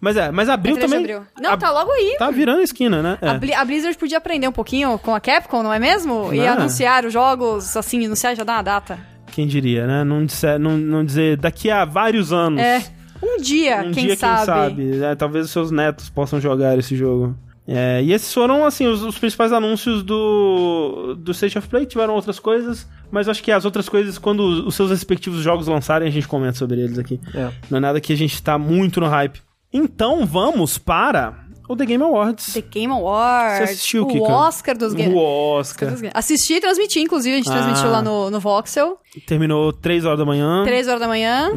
[0.01, 1.15] Mas é, mas É abril 3 de também.
[1.15, 1.29] abril.
[1.41, 2.17] Não, a- tá logo aí.
[2.19, 3.19] Tá virando a esquina, né?
[3.23, 3.29] É.
[3.31, 6.33] A, Bli- a Blizzard podia aprender um pouquinho com a Capcom, não é mesmo?
[6.35, 6.53] E Ah.
[6.53, 8.99] anunciar os jogos, assim, anunciar e já dá uma data.
[9.33, 10.05] Quem diria, né?
[10.05, 12.61] Não, disser, não, não dizer daqui a vários anos.
[12.61, 12.83] É.
[13.23, 14.37] Um dia, um quem, dia, sabe.
[14.37, 14.85] quem sabe.
[14.99, 15.15] né?
[15.15, 17.35] talvez os seus netos possam jogar esse jogo.
[17.69, 21.85] É, e esses foram, assim, os, os principais anúncios do, do State of Play.
[21.87, 25.67] Tiveram outras coisas, mas acho que as outras coisas, quando os, os seus respectivos jogos
[25.67, 27.19] lançarem, a gente comenta sobre eles aqui.
[27.35, 27.51] É.
[27.71, 29.41] Não é nada que a gente tá muito no hype.
[29.73, 32.55] Então vamos para o The Game Awards.
[32.55, 33.57] The Game Awards.
[33.59, 34.25] Você assistiu, o Kika?
[34.25, 35.13] Oscar dos games.
[35.13, 35.95] O Oscar.
[36.15, 37.55] Assisti e transmiti, inclusive, a gente Ah.
[37.55, 38.99] transmitiu lá no, no Voxel.
[39.27, 40.63] Terminou 3 horas da manhã.
[40.65, 41.51] 3 horas da manhã.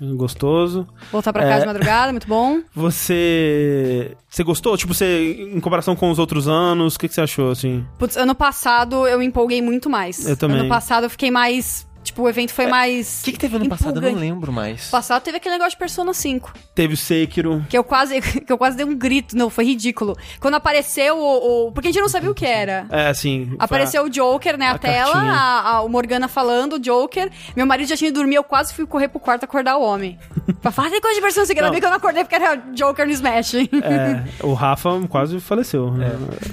[0.00, 0.86] É, gostoso.
[1.10, 1.60] Voltar pra casa É.
[1.60, 2.60] de madrugada, muito bom.
[2.74, 4.16] Você.
[4.28, 4.76] Você gostou?
[4.76, 7.84] Tipo, você, em comparação com os outros anos, o que, que você achou, assim?
[7.98, 10.26] Putz, ano passado eu me empolguei muito mais.
[10.26, 10.60] Eu também.
[10.60, 13.20] Ano passado eu fiquei mais Tipo, o evento foi mais.
[13.20, 14.04] O que, que teve ano passado?
[14.04, 14.88] Eu não lembro mais.
[14.90, 16.52] Passado teve aquele negócio de Persona 5.
[16.74, 17.64] Teve o Sekiro.
[17.68, 19.36] Que eu quase, que eu quase dei um grito.
[19.36, 20.16] Não, foi ridículo.
[20.40, 21.68] Quando apareceu o.
[21.68, 22.86] o- porque a gente não sabia o que era.
[22.90, 23.46] É, assim.
[23.46, 24.66] foi a- Apareceu o Joker, né?
[24.66, 27.30] A, a tela, a, a- o Morgana falando, o Joker.
[27.56, 30.18] Meu marido já tinha ido dormir, eu quase fui correr pro quarto acordar o homem.
[30.60, 31.58] pra falar, tem coisa de Persona 5.
[31.60, 33.54] Ainda bem que eu não acordei porque era Joker no Smash.
[33.54, 35.90] É, o Rafa quase faleceu.
[35.92, 36.10] né?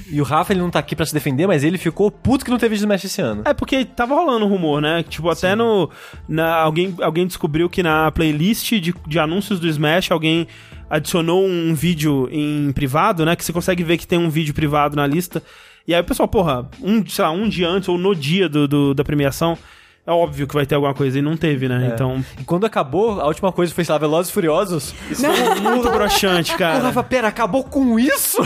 [0.09, 2.51] E o Rafa, ele não tá aqui pra se defender, mas ele ficou puto que
[2.51, 3.41] não teve Smash esse ano.
[3.45, 5.03] É porque tava rolando um rumor, né?
[5.03, 5.89] Tipo, até no.
[6.27, 10.47] Na, alguém, alguém descobriu que na playlist de, de anúncios do Smash, alguém
[10.89, 13.35] adicionou um vídeo em privado, né?
[13.35, 15.41] Que você consegue ver que tem um vídeo privado na lista.
[15.87, 18.67] E aí o pessoal, porra, um, sei lá, um dia antes ou no dia do,
[18.67, 19.57] do- da premiação,
[20.05, 21.87] é óbvio que vai ter alguma coisa e não teve, né?
[21.89, 21.93] É.
[21.93, 22.23] Então.
[22.39, 24.93] E quando acabou, a última coisa foi, sei lá, Velozes e Furiosos.
[25.11, 26.79] Isso foi muito broxante, Ô, cara.
[26.79, 28.37] Rafa, pera, acabou com isso?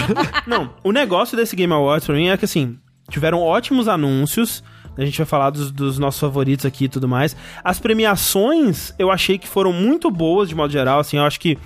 [0.47, 2.77] Não, o negócio desse Game Awards pra mim é que assim,
[3.09, 4.63] tiveram ótimos anúncios.
[4.97, 7.35] A gente vai falar dos, dos nossos favoritos aqui e tudo mais.
[7.63, 10.99] As premiações eu achei que foram muito boas de modo geral.
[10.99, 11.57] Assim, eu acho que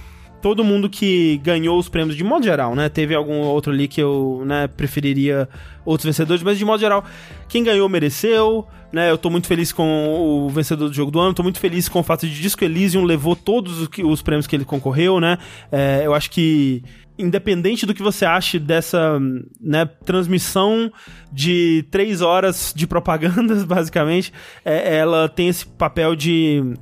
[0.42, 2.90] todo mundo que ganhou os prêmios de modo geral, né?
[2.90, 5.50] Teve algum outro ali que eu né, preferiria
[5.84, 7.04] outros vencedores, mas de modo geral,
[7.48, 8.66] quem ganhou mereceu.
[8.90, 11.90] Né, eu tô muito feliz com o vencedor do jogo do ano, tô muito feliz
[11.90, 15.38] com o fato de Disco Elysium levou todos os, prêmios que ele concorreu, né?
[15.70, 16.82] É, eu acho que
[17.18, 19.20] independente do que você ache dessa
[19.60, 20.92] né, transmissão
[21.32, 24.32] de três horas de propagandas, basicamente,
[24.64, 26.76] é, ela tem esse papel de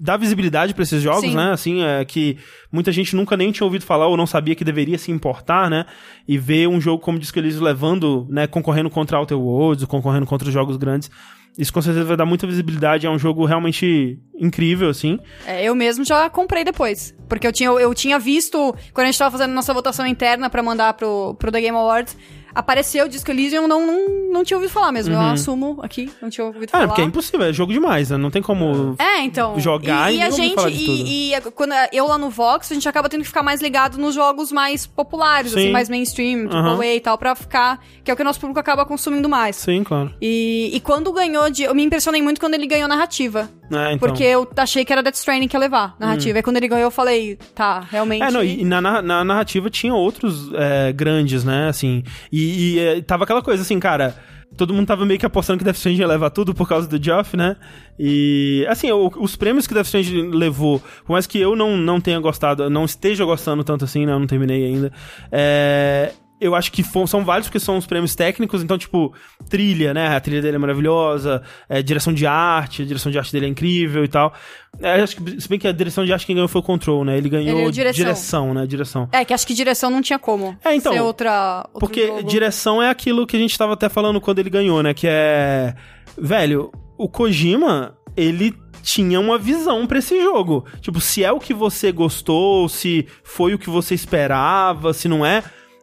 [0.00, 1.34] dar visibilidade pra esses jogos, Sim.
[1.34, 1.50] né?
[1.50, 2.36] Assim, é, que
[2.70, 5.86] muita gente nunca nem tinha ouvido falar ou não sabia que deveria se importar, né?
[6.26, 10.46] E ver um jogo como Disco Elysium levando, né, concorrendo contra Outer Worlds, concorrendo contra
[10.46, 11.10] os jogos grandes.
[11.58, 15.18] Isso com certeza vai dar muita visibilidade, é um jogo realmente incrível, assim.
[15.44, 17.12] É, eu mesmo já comprei depois.
[17.28, 20.62] Porque eu tinha, eu tinha visto, quando a gente tava fazendo nossa votação interna pra
[20.62, 22.16] mandar pro, pro The Game Awards,
[22.58, 25.14] apareceu o Disco Elysium, eu não, não, não tinha ouvido falar mesmo.
[25.14, 26.86] Eu assumo aqui, não tinha ouvido Ah, falar.
[26.88, 28.16] porque é impossível, é jogo demais, né?
[28.16, 29.58] Não tem como É, então.
[29.60, 32.74] jogar e e, a nem ouvir gente e, e quando eu lá no Vox, a
[32.74, 35.58] gente acaba tendo que ficar mais ligado nos jogos mais populares, Sim.
[35.60, 36.76] assim, mais mainstream, Aham.
[36.76, 39.54] AAA e tal, pra ficar, que é o que o nosso público acaba consumindo mais.
[39.56, 40.12] Sim, claro.
[40.20, 43.98] E, e quando ganhou de, eu me impressionei muito quando ele ganhou narrativa, É, então.
[44.08, 46.38] porque eu achei que era Death Stranding que ia levar narrativa.
[46.38, 48.22] E quando ele ganhou, eu falei, tá, realmente.
[48.22, 52.02] É, não, e, e na, na, na narrativa tinha outros é, grandes, né, assim,
[52.32, 54.14] e, e, é, tava aquela coisa assim, cara,
[54.56, 57.02] todo mundo tava meio que apostando que Death Stranding ia levar tudo por causa do
[57.02, 57.56] Geoff, né,
[57.98, 62.18] e, assim, os prêmios que Death Stranding levou, por mais que eu não, não tenha
[62.20, 64.92] gostado, não esteja gostando tanto assim, né, eu não terminei ainda,
[65.30, 66.12] é...
[66.40, 69.12] Eu acho que são vários porque são os prêmios técnicos, então, tipo,
[69.48, 70.14] trilha, né?
[70.16, 73.48] A trilha dele é maravilhosa, é, direção de arte, a direção de arte dele é
[73.48, 74.32] incrível e tal.
[74.80, 77.04] É, acho que, se bem que a direção de arte quem ganhou foi o Control,
[77.04, 77.18] né?
[77.18, 78.04] Ele ganhou Ele é direção.
[78.04, 78.66] direção, né?
[78.66, 79.08] Direção.
[79.10, 80.56] É, que acho que direção não tinha como.
[80.64, 81.68] É, então, Ser outra.
[81.74, 82.22] Porque jogo.
[82.24, 84.94] direção é aquilo que a gente tava até falando quando ele ganhou, né?
[84.94, 85.74] Que é.
[86.16, 90.64] Velho, o Kojima, ele tinha uma visão pra esse jogo.
[90.80, 95.24] Tipo, se é o que você gostou, se foi o que você esperava, se não
[95.26, 95.42] é.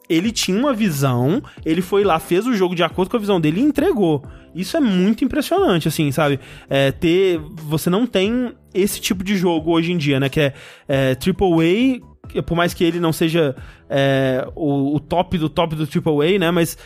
[0.09, 3.39] Ele tinha uma visão, ele foi lá, fez o jogo de acordo com a visão
[3.41, 4.23] dele e entregou.
[4.53, 6.39] Isso é muito impressionante, assim, sabe?
[6.69, 7.39] É, ter.
[7.63, 10.29] Você não tem esse tipo de jogo hoje em dia, né?
[10.29, 10.53] Que é,
[10.87, 11.99] é AAA
[12.29, 13.55] que, por mais que ele não seja
[13.89, 16.51] é, o, o top do top do AAA, né?
[16.51, 16.77] Mas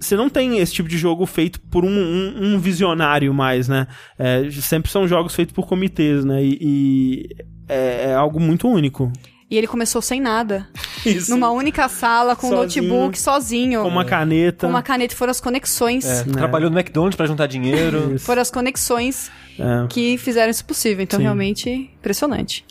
[0.00, 3.86] você não tem esse tipo de jogo feito por um, um- um visionário mais, né?
[4.18, 6.42] É, sempre são jogos feitos por comitês, né?
[6.42, 7.28] E, e
[7.68, 9.12] é, é algo muito único.
[9.50, 10.68] E ele começou sem nada.
[11.06, 11.30] Isso.
[11.30, 12.82] Numa única sala, com um Sozinho.
[12.88, 13.82] notebook, sozinho.
[13.82, 14.66] Com uma caneta.
[14.66, 15.14] Com uma caneta.
[15.16, 16.04] Foram as conexões.
[16.04, 18.14] É, Trabalhou no McDonald's pra juntar dinheiro.
[18.14, 18.26] Isso.
[18.26, 19.86] Foram as conexões É.
[19.88, 21.02] que fizeram isso possível.
[21.02, 21.22] Então, Sim.
[21.22, 22.64] realmente, impressionante.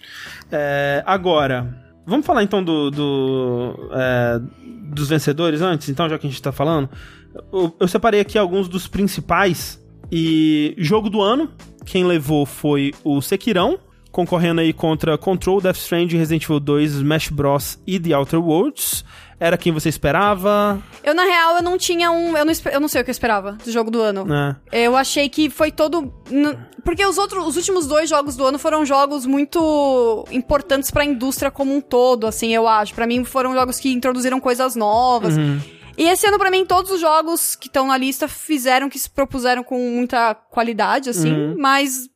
[0.52, 4.40] É, agora, vamos falar então do, do, é,
[4.94, 6.90] dos vencedores antes, então, já que a gente tá falando.
[7.52, 9.82] Eu, eu separei aqui alguns dos principais.
[10.12, 11.52] E jogo do ano,
[11.86, 13.78] quem levou foi o Sekirão,
[14.18, 17.78] concorrendo aí contra Control, Death Stranding, Resident Evil 2, Smash Bros.
[17.86, 19.06] e The Outer Worlds.
[19.40, 22.36] Era quem você esperava, Eu, na real, eu não tinha um.
[22.36, 24.26] Eu não, eu não sei o que eu esperava do jogo do ano.
[24.26, 24.56] né?
[24.72, 26.12] Eu achei que foi todo.
[26.84, 31.52] Porque os outros, os últimos dois jogos do ano foram jogos muito importantes pra indústria
[31.52, 32.96] como um todo, assim, eu acho.
[32.96, 35.36] Pra mim foram jogos que introduziram coisas novas.
[35.96, 39.10] E esse ano, pra mim, todos os jogos que estão na lista fizeram que se
[39.10, 42.10] propuseram com muita qualidade, assim, mas.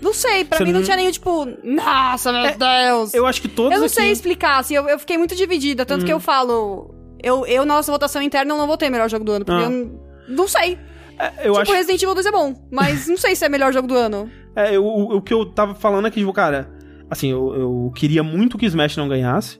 [0.00, 3.14] Não sei, pra Você mim não tinha nenhum tipo, nossa, meu Deus.
[3.14, 3.94] Eu acho que todos Eu não aqui...
[3.94, 6.94] sei explicar, assim, eu, eu fiquei muito dividida, tanto que eu falo.
[7.22, 9.66] Eu, eu, na nossa votação interna, eu não votei melhor jogo do ano, porque Ah.
[9.66, 10.78] eu não, não sei.
[11.18, 13.72] É, eu tipo, acho Resident Evil 2 é bom, mas não sei se é melhor
[13.72, 14.30] jogo do ano.
[14.54, 16.70] É, eu- o, o que eu tava falando é que, tipo, cara,
[17.10, 19.58] assim, eu, eu queria muito que Smash não ganhasse,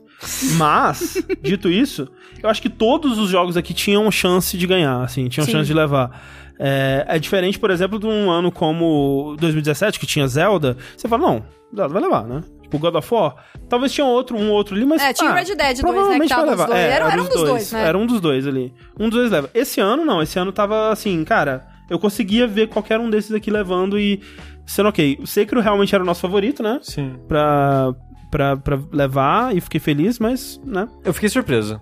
[0.59, 2.09] mas, dito isso,
[2.43, 5.53] eu acho que todos os jogos aqui tinham chance de ganhar, assim, tinham Sim.
[5.53, 6.23] chance de levar.
[6.59, 10.77] É, é diferente, por exemplo, de um ano como 2017, que tinha Zelda.
[10.97, 11.45] Você fala, não,
[11.75, 12.43] Zelda vai levar, né?
[12.63, 13.35] Tipo, God of War.
[13.69, 15.01] Talvez tinha outro, um outro ali, mas.
[15.03, 16.21] É, tinha o ah, Red Dead 2, né?
[16.21, 16.67] Que tava levar.
[16.67, 16.79] dois.
[16.79, 17.83] É, Era, era um dos dois, né?
[17.85, 18.75] Era um dos dois ali.
[18.99, 19.51] Um dos dois leva.
[19.55, 20.21] Esse ano, não.
[20.21, 21.67] Esse ano tava assim, cara.
[21.89, 24.21] Eu conseguia ver qualquer um desses aqui levando e.
[24.67, 25.19] Sendo ok.
[25.23, 26.81] O Sekiro realmente era o nosso favorito, né?
[26.83, 27.15] Sim.
[27.29, 27.95] Pra,
[28.33, 30.89] pra, pra levar e fiquei feliz, mas, né?
[31.05, 31.81] Eu fiquei surpreso.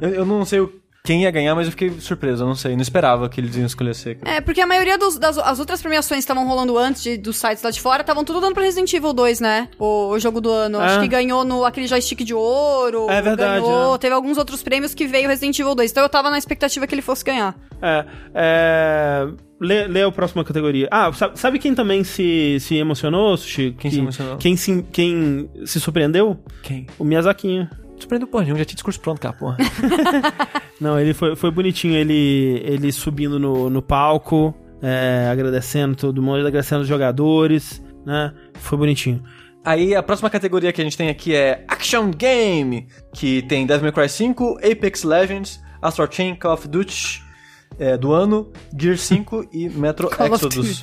[0.00, 0.06] É.
[0.06, 0.72] Eu, eu não sei o-
[1.06, 2.42] quem ia ganhar, mas eu fiquei surpreso.
[2.42, 2.74] Eu não sei.
[2.74, 4.28] Não esperava que eles iam escolher Sekiro.
[4.28, 7.36] É, porque a maioria dos- das as outras premiações que estavam rolando antes de- dos
[7.36, 9.68] sites lá de fora estavam tudo dando pra Resident Evil 2, né?
[9.78, 10.78] O, o jogo do ano.
[10.80, 11.02] Acho Ah.
[11.02, 13.06] que ganhou no aquele joystick de ouro.
[13.08, 13.98] É verdade, Ganhou, né?
[13.98, 15.90] Teve alguns outros prêmios que veio Resident Evil 2.
[15.90, 17.54] Então eu tava na expectativa que ele fosse ganhar.
[17.80, 18.04] É.
[18.34, 19.26] é...
[19.58, 20.86] Lê, lê a próxima categoria.
[20.90, 23.74] Ah, sabe, sabe quem também se, se emocionou, Sushi?
[23.78, 24.36] Quem Que- se emocionou?
[24.36, 26.38] Quem se, quem se surpreendeu?
[26.62, 26.86] Quem?
[26.98, 27.66] O Miyazakinho.
[27.98, 29.56] Surpreendeu porra nenhuma, já tinha discurso pronto, cara, porra.
[30.80, 36.38] Não, ele foi, foi bonitinho, ele, ele subindo no, no palco, é, agradecendo todo mundo,
[36.46, 38.32] agradecendo os jogadores, né?
[38.54, 39.22] Foi bonitinho.
[39.64, 43.84] Aí a próxima categoria que a gente tem aqui é Action Game, que tem Devil
[43.84, 47.22] May Cry 5, Apex Legends, Astral Chain, Call of Duty
[47.78, 50.80] é, do ano, Gear 5 e Metro Call of Exodus.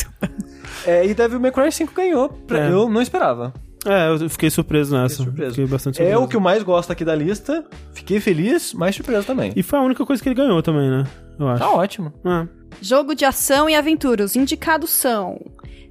[0.86, 2.72] É, e Devil May Cry 5 ganhou, pra- É.
[2.72, 3.54] eu não esperava.
[3.86, 5.18] É, eu fiquei surpreso nessa.
[5.18, 5.56] Fiquei surpreso.
[5.56, 6.24] Fiquei bastante É surpreso.
[6.24, 9.52] o que eu mais gosto aqui da lista, fiquei feliz, mas surpreso também.
[9.56, 11.04] E foi a única coisa que ele ganhou também, né?
[11.40, 11.60] Eu acho.
[11.60, 12.14] Tá ótimo.
[12.24, 12.48] Ah.
[12.82, 14.24] Jogo de ação e aventura.
[14.24, 15.40] Os indicados são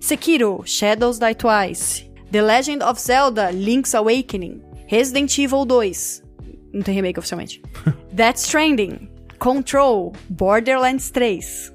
[0.01, 6.23] Sekiro, Shadows Die Twice, The Legend of Zelda, Link's Awakening, Resident Evil 2,
[6.73, 7.61] não tem remake oficialmente,
[8.13, 11.73] Death Stranding, Control, Borderlands 3.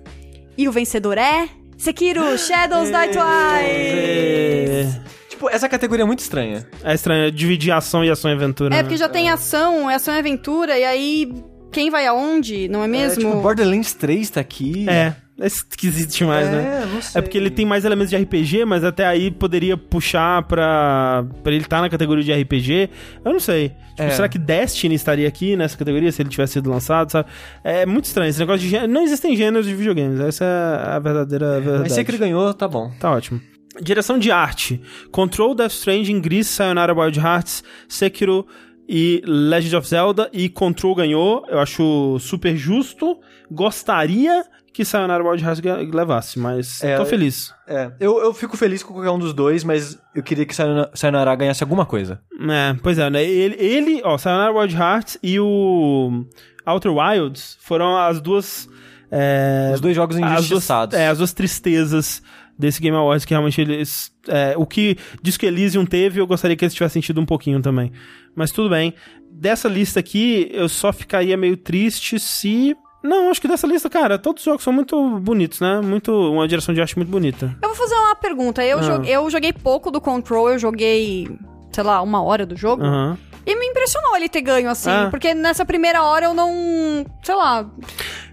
[0.57, 1.47] E o vencedor é
[1.77, 5.01] Sekiro, Shadows Die Twice.
[5.37, 6.65] É, Tipo, essa categoria é muito estranha.
[6.83, 8.73] é estranho dividir ação e ação e aventura.
[8.73, 8.83] É né?
[8.83, 11.31] porque já tem ação, é ação e aventura, e aí
[11.71, 13.23] quem vai aonde, não é É, mesmo?
[13.29, 14.89] tipo, Borderlands 3 tá aqui.
[14.89, 16.81] É, é esquisito demais, né?
[16.81, 17.19] É, não sei.
[17.19, 21.51] É porque ele tem mais elementos de RPG, mas até aí poderia puxar pra, pra
[21.53, 22.89] ele estar na categoria de RPG.
[23.23, 23.69] Eu não sei.
[23.69, 24.09] Tipo, É.
[24.11, 27.29] será que Destiny estaria aqui nessa categoria se ele tivesse sido lançado, sabe?
[27.63, 28.29] É muito estranho.
[28.29, 28.91] Esse negócio de gênero.
[28.91, 30.19] Não existem gêneros de videogames.
[30.19, 31.79] Essa é a verdadeira verdade.
[31.83, 32.91] Mas Sekiro ganhou, tá bom.
[32.99, 33.39] Tá ótimo.
[33.81, 34.81] Direção de arte.
[35.11, 38.45] Control, Death Stranding, Gris, Sayonara Wild Hearts, Sekiro
[38.87, 40.29] e Legend of Zelda.
[40.33, 41.45] E Control ganhou.
[41.49, 43.17] Eu acho super justo.
[43.51, 45.61] Gostaria que Sayonara Wild Hearts
[45.91, 47.51] levasse, mas É, tô feliz.
[47.67, 51.35] É, eu, eu fico feliz com qualquer um dos dois, mas eu queria que Sayonara-
[51.35, 52.21] ganhasse alguma coisa.
[52.47, 53.23] É, pois é, né?
[53.23, 56.25] Ele, ele, ó, Sayonara Wild Hearts e o
[56.65, 58.69] Outer Wilds foram as duas...
[59.11, 60.95] é, Os dois jogos as duas, injustiçados.
[60.95, 62.21] é, as duas tristezas
[62.57, 64.11] desse Game Awards que realmente eles...
[64.27, 67.91] é, o que Disco Elysium teve, eu gostaria que eles tivessem sentido um pouquinho também.
[68.35, 68.93] Mas tudo bem.
[69.31, 72.75] Dessa lista aqui, eu só ficaria meio triste se...
[73.03, 75.79] Não, acho que dessa lista, cara, todos os jogos são muito bonitos, né?
[75.81, 77.55] Muito, uma direção de arte muito bonita.
[77.61, 78.63] Eu vou fazer uma pergunta.
[78.65, 78.81] Eu, Ah.
[78.81, 81.27] jo- eu joguei pouco do Control, eu joguei,
[81.71, 82.83] sei lá, uma hora do jogo.
[82.83, 83.17] Aham.
[83.45, 84.89] E me impressionou ele ter ganho, assim.
[84.89, 85.07] Ah.
[85.09, 87.05] Porque nessa primeira hora eu não.
[87.23, 87.69] Sei lá.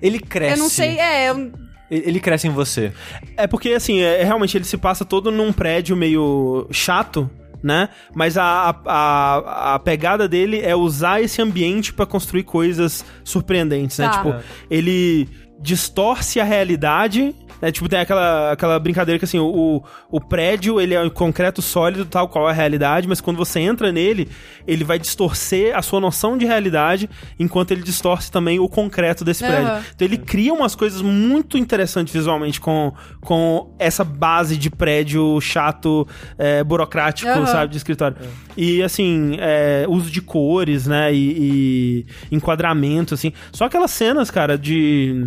[0.03, 0.55] Ele cresce.
[0.59, 0.99] Eu não sei.
[0.99, 1.53] É, eu-
[1.91, 2.93] Ele cresce em você.
[3.37, 7.31] É porque, assim, é, realmente ele se passa todo num prédio meio chato,
[7.63, 7.89] né?
[8.15, 14.09] Mas a, a, a, pegada dele é usar esse ambiente pra construir coisas surpreendentes, né?
[14.09, 14.19] Tá.
[14.19, 14.35] Tipo,
[14.71, 15.29] ele
[15.65, 17.35] distorce a realidade.
[17.61, 17.73] né?
[17.73, 22.05] tipo, tem aquela, aquela brincadeira que assim, o, o prédio ele é um concreto sólido,
[22.05, 24.29] tal qual é a realidade, mas quando você entra nele,
[24.67, 27.09] ele vai distorcer a sua noção de realidade,
[27.41, 29.83] enquanto ele distorce também o concreto desse prédio.
[29.95, 32.93] Então ele cria umas coisas muito interessantes visualmente com,
[33.23, 36.07] com essa base de prédio chato,
[36.37, 37.47] é, burocrático, Aham.
[37.47, 38.19] sabe, de escritório.
[38.55, 43.33] E assim, é, uso de cores, né, e, e enquadramento, assim.
[43.51, 45.25] Só aquelas cenas, cara, de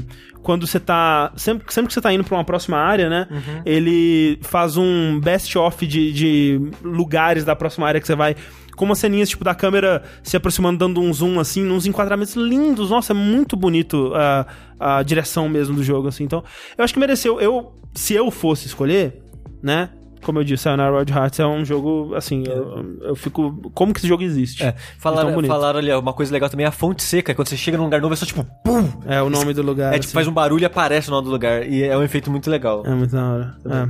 [0.47, 1.33] quando você tá.
[1.35, 3.27] Sempre, sempre que você tá indo pra uma próxima área, né?
[3.65, 8.33] Ele faz um best-of de, de lugares da próxima área que você vai.
[8.77, 12.91] Com umas ceninhas, tipo, da câmera se aproximando, dando um zoom, assim, nos enquadramentos lindos.
[12.91, 14.45] Nossa, é muito bonito a,
[14.79, 16.23] a direção mesmo do jogo, assim.
[16.23, 16.41] Então,
[16.77, 17.41] eu acho que mereceu.
[17.41, 19.21] Eu, se eu fosse escolher,
[19.61, 19.89] né?
[20.27, 23.71] Como eu disse, Sayonara Wild Hearts é um jogo, assim, eu, eu fico...
[23.73, 24.61] Como que esse jogo existe?
[24.61, 24.75] É.
[24.99, 25.49] Falaram, bonito.
[25.49, 27.33] falaram ali, uma coisa legal também é a fonte seca.
[27.33, 28.91] Quando você chega num lugar novo, é só tipo, pum!
[29.05, 29.95] É o nome do lugar.
[29.95, 31.65] É tipo, faz um barulho e aparece o nome do lugar.
[31.65, 32.83] E é um efeito muito legal.
[32.85, 33.57] É muito da hora.
[33.65, 33.89] É.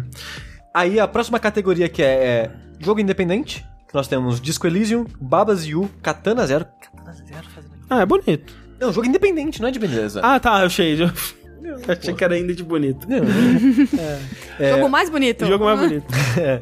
[0.75, 3.65] Aí a próxima categoria que é, é jogo independente.
[3.87, 6.67] que Nós temos Disco Elysium, Babas Yu, Katana Zero.
[6.79, 7.73] Katana Zero fazendo.
[7.89, 8.53] Ah, é bonito.
[8.79, 10.21] Não, jogo independente, não é de beleza.
[10.23, 10.99] Ah, tá, eu achei.
[11.67, 13.07] Eu achei que era ainda de bonito.
[13.09, 13.17] Não,
[14.59, 14.71] É.
[14.71, 15.43] Jogo mais bonito.
[15.45, 16.05] O jogo mais bonito.
[16.39, 16.61] é.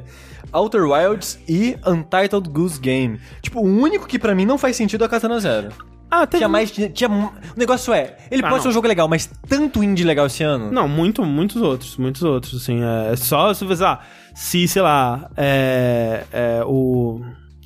[0.51, 3.19] Outer Wilds e Untitled Goose Game.
[3.41, 5.69] Tipo, o único que pra mim não faz sentido é a Katana Zero.
[6.09, 6.37] Ah, teve...
[6.39, 6.71] Tinha mais.
[6.71, 8.61] Tinha, o negócio é, ele Ah, pode não.
[8.61, 10.71] ser um jogo legal, mas tanto indie legal esse ano.
[10.71, 12.79] Não, muito, muitos outros, muitos outros, assim,
[13.11, 13.99] é só se você, ah,
[14.33, 17.19] se, sei lá, é, é o,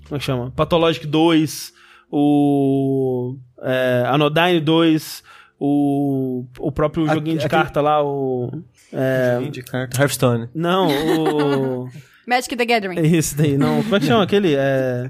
[0.05, 0.51] como é que chama?
[0.55, 1.73] Pathologic 2,
[2.11, 5.23] o é, Anodyne 2,
[5.59, 8.49] o, o próprio Aque- joguinho de aquele- carta lá, o,
[8.93, 9.99] é, de carta.
[10.01, 10.49] Hearthstone.
[10.55, 11.89] não, o,
[12.27, 12.99] Magic the Gathering.
[12.99, 14.53] é isso daí, não, como é que chama aquele?
[14.55, 15.09] É,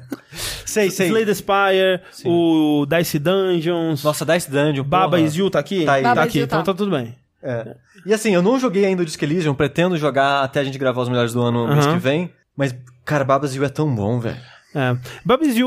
[0.66, 1.08] Sei, sei.
[1.08, 2.30] Slay the Spire, Sim.
[2.30, 4.84] o Dice Dungeons, Nossa, Dice Dungeon.
[4.84, 5.22] Baba porra.
[5.22, 5.84] Is You tá aqui?
[5.84, 6.04] Tá aí.
[6.04, 6.66] Baba tá aqui, então tá.
[6.66, 7.16] tá tudo bem.
[7.42, 7.76] É.
[8.06, 11.02] E assim, eu não joguei ainda o Disco Elysium, pretendo jogar até a gente gravar
[11.02, 11.96] os melhores do ano no mês Aham.
[11.96, 12.32] que vem.
[12.56, 14.38] Mas, cara, Babas You é tão bom, velho.
[14.74, 14.96] É.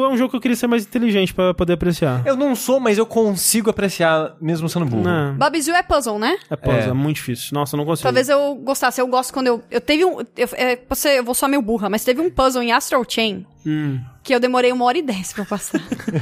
[0.04, 2.22] É um jogo que eu queria ser mais inteligente pra poder apreciar.
[2.24, 5.02] Eu não sou, mas eu consigo apreciar mesmo sendo burro.
[5.02, 5.36] Não.
[5.78, 6.36] É puzzle, né?
[6.48, 6.88] É puzzle, É.
[6.88, 6.92] é.
[6.92, 7.48] muito difícil.
[7.52, 8.04] Nossa, eu não consigo.
[8.04, 9.00] Talvez eu gostasse.
[9.00, 9.62] Eu gosto quando eu.
[9.70, 10.20] Eu teve um.
[10.36, 13.44] Eu, é, você, eu vou só meio burra, mas teve um puzzle em Astral Chain
[13.66, 14.00] Hum.
[14.22, 15.80] Que eu demorei uma hora e dez pra passar.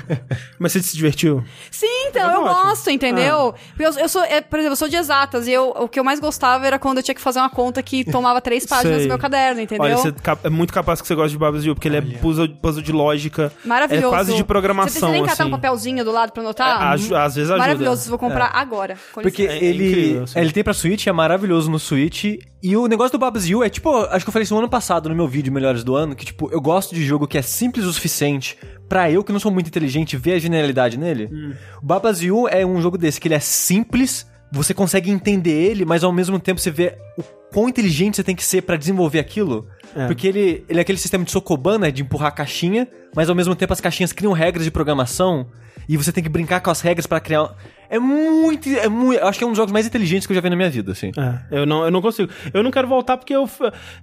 [0.59, 1.45] Mas você se divertiu?
[1.71, 2.65] Sim, então, Mas eu ótimo.
[2.65, 3.55] gosto, entendeu?
[3.57, 3.61] Ah.
[3.77, 5.99] Porque Eu, eu sou, é, por exemplo, eu sou de exatas e eu, o que
[5.99, 8.97] eu mais gostava era quando eu tinha que fazer uma conta que tomava três páginas
[8.99, 9.05] Sei.
[9.07, 9.85] do meu caderno, entendeu?
[9.85, 12.01] Olha, você é é muito capaz que você gosta de Babis You, porque ele é
[12.01, 13.53] puzzle, puzzle de lógica.
[13.65, 14.07] Maravilhoso.
[14.07, 15.45] É quase de Você programação, precisa nem catar assim.
[15.45, 16.81] um papelzinho do lado pra anotar?
[16.83, 17.67] É, aju- às vezes ajuda.
[17.67, 18.97] Maravilhoso, vou comprar agora.
[19.13, 19.65] com Porque licença.
[19.65, 20.39] É ele, incrível, assim.
[20.41, 22.25] ele tem pra Switch, é maravilhoso no Switch.
[22.63, 24.69] E o negócio do Babas You é tipo, acho que eu falei isso no ano
[24.69, 27.43] passado no meu vídeo Melhores do Ano, que tipo, eu gosto de jogo que é
[27.43, 28.59] simples o suficiente
[28.89, 31.31] pra eu, que não sou muito inteligente, ver a genialidade nele.
[31.33, 31.55] Hum.
[31.83, 35.85] O Babas You é um jogo desse, que ele é simples, você consegue entender ele,
[35.85, 39.19] mas ao mesmo tempo você vê o quão inteligente você tem que ser pra desenvolver
[39.19, 39.67] aquilo.
[39.97, 40.07] É.
[40.07, 43.35] Porque ele, ele é aquele sistema de Sokoban, né, de empurrar a caixinha, mas ao
[43.35, 45.47] mesmo tempo as caixinhas criam regras de programação
[45.89, 47.55] e você tem que brincar com as regras pra criar.
[47.91, 49.21] É muito, é muito.
[49.25, 50.93] Acho que é um dos jogos mais inteligentes que eu já vi na minha vida,
[50.93, 51.11] assim.
[51.51, 52.31] É, eu não, eu não consigo.
[52.55, 53.51] Eu não quero voltar porque eu,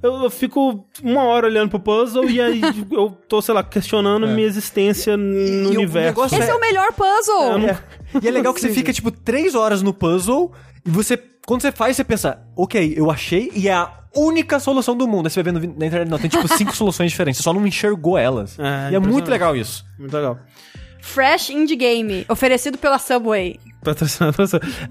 [0.03, 2.61] eu fico uma hora olhando pro puzzle e aí
[2.91, 5.33] eu tô, sei lá, questionando minha existência no
[5.73, 6.21] E universo.
[6.25, 7.57] Esse é o melhor puzzle!
[7.59, 7.79] Não- É.
[8.21, 10.51] E é legal que você fica, tipo, três horas no puzzle
[10.85, 11.17] e você.
[11.45, 15.27] Quando você faz, você pensa, ok, eu achei e é a única solução do mundo.
[15.27, 17.65] Aí você vai vendo na internet, não, tem tipo cinco soluções diferentes, você só não
[17.65, 18.59] enxergou elas.
[18.59, 19.85] É, e é muito legal isso.
[19.97, 20.37] Muito legal.
[21.07, 23.59] Fresh Indie Game, oferecido pela Subway.
[23.81, 24.35] Patrocinado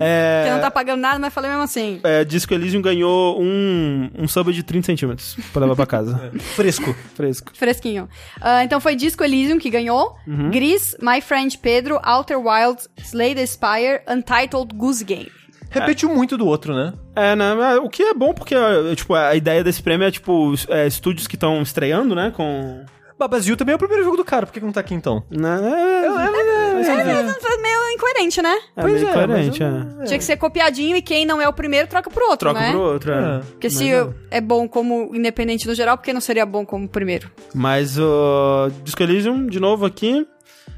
[0.00, 2.00] É, Que não tá pagando nada, mas falei mesmo assim.
[2.02, 6.32] é, Disco Elysium ganhou um, um sub de 30 centímetros pra levar pra casa.
[6.56, 6.94] Fresco.
[7.14, 7.52] Fresco.
[7.54, 8.08] Fresquinho.
[8.40, 10.16] Ah, então foi Disco Elysium que ganhou.
[10.26, 10.50] Uhum.
[10.50, 15.30] Gris, My Friend Pedro, Outer Wilds, Slay the Spire, Untitled Goose Game.
[15.68, 16.94] Repetiu muito do outro, né?
[17.14, 17.54] É, né?
[17.54, 20.86] mas O que é bom, porque é, tipo, a ideia desse prêmio é, tipo, é,
[20.86, 22.32] estúdios que estão estreando, né?
[22.34, 22.84] Com.
[23.18, 25.24] Babazil também é o primeiro jogo do cara, por que que não tá aqui então?
[25.30, 25.58] Né?
[25.62, 28.54] É, é, é, meio incoerente, né?
[28.76, 30.04] é, Pois meio é, coerente, mas é.
[30.04, 32.70] Tinha que ser copiadinho e quem não é o primeiro troca pro outro, Troca né?
[32.70, 33.38] pro outro, é.
[33.38, 33.38] É.
[33.38, 34.08] Porque se é.
[34.30, 37.30] é bom como independente no geral, por que não seria bom como primeiro?
[37.54, 40.26] Mas o Disco Elysium, de novo aqui.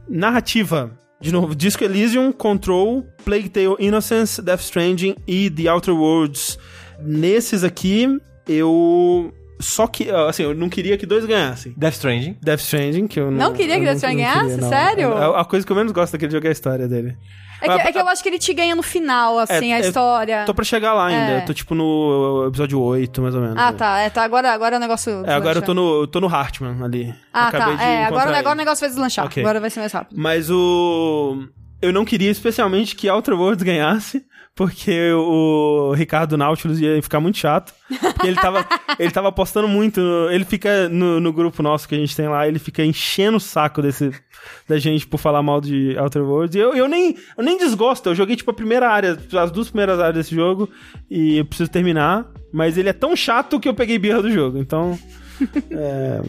[0.09, 0.91] Narrativa.
[1.21, 6.59] De novo, Disco Elysium, Control, Plague Tale Innocence, Death Stranding e The Outer Worlds.
[7.01, 8.07] Nesses aqui,
[8.47, 9.33] eu.
[9.61, 10.11] Só que.
[10.11, 11.75] Assim, eu não queria que dois ganhassem.
[11.77, 12.37] Death Stranding.
[12.43, 13.39] Death Stranding, que eu não.
[13.49, 14.61] Não queria que Death Stranding queria, ganhasse?
[14.61, 14.69] não.
[14.69, 15.13] Sério?
[15.13, 17.17] A, a coisa que eu menos gosto daquele jogo é a história dele.
[17.61, 19.81] É que, é que eu acho que ele te ganha no final, assim, É, a
[19.81, 20.45] história.
[20.45, 21.33] Tô pra chegar lá ainda.
[21.33, 21.41] É.
[21.41, 23.57] Tô tipo no episódio 8, mais ou menos.
[23.59, 23.99] Ah, tá.
[23.99, 24.23] É, tá.
[24.23, 25.25] Agora, agora o negócio.
[25.27, 27.13] É, agora eu tô no, eu tô no Hartman ali.
[27.33, 27.83] Ah, Acabei tá.
[27.83, 29.27] de É, agora, agora o negócio vai deslanchar.
[29.27, 29.43] Ok.
[29.43, 30.17] Agora vai ser mais rápido.
[30.17, 31.49] Mas o.
[31.83, 34.25] Eu não queria especialmente que Outer Worlds ganhasse,
[34.59, 37.73] porque o Ricardo Nautilus ia ficar muito chato.
[38.01, 38.67] Porque ele tava,
[38.99, 40.01] ele tava apostando muito.
[40.01, 43.37] no- ele fica no, no grupo nosso que a gente tem lá, ele fica enchendo
[43.37, 44.11] o saco desse,
[44.69, 46.57] da gente por falar mal de Outer Worlds.
[46.57, 49.69] E eu, eu, nem, eu nem desgosto, eu joguei tipo a primeira área, as duas
[49.69, 50.69] primeiras áreas desse jogo,
[51.09, 52.27] e eu preciso terminar.
[52.53, 54.99] Mas ele é tão chato que eu peguei birra do jogo, então.
[55.71, 56.21] É.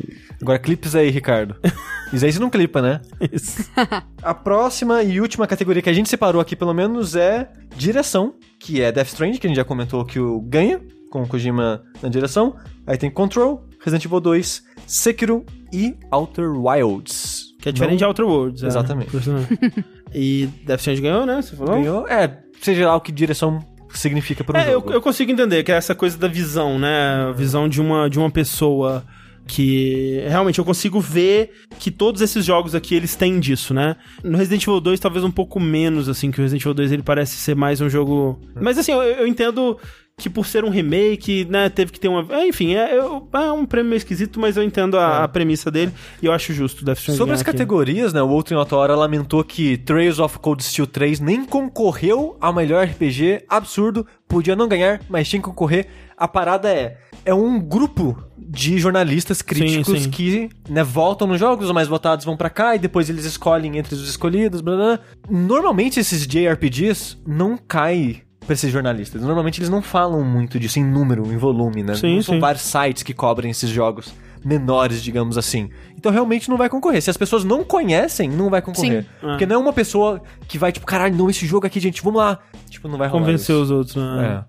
[0.42, 1.56] Agora clipes aí, Ricardo.
[2.14, 3.02] Isso aí você não clipa, né?
[3.32, 3.70] Isso.
[4.22, 8.82] A próxima e última categoria que a gente separou aqui, pelo menos, é direção, que
[8.82, 10.82] é Death Stranding, que a gente já comentou que o ganha,
[11.12, 12.56] com o Kojima na direção.
[12.88, 17.50] Aí tem Control, Resident Evil 2, Sekiro e Outer Wilds.
[17.62, 18.64] Que é diferente de Não- Outer Worlds.
[18.64, 18.68] é.
[18.68, 19.20] Exatamente.
[19.22, 19.42] Sinal.
[20.14, 21.42] e Death Stranding ganhou, né?
[21.42, 21.76] Você falou?
[21.76, 22.08] Ganhou?
[22.08, 23.60] É, seja lá o que direção
[23.98, 24.92] significa para um É, eu, jogo.
[24.92, 27.28] eu consigo entender que é essa coisa da visão, né?
[27.30, 29.04] A visão de uma, de uma pessoa
[29.48, 33.96] que realmente eu consigo ver que todos esses jogos aqui eles têm disso, né?
[34.24, 37.02] No Resident Evil 2 talvez um pouco menos assim, que o Resident Evil 2 ele
[37.04, 39.76] parece ser mais um jogo, mas assim, eu, eu entendo
[40.20, 43.66] que por ser um remake, né, teve que ter uma, é, enfim, é, é um
[43.66, 45.92] prêmio meio esquisito, mas eu entendo a, a premissa dele
[46.22, 47.52] e eu acho justo Death Stranding Sobre as aqui.
[47.52, 48.22] categorias, né?
[48.22, 52.54] O outro em outra hora lamentou que Trails of Cold Steel 3 nem concorreu ao
[52.54, 53.46] melhor RPG.
[53.50, 55.88] Absurdo, podia não ganhar, mas tinha que concorrer.
[56.18, 60.10] A parada é, é um grupo de jornalistas críticos Sim, sim.
[60.10, 63.78] que né, voltam nos jogos, os mais votados vão pra cá e depois eles escolhem
[63.78, 65.00] entre os escolhidos, blá, blá.
[65.30, 69.22] Normalmente esses JRPGs não caem pra esses jornalistas.
[69.22, 71.96] Normalmente eles não falam muito disso em número, em volume, né?
[71.96, 72.40] Sim, não são sim.
[72.42, 74.14] vários sites que cobrem esses jogos
[74.44, 75.70] menores, digamos assim.
[75.98, 77.02] Então realmente não vai concorrer.
[77.02, 79.04] Se as pessoas não conhecem, não vai concorrer.
[79.04, 79.10] Sim.
[79.20, 82.20] Porque não é uma pessoa que vai, tipo, caralho, não, esse jogo aqui, gente, vamos
[82.22, 82.40] lá.
[82.70, 83.64] Tipo, não vai rolar Convencer isso.
[83.64, 84.46] os outros, né?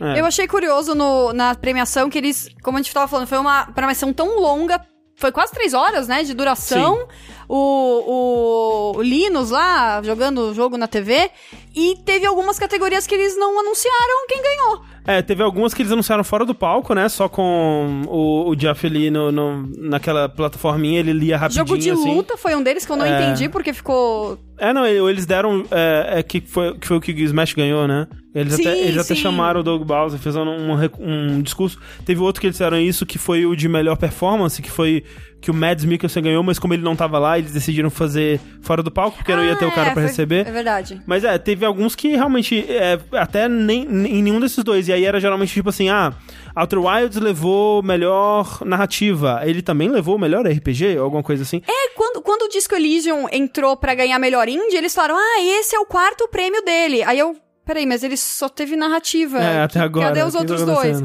[0.00, 0.16] É.
[0.16, 0.20] É.
[0.20, 3.66] Eu achei curioso no- na premiação que eles, como a gente tava falando, foi uma
[3.72, 4.78] premiação tão longa,
[5.16, 7.06] foi quase três horas, né, de duração.
[7.48, 11.30] O, o Linus lá, jogando o jogo na TV.
[11.74, 14.82] E teve algumas categorias que eles não anunciaram quem ganhou.
[15.06, 17.08] É, teve algumas que eles anunciaram fora do palco, né?
[17.08, 21.90] Só com o, o Jeff ali no, no- naquela plataforminha, ele lia rapidinho, Jogo de
[21.90, 22.14] assim.
[22.16, 23.22] luta foi um deles que eu não É.
[23.22, 24.36] entendi porque ficou.
[24.58, 25.64] É, não, ele- eles deram.
[25.70, 28.06] É, é que, foi, que foi o que o Smash ganhou, né?
[28.34, 31.78] Eles Sim, até, eles até chamaram o Doug Bowser, fizeram um, um discurso.
[32.04, 35.04] Teve outro que eles fizeram isso, que foi o de melhor performance, que foi
[35.40, 38.82] que o Mads Mikkelsen ganhou, mas como ele não tava lá, eles decidiram fazer fora
[38.82, 40.46] do palco, porque não ia ter o Ah, cara é, pra foi- receber.
[40.46, 41.00] É verdade.
[41.06, 44.88] Mas é, teve alguns que realmente, é, até nem, em nenhum desses dois.
[44.88, 46.12] E aí era geralmente tipo assim, ah,
[46.56, 49.40] Outer Wilds levou melhor narrativa.
[49.44, 51.60] Ele também levou melhor RPG, ou alguma coisa assim.
[51.68, 55.76] É, quando, quando o Disco Elysium entrou pra ganhar melhor indie, eles falaram: ah, esse
[55.76, 57.02] é o quarto prêmio dele.
[57.02, 57.36] Aí eu.
[57.64, 59.38] Peraí, mas ele só teve narrativa.
[59.38, 60.06] É, até agora.
[60.06, 61.02] Cadê os outros dois?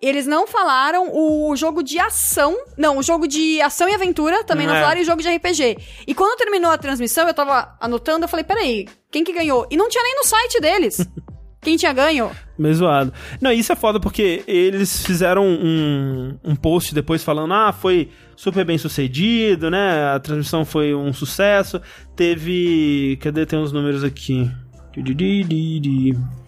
[0.00, 2.56] Eles não falaram o jogo de ação.
[2.76, 4.80] Não, o jogo de ação e aventura também não É.
[4.80, 5.78] falaram e o jogo de RPG.
[6.06, 9.66] E quando terminou a transmissão, eu tava anotando, eu falei, peraí, quem que ganhou?
[9.70, 10.98] E não tinha nem no site deles.
[11.64, 12.30] quem tinha ganho?
[12.58, 13.12] Meio zoado.
[13.40, 18.64] Não, isso é foda porque eles fizeram um, um post depois falando: ah, foi super
[18.64, 20.12] bem sucedido, né?
[20.14, 21.80] A transmissão foi um sucesso.
[22.14, 23.18] Teve.
[23.20, 23.44] Cadê?
[23.46, 24.48] Tem os números aqui.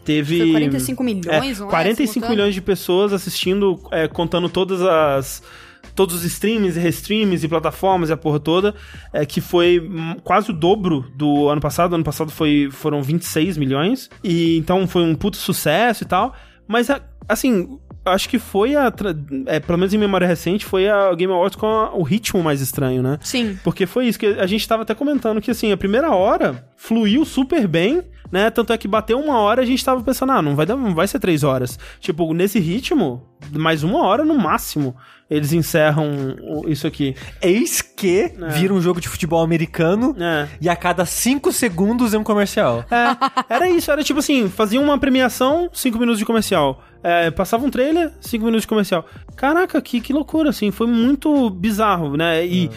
[0.05, 0.39] Teve.
[0.39, 1.71] Foi 45 milhões, É, não é?
[1.71, 2.37] 45 Simultâneo?
[2.37, 5.43] milhões de pessoas assistindo, é, contando todas as.
[5.97, 8.75] Todos os streams e restreams e plataformas e a porra toda,
[9.13, 9.83] é, que foi
[10.23, 11.95] quase o dobro do ano passado.
[11.95, 14.09] Ano passado foi, foram 26 milhões.
[14.23, 16.35] E então foi um puto sucesso e tal.
[16.69, 16.89] Mas,
[17.29, 18.93] assim, acho que foi a.
[19.47, 22.61] É, pelo menos em memória recente, foi a Game Awards com a- o ritmo mais
[22.61, 23.19] estranho, né?
[23.23, 23.59] Sim.
[23.65, 27.25] Porque foi isso que a gente tava até comentando que assim, a primeira hora fluiu
[27.25, 28.03] super bem,
[28.33, 28.51] né?
[28.51, 30.93] Tanto é que bateu uma hora a gente tava pensando, ah, não vai, dar, não
[30.95, 31.79] vai ser três horas.
[32.01, 33.23] Tipo, nesse ritmo,
[33.57, 34.97] mais uma hora no máximo,
[35.29, 36.37] eles encerram
[36.69, 37.15] isso aqui.
[37.43, 40.49] Eis que vira um jogo de futebol americano É.
[40.61, 42.85] e a cada 5 segundos é um comercial.
[42.91, 46.83] É, era isso, era tipo assim, fazia uma premiação, cinco minutos de comercial.
[47.03, 49.05] É, passava um trailer, cinco minutos de comercial.
[49.37, 52.45] Caraca, que, que loucura, assim, foi muito bizarro, né?
[52.47, 52.71] E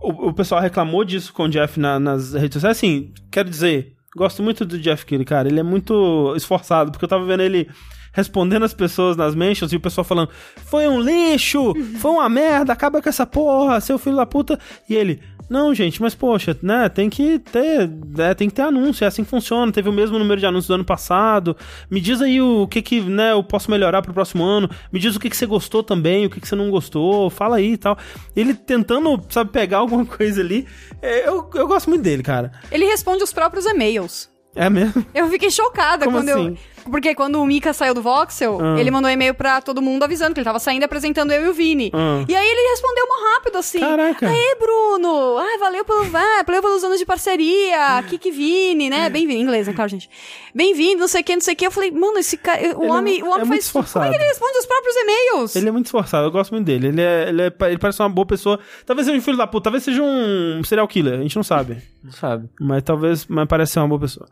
[0.00, 3.94] o, o pessoal reclamou disso com o Jeff na- nas redes sociais, assim, quero dizer,
[4.16, 7.68] gosto muito do Jeff Keighley, cara, ele é muito esforçado, porque eu tava vendo ele
[8.16, 10.30] respondendo as pessoas nas mentions e o pessoal falando,
[10.64, 14.58] foi um lixo, foi uma merda, acaba com essa porra, seu filho da puta.
[14.88, 15.20] E ele,
[15.50, 17.86] não, gente, mas poxa, né, tem que ter,
[18.16, 19.70] né, tem que ter anúncio, é assim que funciona.
[19.70, 21.54] Teve o mesmo número de anúncios do ano passado.
[21.90, 24.70] Me diz aí o que que, né, eu posso melhorar pro próximo ano.
[24.90, 27.28] Me diz o que que você gostou também, o que que você não gostou.
[27.28, 27.98] Fala aí e tal.
[28.34, 30.66] Ele tentando, sabe, pegar alguma coisa ali.
[31.02, 32.50] É, eu, eu gosto muito dele, cara.
[32.72, 34.34] Ele responde os próprios e-mails.
[34.54, 35.04] É mesmo?
[35.14, 36.46] Eu fiquei chocada Como quando assim?
[36.48, 36.75] eu.
[36.90, 38.78] Porque quando o Mika saiu do Voxel, Ah.
[38.80, 41.46] ele mandou um e-mail pra todo mundo avisando que ele tava saindo e apresentando eu
[41.46, 41.90] e o Vini.
[41.94, 42.24] Ah.
[42.28, 43.80] E aí ele respondeu mó rápido assim.
[43.80, 44.28] Caraca.
[44.28, 45.38] Aê, Bruno!
[45.38, 48.02] Ah, valeu, pelo, ah, valeu pelos anos de parceria.
[48.08, 49.08] Kiki Vini, né?
[49.10, 49.40] Bem-vindo.
[49.40, 50.08] Em inglês, né, claro, gente.
[50.54, 51.66] Bem-vindo, não sei o que, não sei o que.
[51.66, 52.60] Eu falei, mano, esse cara.
[52.78, 53.70] O Ele é homem, mu- o homem é muito faz.
[53.72, 54.10] Como é esforçado.
[54.10, 55.56] que ele responde os próprios e-mails?
[55.56, 56.88] Ele é muito esforçado, eu gosto muito dele.
[56.88, 58.58] Ele, é, ele, é, ele parece uma boa pessoa.
[58.84, 61.78] Talvez seja um filho da puta, talvez seja um serial killer, a gente não sabe.
[62.02, 62.48] Não sabe?
[62.60, 64.28] Mas talvez, mas parece ser uma boa pessoa.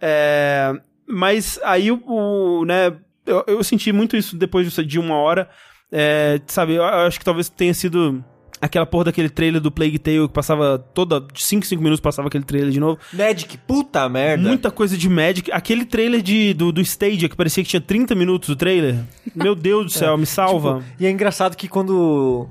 [0.00, 0.72] É,
[1.08, 2.94] mas aí o, o, né,
[3.26, 5.48] eu, eu senti muito isso depois de uma hora.
[5.90, 8.22] É, sabe, eu, eu acho que talvez tenha sido
[8.60, 12.28] aquela porra daquele trailer do Plague Tale que passava toda, de 5 5 minutos passava
[12.28, 12.98] aquele trailer de novo.
[13.12, 14.46] Magic, puta merda.
[14.46, 15.50] Muita coisa de Magic.
[15.52, 18.96] Aquele trailer de, do, do Stadia que parecia que tinha 30 minutos o trailer.
[19.34, 20.80] Meu Deus do céu, me salva.
[20.80, 22.48] Tipo, e é engraçado que quando.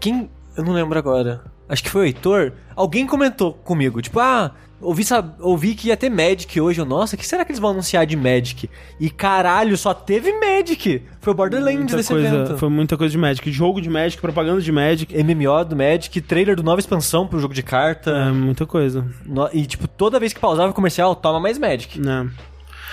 [0.00, 0.28] Quem.
[0.56, 1.44] Eu não lembro agora.
[1.68, 2.52] Acho que foi o Heitor.
[2.74, 6.80] Alguém comentou comigo, tipo, ah, ouvi, sab- ouvi que ia ter Magic hoje.
[6.80, 8.68] Eu, nossa, o que será que eles vão anunciar de Magic?
[9.00, 11.02] E caralho, só teve Magic.
[11.20, 12.58] Foi o Borderlands Muita desse coisa, evento.
[12.58, 13.50] foi muita coisa de Magic.
[13.52, 15.14] Jogo de Magic, propaganda de Magic.
[15.16, 18.10] MMO do Magic, trailer do nova expansão pro jogo de carta.
[18.10, 19.04] É, muita coisa.
[19.24, 22.00] No- E, tipo, toda vez que pausava o comercial, toma mais Magic.
[22.00, 22.28] Né?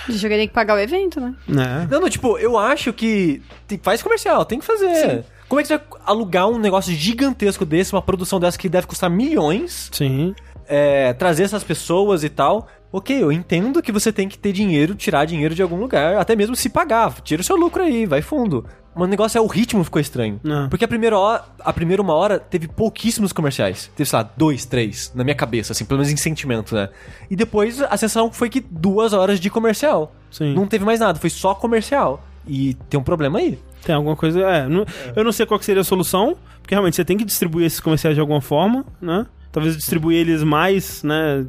[0.08, 1.34] Deixa eu ter que pagar o evento, né?
[1.48, 1.88] Né?
[1.90, 5.24] Não, não, tipo, eu acho que tem- faz comercial, tem que fazer.
[5.48, 8.86] Como é que você vai alugar um negócio gigantesco desse, uma produção dessa que deve
[8.86, 10.34] custar milhões, Sim.
[10.68, 12.66] É, trazer essas pessoas e tal?
[12.92, 16.34] Ok, eu entendo que você tem que ter dinheiro, tirar dinheiro de algum lugar, até
[16.36, 17.12] mesmo se pagar.
[17.20, 18.64] Tira o seu lucro aí, vai fundo.
[18.94, 20.40] Mas o negócio é o ritmo ficou estranho.
[20.42, 20.70] Não.
[20.70, 23.90] Porque a primeira hora, a primeira uma hora teve pouquíssimos comerciais.
[23.94, 26.88] Teve, sei lá, dois, três, na minha cabeça, assim, pelo menos em sentimento, né?
[27.30, 30.14] E depois a sensação foi que duas horas de comercial.
[30.30, 30.54] Sim.
[30.54, 32.24] Não teve mais nada, foi só comercial.
[32.46, 33.58] E tem um problema aí.
[33.84, 34.40] Tem alguma coisa.
[34.40, 37.24] É, não- eu não sei qual que seria a solução, porque realmente você tem que
[37.24, 39.26] distribuir esses comerciais de alguma forma, né?
[39.56, 41.46] Talvez distribuir eles mais, né?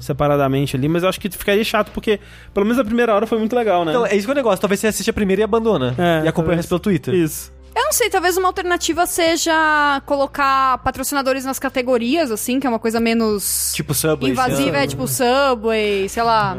[0.00, 2.20] Separadamente ali, mas eu acho que ficaria chato, porque
[2.52, 3.92] pelo menos a primeira hora foi muito legal, né?
[3.92, 4.60] Então, é isso que é o negócio.
[4.60, 5.94] Talvez você assiste a primeira e abandona.
[5.96, 7.14] É, e acompanha o resto pelo Twitter.
[7.14, 7.50] Isso.
[7.78, 12.78] Eu não sei, talvez uma alternativa seja colocar patrocinadores nas categorias, assim, que é uma
[12.80, 14.32] coisa menos Tipo Subway.
[14.32, 16.56] invasiva, é tipo Subway, sei lá.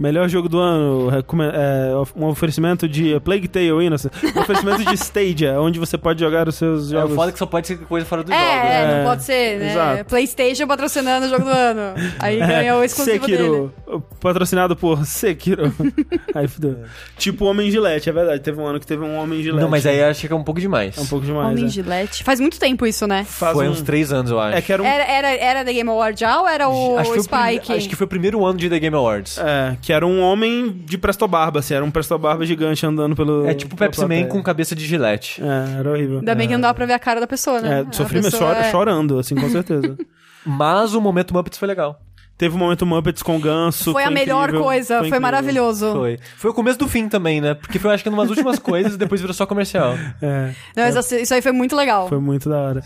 [0.00, 1.08] Melhor jogo do ano,
[1.52, 6.48] é, um oferecimento de Plague Tale Innocent, um oferecimento de Stadia, onde você pode jogar
[6.48, 7.14] os seus É, o jogos.
[7.16, 8.46] foda é que só pode ser coisa fora do É, jogo.
[8.48, 8.74] né?
[8.74, 9.70] é, É, não pode ser, né?
[9.72, 10.04] exato.
[10.06, 11.80] PlayStation patrocinando o jogo do ano.
[12.18, 13.36] Aí ganha o exclusivo dele.
[13.38, 13.74] Sekiro,
[14.20, 15.70] patrocinado por Sekiro.
[16.34, 16.78] aí fudeu.
[17.18, 18.40] Tipo Homem Gillette, é verdade.
[18.40, 19.62] Teve um ano que teve um Homem Gillette.
[19.62, 20.96] Não, mas aí acho que é um pouco demais.
[20.96, 21.50] É um pouco demais.
[21.50, 21.68] Homem é.
[21.68, 22.24] Gillette.
[22.24, 23.24] Faz muito tempo isso, né?
[23.24, 24.56] Faz Foi um- uns três anos, eu acho.
[24.56, 24.86] É que era um.
[24.86, 27.72] Era, era, era da Game Award já ou era o acho, o prime- Spike?
[27.72, 29.36] acho que foi o primeiro ano de The Game Awards.
[29.38, 33.14] É, que era um homem de Presto Barba, assim, era um Presto Barba gigante andando
[33.14, 33.46] pelo.
[33.46, 35.42] É tipo Pepsi Man com cabeça de gilete.
[35.42, 36.18] É, era horrível.
[36.20, 37.84] Ainda bem que não dava pra ver a cara da pessoa, né?
[37.88, 39.96] É, sofri, pessoa é- chorando, assim, com certeza.
[40.46, 42.00] Mas o momento Muppets foi legal.
[42.38, 43.92] Teve um momento Muppets com ganso.
[43.92, 45.20] Foi a melhor incrível, coisa, foi, incrível.
[45.20, 45.92] maravilhoso.
[45.92, 46.18] Foi.
[46.36, 47.54] Foi o começo do fim também, né?
[47.54, 49.94] Porque foi, acho que, umas últimas coisas e depois virou só comercial.
[50.20, 52.08] É, Não, mas assim, isso aí foi muito legal.
[52.08, 52.82] foi muito da hora.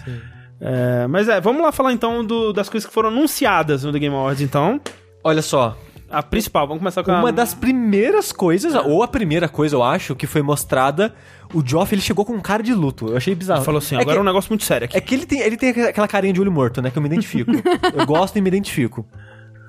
[0.61, 3.99] É, mas é, vamos lá falar então do- das coisas que foram anunciadas no The
[3.99, 4.81] Game Awards, então.
[5.25, 5.77] Olha só,
[6.11, 7.19] A principal, vamos começar com a...
[7.21, 11.15] uma das primeiras coisas, ou a primeira coisa, eu acho, que foi mostrada,
[11.53, 13.09] o Joff, ele chegou com um cara de luto.
[13.09, 13.65] Eu achei bizarro.
[13.65, 14.97] Falou assim, é agora que, é um negócio muito sério aqui.
[14.97, 16.91] É que ele tem, ele tem aquela carinha de olho morto, né?
[16.91, 17.51] Que eu me identifico.
[17.95, 19.07] eu gosto e me identifico.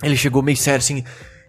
[0.03, 1.03] Ele chegou meio sério assim.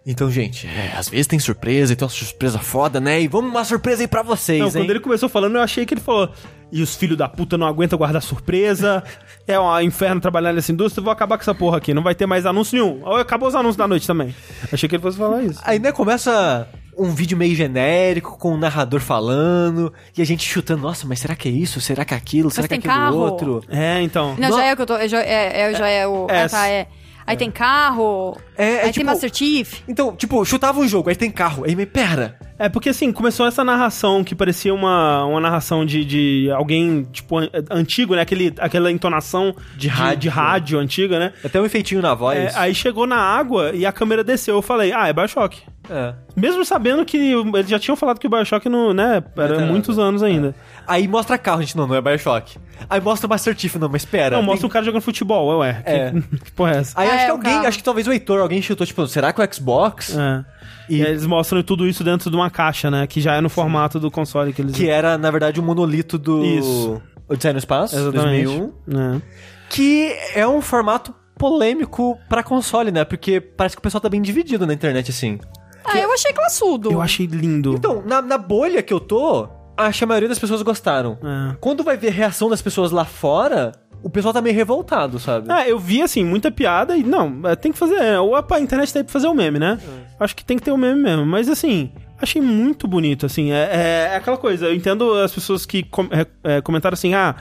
[0.06, 3.20] Então, gente, é, às vezes tem surpresa e tem uma surpresa foda, né?
[3.20, 4.72] E vamos uma surpresa aí pra vocês, Não, hein?
[4.72, 6.32] quando ele começou falando, eu achei que ele falou.
[6.72, 9.02] E os filhos da puta não aguentam guardar surpresa.
[9.46, 11.00] É um inferno trabalhar nessa indústria.
[11.00, 11.92] eu Vou acabar com essa porra aqui.
[11.92, 13.02] Não vai ter mais anúncio nenhum.
[13.04, 14.34] Ou Acabou os anúncios da noite também.
[14.72, 15.60] Achei que ele fosse falar isso.
[15.62, 16.66] Aí, né, começa
[16.96, 21.36] um vídeo meio genérico, com o narrador falando, e a gente chutando, nossa, mas será
[21.36, 21.80] que é isso?
[21.80, 22.50] Será que é aquilo?
[22.50, 23.16] Será que é aquilo carro?
[23.18, 23.62] outro?
[23.68, 24.34] É, então.
[24.38, 24.58] Não, Não.
[24.58, 24.96] já é o que eu tô.
[24.96, 26.26] é, Já é, é, já é o.
[26.28, 26.86] É, ah, tá, é.
[27.28, 28.36] Aí tem carro.
[28.56, 29.80] É, é aí tem tipo- Master Chief.
[29.86, 32.38] Então, tipo, chutava um jogo, aí tem carro, aí, mas pera.
[32.58, 37.38] É porque assim, começou essa narração que parecia uma, uma narração de, de alguém, tipo,
[37.38, 38.22] an- antigo, né?
[38.22, 40.18] Aquele, aquela entonação de rádio.
[40.18, 41.32] de rádio antiga, né?
[41.44, 42.36] Até um efeitinho na voz.
[42.38, 44.56] É, aí chegou na água e a câmera desceu.
[44.56, 45.62] Eu falei, ah, é Bioshock.
[45.90, 46.12] É.
[46.36, 49.98] Mesmo sabendo que eles já tinham falado que o Bioshock não, né, era não, muitos
[49.98, 50.54] anos ainda.
[50.86, 52.58] Aí mostra carro, gente, não, não é Bioshock.
[52.90, 54.36] Aí mostra o Master Chief, não, mas pera.
[54.36, 55.80] Não, tem- mostra um cara jogando futebol, ué.
[55.86, 56.10] É.
[56.10, 57.00] Que, que porra é essa?
[57.00, 57.66] Aí acho é, que alguém, carro.
[57.68, 60.14] acho que talvez o Heitor, alguém chutou, tipo, será que o Xbox?
[60.16, 60.44] É.
[60.88, 60.96] E...
[60.96, 63.06] E- eles mostram tudo isso dentro de uma caixa, né?
[63.06, 64.74] Que já é no formato do console que eles...
[64.74, 66.44] Que era, na verdade, um monolito do...
[66.44, 67.00] Isso.
[67.28, 68.44] Odyssey no Espaço, Exatamente.
[68.46, 69.16] 2001.
[69.16, 69.22] É.
[69.68, 73.04] Que é um formato polêmico pra console, né?
[73.04, 75.38] Porque parece que o pessoal tá bem dividido na internet, assim.
[75.84, 76.90] Ah, eu achei classudo.
[76.90, 77.74] Eu achei lindo.
[77.74, 81.18] Então, na, na bolha que eu tô, acho que a maioria das pessoas gostaram.
[81.22, 81.56] É.
[81.60, 83.72] Quando vai ver reação das pessoas lá fora,
[84.02, 85.50] o pessoal tá meio revoltado, sabe?
[85.52, 88.60] É, eu vi, assim, muita piada e, não, é, tem que fazer, é, ou a
[88.60, 89.78] internet tá aí pra fazer o meme, né?
[90.20, 93.56] Acho que tem que ter o meme mesmo, mas, assim, achei muito bonito, assim, é,
[93.72, 96.26] é- é aquela coisa, eu entendo as pessoas que com- é,
[96.56, 97.34] é, comentaram assim, ah,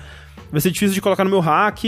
[0.52, 1.84] vai ser difícil de colocar no meu hack,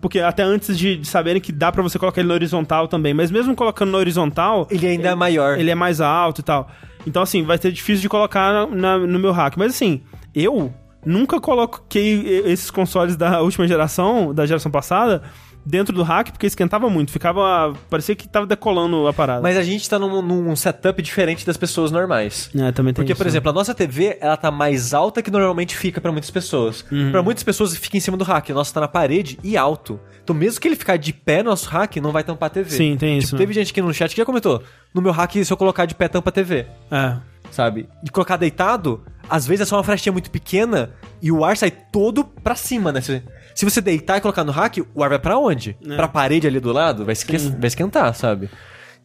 [0.00, 3.12] porque até antes de, de saberem que dá pra você colocar ele na horizontal também,
[3.12, 5.58] mas mesmo colocando na horizontal, Ele ainda é maior.
[5.58, 6.68] ele é mais alto e tal.
[7.06, 9.56] Então, assim, vai ser difícil de colocar na- na- no meu hack.
[9.58, 10.00] Mas, assim,
[10.34, 10.72] eu
[11.04, 15.22] nunca coloquei esses consoles da última geração, da geração passada,
[15.66, 17.10] dentro do hack, porque esquentava muito.
[17.10, 17.72] Ficava.
[17.88, 19.40] Parecia que tava decolando a parada.
[19.40, 22.50] Mas a gente tá num, num setup diferente das pessoas normais.
[22.54, 23.30] É, também tem Porque, isso, por né?
[23.30, 26.84] exemplo, a nossa TV, ela tá mais alta que normalmente fica pra muitas pessoas.
[26.92, 27.10] Uhum.
[27.10, 28.52] Pra muitas pessoas fica em cima do rack.
[28.52, 29.98] A nossa tá na parede e alto.
[30.22, 32.70] Então, mesmo que ele ficar de pé, nosso rack não vai tampar a TV.
[32.70, 33.42] Sim, tem isso, Tipo, né?
[33.42, 34.62] teve gente aqui no chat que já comentou.
[34.94, 36.66] No meu hack, se eu colocar de pé, tampa a TV.
[36.90, 37.16] É.
[37.50, 37.88] Sabe?
[38.04, 40.92] E colocar deitado, às vezes é só uma frestinha muito pequena
[41.22, 43.00] e o ar sai todo pra cima, né?
[43.00, 43.22] Se,
[43.54, 45.76] se você deitar e colocar no rack, o ar vai pra onde?
[45.86, 45.96] É.
[45.96, 47.04] Pra parede ali do lado?
[47.04, 48.50] Vai, esque vai esquentar, sabe?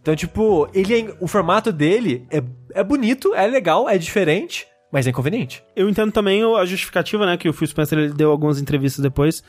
[0.02, 2.42] Então, tipo, ele é- o formato dele é,
[2.74, 5.64] é bonito, é legal, é diferente, mas é inconveniente.
[5.76, 9.44] Eu entendo também a justificativa, né, que o Phil Spencer ele deu algumas entrevistas depois,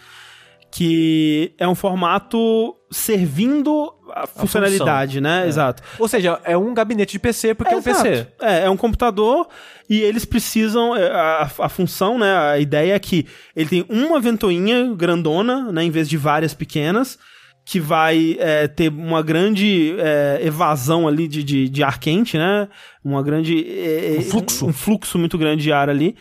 [0.70, 5.46] que é um formato servindo a funcionalidade, né?
[5.46, 5.82] Exato.
[5.98, 8.02] Ou seja, é um gabinete de PC porque é, um exato.
[8.02, 8.26] PC.
[8.40, 9.48] É, é um computador
[9.88, 10.96] e eles precisam.
[10.96, 12.36] é, A, a função, né?
[12.36, 15.84] A ideia é que ele tem uma ventoinha grandona, né?
[15.84, 17.18] Em vez de várias pequenas.
[17.62, 22.66] Que vai é, ter uma grande é, evasão ali de, de, de ar quente, né?
[23.04, 23.64] Uma grande.
[23.68, 24.66] é, Um fluxo.
[24.66, 26.16] Um, fluxo muito grande de ar ali.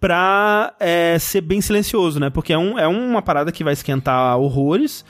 [0.00, 2.30] pra é, ser bem silencioso, né?
[2.30, 5.04] Porque é, um, é uma parada que vai esquentar horrores,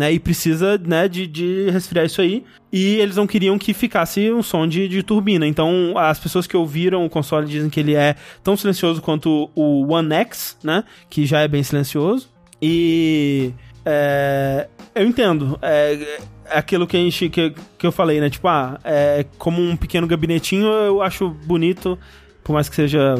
[0.00, 0.10] né?
[0.10, 2.42] E precisa, né, de, de resfriar isso aí.
[2.72, 5.46] E eles não queriam que ficasse um som de, de turbina.
[5.46, 9.92] Então, as pessoas que ouviram o console dizem que ele é tão silencioso quanto o
[9.92, 10.84] One X, né?
[11.10, 12.30] Que já é bem silencioso.
[12.62, 13.52] E...
[13.84, 15.58] É, eu entendo.
[15.60, 18.30] É, é aquilo que, a gente, que, que eu falei, né?
[18.30, 21.98] Tipo, ah, é como um pequeno gabinetinho, eu acho bonito,
[22.42, 23.16] por mais que seja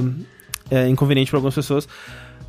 [0.70, 1.86] é, inconveniente para algumas pessoas.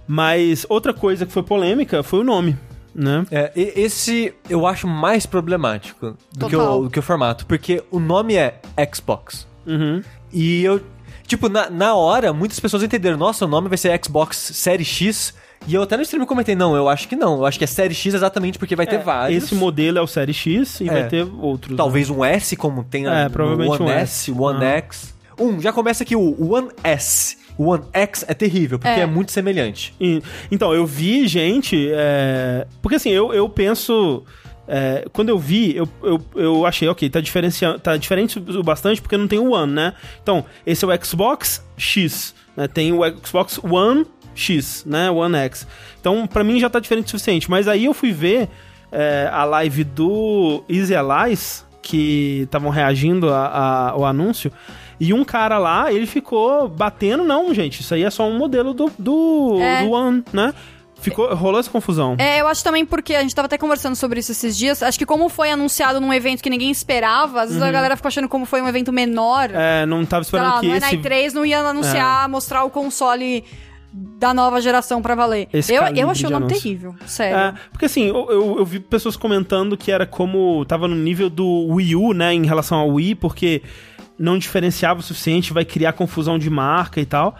[0.07, 2.57] Mas outra coisa que foi polêmica foi o nome,
[2.93, 3.25] né?
[3.31, 7.83] É, e- esse eu acho mais problemático do que, o, do que o formato, porque
[7.91, 8.59] o nome é
[8.93, 9.47] Xbox.
[9.65, 10.01] Uhum.
[10.33, 10.81] E eu,
[11.27, 15.33] tipo, na, na hora, muitas pessoas entenderam, nossa, o nome vai ser Xbox Série X.
[15.67, 17.35] E eu até no stream comentei, não, eu acho que não.
[17.37, 19.43] Eu acho que é Série X exatamente porque vai ter vários.
[19.43, 20.91] Esse modelo é o Série X e É.
[20.91, 21.77] vai ter outros.
[21.77, 24.31] Talvez um S, como tem É, no provavelmente One um S, S.
[24.31, 24.69] One Ah.
[24.77, 25.13] X.
[25.39, 27.37] Um, já começa aqui o One S.
[27.61, 29.05] O One X é terrível, porque é, É.
[29.05, 29.93] muito semelhante.
[29.99, 30.21] E-
[30.51, 31.89] então, eu vi gente.
[31.93, 34.23] é, Porque assim, eu, eu penso.
[34.67, 37.77] é, quando eu vi, eu, eu, eu achei, ok, tá, diferencia...
[37.77, 39.93] tá diferente o bastante porque não tem o One, né?
[40.23, 42.67] Então, esse é o Xbox X, né?
[42.67, 45.09] Tem o Xbox One X, né?
[45.11, 45.67] One X.
[45.99, 47.49] Então, pra mim já tá diferente o suficiente.
[47.49, 48.47] Mas aí eu fui ver
[48.93, 54.51] é, a live do Easy Allies, que estavam reagindo a- a- ao anúncio.
[55.03, 58.71] E um cara lá, ele ficou batendo, não, gente, isso aí é só um modelo
[58.71, 59.81] do, do, É.
[59.81, 60.53] do One, né?
[61.01, 62.15] Ficou, rolou essa confusão.
[62.19, 64.83] É, eu acho também porque a gente tava até conversando sobre isso esses dias.
[64.83, 68.09] Acho que como foi anunciado num evento que ninguém esperava, às vezes a galera ficou
[68.09, 69.49] achando como foi um evento menor.
[69.49, 69.59] Uhum.
[69.59, 70.97] É, não tava esperando lá, que no esse...
[70.97, 73.43] NI3 não ia anunciar, mostrar o console
[73.91, 75.49] da nova geração pra valer.
[75.51, 76.61] Esse eu, eu achei o nome anúncio.
[76.61, 77.37] terrível, sério.
[77.37, 80.63] É, porque assim, eu, eu, eu vi pessoas comentando que era como.
[80.65, 83.61] tava no nível do Wii U, né, em relação ao Wii, porque
[84.21, 87.35] não diferenciava o suficiente, vai criar confusão de marca e tal.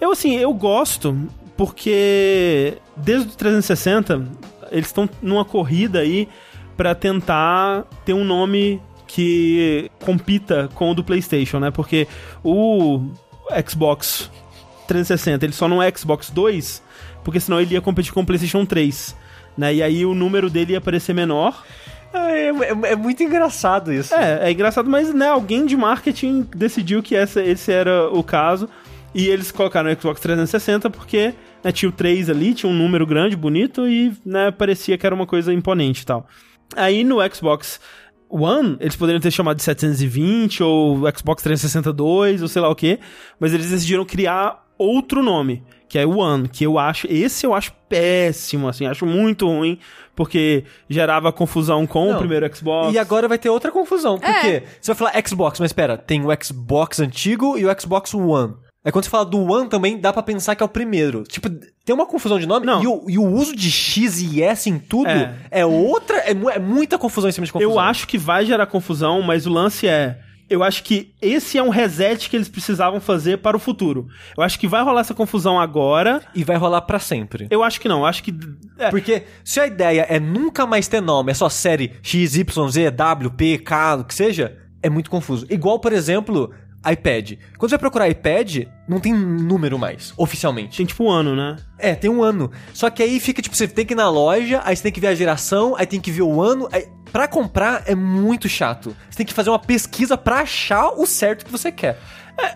[0.00, 1.18] Eu, assim, eu gosto,
[1.56, 4.24] porque desde o 360,
[4.70, 6.28] eles estão numa corrida aí
[6.76, 11.70] pra tentar ter um nome que compita com o do PlayStation, né?
[11.70, 12.06] Porque
[12.44, 13.10] o
[13.66, 14.30] Xbox
[14.86, 16.82] 360, ele só não é Xbox 2,
[17.24, 19.16] porque senão ele ia competir com o PlayStation 3,
[19.56, 19.74] né?
[19.74, 21.64] E aí o número dele ia parecer menor.
[22.12, 24.14] É, é- é muito engraçado isso.
[24.14, 28.68] É, é engraçado, mas né, alguém de marketing decidiu que essa, esse era o caso.
[29.14, 33.06] E eles colocaram o Xbox 360 porque né, tinha o 3 ali, tinha um número
[33.06, 36.26] grande, bonito, e né, parecia que era uma coisa imponente e tal.
[36.76, 37.80] Aí no Xbox
[38.28, 42.98] One, eles poderiam ter chamado de 720 ou Xbox 362 ou sei lá o que,
[43.40, 47.54] mas eles decidiram criar outro nome, que é o One, que eu acho, esse eu
[47.54, 49.78] acho péssimo, assim, acho muito ruim,
[50.14, 52.16] porque gerava confusão com Não.
[52.16, 52.92] o primeiro Xbox.
[52.94, 54.18] E agora vai ter outra confusão.
[54.18, 54.40] Por É.
[54.40, 54.62] quê?
[54.80, 58.54] Você vai falar Xbox, mas espera, tem o Xbox antigo e o Xbox One.
[58.84, 61.24] Aí quando você fala do One também dá pra pensar que é o primeiro.
[61.24, 61.50] Tipo,
[61.84, 62.82] tem uma confusão de nome Não.
[62.82, 65.66] E, o, e o uso de X e S em tudo é, É.
[65.66, 66.18] outra.
[66.18, 67.72] É, é muita confusão em cima de confusão.
[67.72, 70.18] Eu acho que vai gerar confusão, mas o lance é.
[70.48, 74.08] Eu acho que esse é um reset que eles precisavam fazer para o futuro.
[74.36, 76.22] Eu acho que vai rolar essa confusão agora.
[76.34, 77.46] E vai rolar pra sempre.
[77.50, 78.00] Eu acho que não.
[78.00, 78.34] Eu acho que.
[78.78, 82.68] é, Porque se a ideia é nunca mais ter nome, é só série X, Y,
[82.70, 85.46] Z, W, P, K, o que seja, é muito confuso.
[85.50, 86.50] Igual, por exemplo,
[86.86, 87.32] iPad.
[87.56, 90.76] Quando você vai procurar iPad, não tem número mais, oficialmente.
[90.76, 91.56] tem tipo um ano, né?
[91.78, 92.50] É, tem um ano.
[92.72, 95.00] Só que aí fica, tipo, você tem que ir na loja, aí você tem que
[95.00, 96.68] ver a geração, aí tem que ver o ano.
[96.72, 98.96] Aí, pra comprar é muito chato.
[99.10, 101.98] Você tem que fazer uma pesquisa pra achar o certo que você quer.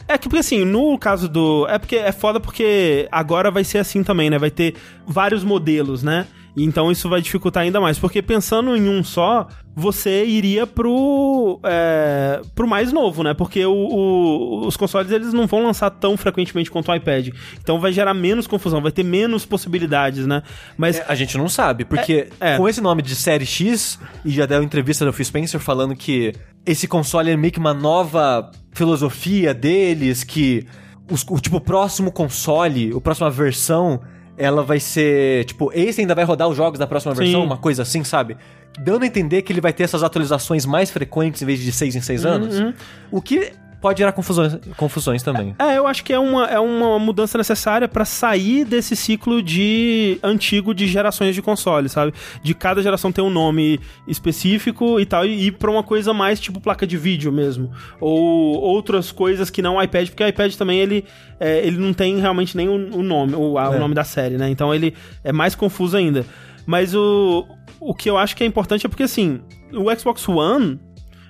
[0.06, 1.66] É que, porque assim, no caso do.
[1.68, 4.38] É porque é foda porque agora vai ser assim também, né?
[4.38, 6.26] Vai ter vários modelos, né?
[6.56, 7.98] Então isso vai dificultar ainda mais.
[7.98, 11.58] Porque pensando em um só, você iria pro.
[11.64, 13.32] É, pro mais novo, né?
[13.32, 17.28] Porque o- o- os consoles eles não vão lançar tão frequentemente quanto o iPad.
[17.60, 20.42] Então vai gerar menos confusão, vai ter menos possibilidades, né?
[20.76, 20.98] Mas.
[20.98, 22.56] É, a gente não sabe, porque É, é.
[22.58, 26.34] com esse nome de série X, e já deu entrevista do Phil Spencer falando que
[26.66, 30.66] esse console é meio que uma nova filosofia deles, que
[31.10, 34.00] os- o tipo o próximo console, a próxima versão,
[34.36, 37.22] ela vai ser, tipo, esse ainda vai rodar os jogos da próxima Sim.
[37.22, 38.36] versão, uma coisa assim, sabe?
[38.78, 41.94] Dando a entender que ele vai ter essas atualizações mais frequentes em vez de seis
[41.94, 42.74] em seis anos,
[43.10, 43.52] o que
[43.82, 45.54] pode gerar confusões, confusões também.
[45.58, 50.18] É, eu acho que é uma, é uma mudança necessária pra sair desse ciclo de
[50.22, 52.14] antigo de gerações de console, sabe?
[52.42, 56.38] De cada geração ter um nome específico e tal, e ir pra uma coisa mais
[56.40, 57.72] tipo placa de vídeo mesmo.
[58.00, 61.04] Ou outras coisas que não o iPad, porque o iPad também ele,
[61.40, 63.78] é, ele não tem realmente nem o, o nome, o, a- o É.
[63.78, 64.48] nome da série, né?
[64.48, 64.94] Então ele
[65.24, 66.24] é mais confuso ainda.
[66.64, 67.44] Mas o,
[67.80, 69.40] o que eu acho que é importante é porque assim,
[69.72, 70.78] o Xbox One,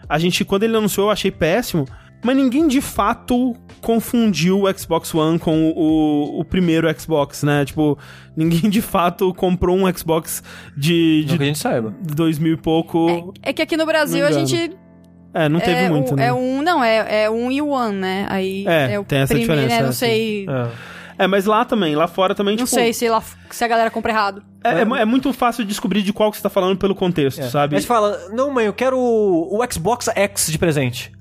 [0.06, 1.86] a gente, quando ele anunciou, eu achei péssimo.
[2.22, 7.64] Mas ninguém de fato confundiu o Xbox One com o, o primeiro Xbox, né?
[7.64, 7.98] Tipo,
[8.36, 10.42] ninguém de fato comprou um Xbox
[10.76, 11.92] de, Não que a de gente saiba.
[12.00, 13.34] 2000 e pouco.
[13.42, 14.72] É que aqui no Brasil Não a gente.
[15.34, 16.26] É, não teve é, muito, um, né?
[16.26, 16.62] é um.
[16.62, 18.26] Não, é, é um e one, né?
[18.28, 19.80] Aí É, o tem essa primeiro, diferença, né?
[19.80, 19.98] é, Não sim.
[19.98, 20.46] sei.
[21.18, 22.74] É, mas lá também, lá fora também, Não tipo...
[22.74, 24.42] sei se, lá, se a galera compra errado.
[24.64, 27.48] É, é é muito fácil descobrir de qual que você tá falando pelo contexto, É.
[27.48, 27.74] sabe?
[27.74, 31.12] Mas fala, não, mãe, eu quero o, o Xbox X de presente.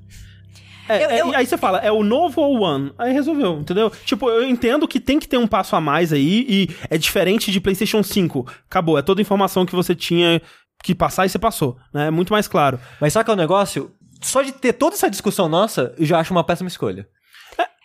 [0.88, 2.92] É, Eu- é, eu- e aí você fala, é o novo ou o One?
[2.98, 3.90] Aí resolveu, entendeu?
[4.04, 7.50] Tipo, eu entendo que tem que ter um passo a mais aí e é diferente
[7.52, 8.46] de PlayStation 5.
[8.68, 10.42] Acabou, é toda a informação que você tinha
[10.82, 12.08] que passar e você passou, né?
[12.08, 12.80] É muito mais claro.
[13.00, 13.92] Mas sabe qual é o negócio?
[14.20, 17.06] Só de ter toda essa discussão nossa, eu já acho uma péssima escolha.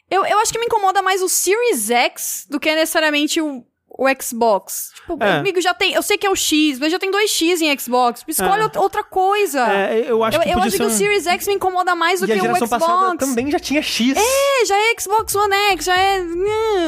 [0.09, 3.63] Eu, eu acho que me incomoda mais o Series X do que necessariamente o,
[3.97, 4.91] o Xbox.
[4.95, 5.37] Tipo, É.
[5.37, 5.93] amigo, já tem.
[5.93, 8.23] Eu sei que é o X, mas já tem dois X em Xbox.
[8.27, 8.79] Escolhe É.
[8.79, 9.61] outra- coisa.
[9.71, 12.27] É, eu acho eu que eu acho que o Series X me incomoda mais do
[12.27, 12.85] e a que o geração Xbox.
[12.85, 14.15] passada também já tinha X.
[14.17, 16.23] É, já é Xbox One X, já é.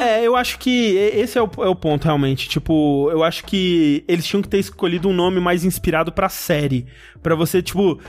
[0.02, 2.48] É, eu acho que esse é o, é o ponto, realmente.
[2.50, 6.86] Tipo, eu acho que eles tinham que ter escolhido um nome mais inspirado pra série.
[7.24, 8.00] Pra você, tipo,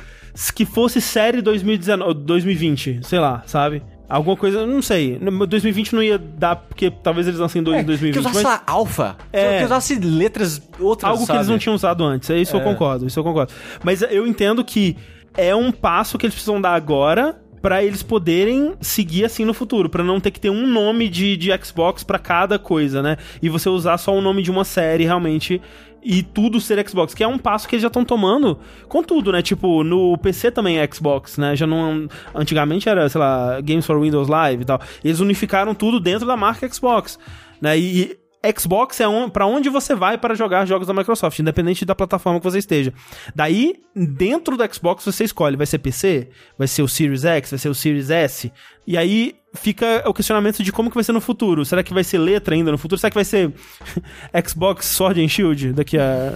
[0.55, 3.82] que fosse série 2019, 2020, sei lá, sabe?
[4.11, 5.19] Alguma coisa, não sei.
[5.20, 8.19] No- 2020 não ia dar, porque talvez eles lancem dois em que 2020.
[8.20, 9.16] usasse mas lá alfa.
[9.32, 9.59] É.
[9.61, 11.39] Que usasse letras outras, algo que sabe?
[11.39, 12.28] eles não tinham usado antes.
[12.28, 12.65] É isso eu É.
[12.65, 13.53] concordo, isso eu concordo.
[13.85, 14.97] Mas eu entendo que
[15.37, 19.89] é um passo que eles precisam dar agora pra eles poderem seguir assim no futuro,
[19.91, 23.19] pra não ter que ter um nome de, de Xbox pra cada coisa, né?
[23.43, 25.61] E você usar só o nome de uma série realmente
[26.02, 28.59] e tudo ser Xbox, que é um passo que eles já estão tomando
[28.89, 29.43] com tudo, né?
[29.43, 31.55] Tipo, no PC também é Xbox, né?
[31.55, 34.81] Já não antigamente era, sei lá, Games for Windows Live e tal.
[35.05, 37.18] Eles unificaram tudo dentro da marca Xbox,
[37.60, 37.78] né?
[37.78, 38.18] E,
[38.59, 42.40] Xbox é um, para onde você vai para jogar jogos da Microsoft, independente da plataforma
[42.40, 42.93] que você esteja.
[43.35, 47.59] Daí, dentro do Xbox, você escolhe: vai ser PC, vai ser o Series X, vai
[47.59, 48.51] ser o Series S.
[48.86, 51.64] E aí fica o questionamento de como que vai ser no futuro.
[51.64, 52.98] Será que vai ser letra ainda no futuro?
[53.01, 53.52] Será que vai ser
[54.47, 56.35] Xbox Sword and Shield daqui a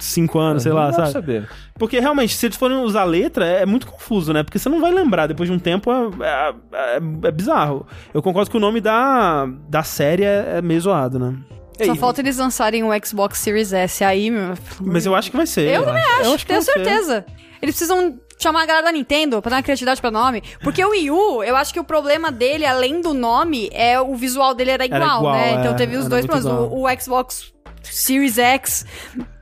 [0.00, 1.10] cinco anos, sei lá, Não sabe?
[1.12, 1.48] saber.
[1.76, 4.42] Porque realmente, se eles forem usar letra, é muito confuso, né?
[4.44, 6.54] Porque você não vai lembrar, depois de um tempo é, é-
[6.96, 7.84] é- é bizarro.
[8.14, 11.36] Eu concordo que o nome da, da série é, é meio zoado, né?
[11.84, 14.54] Só Ei, falta eles lançarem o Xbox Series S aí, meu.
[14.80, 15.68] Mas eu acho que vai ser.
[15.68, 16.84] Eu também Eu acho, acho que tenho vai ser.
[16.84, 17.26] certeza.
[17.62, 20.42] Eles precisam chamar a galera da Nintendo pra dar uma criatividade pra nome.
[20.62, 24.14] Porque o Wii U, eu acho que o problema dele, além do nome, é o
[24.14, 25.50] visual dele era igual, igual, né?
[25.50, 26.72] é, então teve os era dois problemas.
[26.72, 27.52] O, o Xbox
[27.82, 28.86] Series X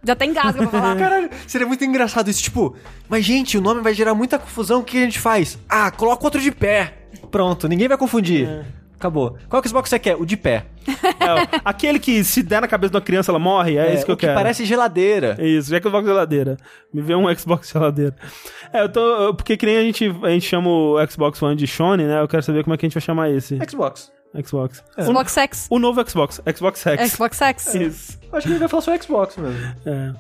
[0.03, 0.97] já tem engasga pra falar.
[0.99, 2.77] Caralho, seria muito engraçado isso, tipo,
[3.09, 5.59] mas gente, o nome vai gerar muita confusão, o que a gente faz?
[5.69, 6.95] Ah, coloca outro de pé.
[7.31, 8.65] Pronto, ninguém vai confundir.
[9.07, 9.39] Acabou.
[9.49, 10.17] Qual Xbox você quer?
[10.17, 10.67] O de pé.
[10.89, 14.11] É, aquele que se der na cabeça de uma criança, ela morre, é, isso que
[14.11, 14.35] o eu quero.
[14.35, 15.37] parece geladeira.
[15.39, 16.57] É Isso, Xbox geladeira.
[16.93, 18.15] Me vê um Xbox geladeira.
[18.73, 19.33] É, eu tô.
[19.35, 22.21] Porque que nem a gente, a gente chama o Xbox One de Shone, né?
[22.21, 24.13] Eu quero saber como é que a gente vai chamar esse Xbox.
[24.45, 24.85] Xbox.
[25.01, 25.67] Xbox X.
[25.71, 27.13] O novo Xbox, Xbox X.
[27.13, 27.75] Xbox X.
[27.75, 28.19] Isso.
[28.33, 29.75] Acho que ele vai falar só Xbox mesmo.
[29.87, 30.13] É.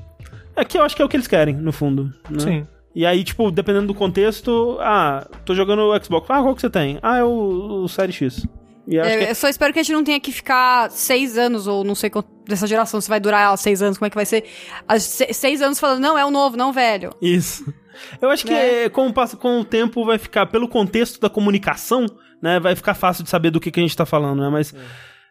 [0.56, 2.12] É que eu acho que é o que eles querem, no fundo.
[2.30, 2.38] né?
[2.38, 2.66] Sim.
[2.94, 6.30] E aí, tipo, dependendo do contexto, ah, tô jogando o Xbox.
[6.30, 6.98] Ah, qual que você tem?
[7.02, 8.46] Ah, é o, o Série X.
[8.88, 11.82] É, que Eu só espero que a gente não tenha que ficar seis anos, ou
[11.84, 14.26] não sei quanto, dessa geração, se vai durar ah, seis anos, como é que vai
[14.26, 14.44] ser.
[14.86, 17.10] As se- seis anos falando, não, é o novo, não o velho.
[17.20, 17.64] Isso.
[18.20, 22.04] Eu acho que é, com, com o tempo vai ficar, pelo contexto da comunicação,
[22.42, 22.60] né?
[22.60, 24.50] Vai ficar fácil de saber do que, que a gente tá falando, né?
[24.50, 24.74] Mas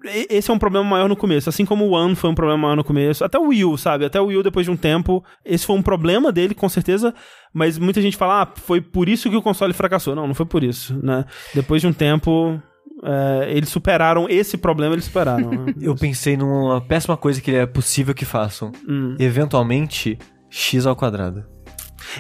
[0.04, 1.48] e- esse é um problema maior no começo.
[1.48, 3.24] Assim como o One foi um problema maior no começo.
[3.24, 4.04] Até o Wii U, sabe?
[4.06, 7.14] Até o Wii U, depois de um tempo, esse foi um problema dele, com certeza.
[7.54, 10.16] Mas muita gente fala, ah, foi por isso que o console fracassou.
[10.16, 11.24] Não, não foi por isso, né?
[11.54, 12.60] Depois de um tempo,
[13.06, 15.50] é, eles superaram esse problema, eles superaram.
[15.50, 15.74] né?
[15.80, 18.72] Eu pensei numa péssima coisa que é possível que façam.
[18.88, 19.16] Hum.
[19.20, 20.18] Eventualmente,
[20.50, 21.46] x ao quadrado.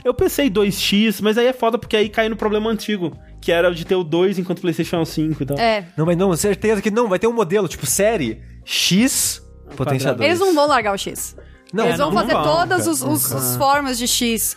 [0.03, 3.69] Eu pensei 2x, mas aí é foda porque aí cai no problema antigo, que era
[3.69, 5.57] o de ter o 2 enquanto o PlayStation é o 5 e tal.
[5.57, 5.85] É.
[5.95, 9.41] Não, mas não, certeza que não, vai ter um modelo, tipo, série X
[9.75, 10.25] potenciador.
[10.25, 11.35] Eles não vão largar o X.
[11.73, 14.55] Não, Eles vão não fazer vão, todas cara, os, os- os formas de X.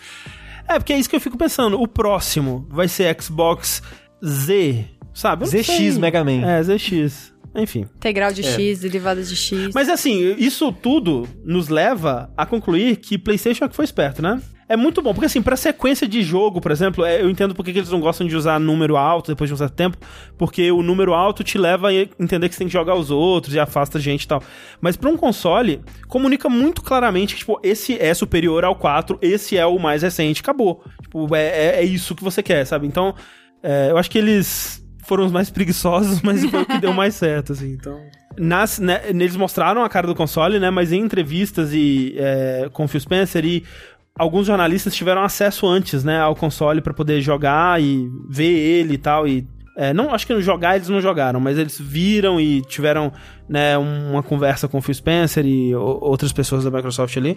[0.67, 1.81] É, porque é isso que eu fico pensando.
[1.81, 3.83] O próximo vai ser Xbox
[4.25, 4.85] Z,
[5.19, 5.47] sabe?
[5.47, 5.91] ZX sei.
[5.93, 6.47] Mega Man.
[6.47, 7.35] É, ZX.
[7.55, 7.87] Enfim.
[7.97, 8.33] Integral É.
[8.33, 9.71] de X, derivadas de X.
[9.75, 14.41] Mas assim, isso tudo nos leva a concluir que PlayStation é que foi esperto, né?
[14.69, 17.73] É muito bom, porque assim, pra sequência de jogo, por exemplo, é, eu entendo porque
[17.73, 19.97] que eles não gostam de usar número alto depois de um certo tempo,
[20.37, 23.55] porque o número alto te leva a entender que você tem que jogar os outros
[23.55, 24.43] e afasta gente e tal.
[24.79, 29.57] Mas pra um console, comunica muito claramente que, tipo, esse é superior ao 4, esse
[29.57, 30.85] é o mais recente, acabou.
[31.01, 32.87] Tipo, é, é, é isso que você quer, sabe?
[32.87, 33.15] Então,
[33.63, 37.15] é, eu acho que eles foram os mais preguiçosos, mas foi o que deu mais
[37.15, 37.99] certo, assim, então...
[38.37, 40.71] Nas, né, eles mostraram a cara do console, né?
[40.71, 43.65] Mas em entrevistas e é, com Phil Spencer e
[44.17, 48.99] alguns jornalistas tiveram acesso antes, né, ao console pra poder jogar e ver ele e
[48.99, 49.27] tal.
[49.27, 49.45] E
[49.77, 53.13] É, não, acho que no jogar eles não jogaram, mas eles viram e tiveram
[53.49, 57.37] né, uma conversa com o Phil Spencer e outras pessoas da Microsoft ali.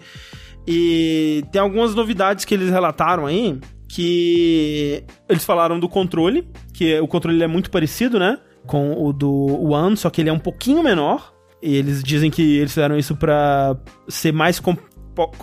[0.68, 3.60] E tem algumas novidades que eles relataram aí,
[3.94, 9.70] que eles falaram do controle, que o controle é muito parecido, né, com o do
[9.70, 11.34] One, só que ele é um pouquinho menor.
[11.62, 13.76] E eles dizem que eles fizeram isso para
[14.08, 14.76] ser mais, com,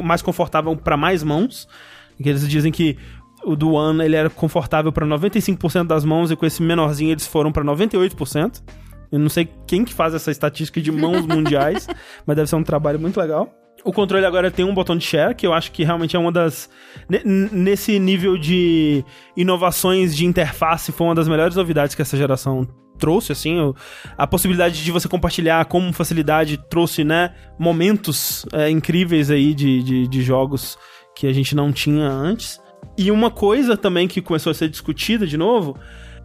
[0.03, 1.69] mais confortável para mais mãos.
[2.21, 2.97] Que eles dizem que
[3.45, 7.27] o do One ele era confortável para 95% das mãos e com esse menorzinho eles
[7.27, 8.63] foram para 98%.
[9.13, 11.87] Eu não sei quem que faz essa estatística de mãos mundiais,
[12.27, 13.55] mas deve ser um trabalho muito legal.
[13.85, 16.33] O controle agora tem um botão de share, que eu acho que realmente é uma
[16.33, 16.69] das.
[17.25, 19.05] Nesse nível de
[19.37, 22.67] inovações de interface, foi uma das melhores novidades que essa geração
[22.99, 23.73] trouxe, assim.
[24.17, 30.09] A possibilidade de você compartilhar com facilidade trouxe, né, momentos é, incríveis aí de, de,
[30.09, 30.77] de jogos
[31.15, 32.61] que a gente não tinha antes.
[32.97, 35.77] E uma coisa também que começou a ser discutida de novo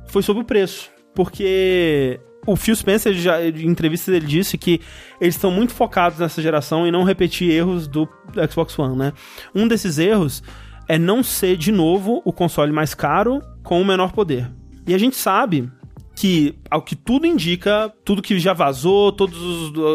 [0.07, 0.89] foi sobre o preço.
[1.13, 4.81] Porque o Phil Spencer, já, em entrevistas, ele disse que
[5.19, 8.07] eles estão muito focados nessa geração e não repetir erros do
[8.49, 9.13] Xbox One, né?
[9.53, 10.43] Um desses erros
[10.87, 14.51] é não ser, de novo, o console mais caro com o menor poder.
[14.85, 15.71] E a gente sabe
[16.15, 19.37] que, ao que tudo indica, tudo que já vazou, todas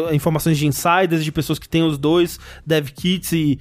[0.07, 3.59] as informações de insiders, de pessoas que têm os dois dev kits e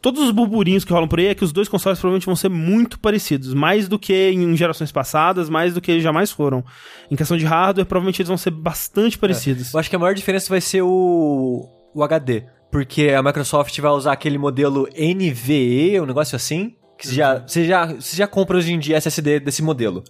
[0.00, 2.48] todos os burburinhos que rolam por aí é que os dois consoles provavelmente vão ser
[2.48, 6.64] muito parecidos, mais do que em gerações passadas, mais do que jamais foram.
[7.10, 9.72] Em questão de hardware, provavelmente eles vão ser bastante parecidos.
[9.72, 9.76] É.
[9.76, 13.90] Eu acho que a maior diferença vai ser o, o HD, porque a Microsoft vai
[13.92, 18.56] usar aquele modelo NVE, um negócio assim, que você já, você já, você já compra
[18.56, 20.02] hoje em dia SSD desse modelo.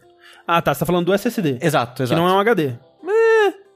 [0.46, 1.58] Ah, tá, você tá falando do SSD.
[1.60, 2.20] Exato, exato.
[2.20, 2.74] Que não é um HD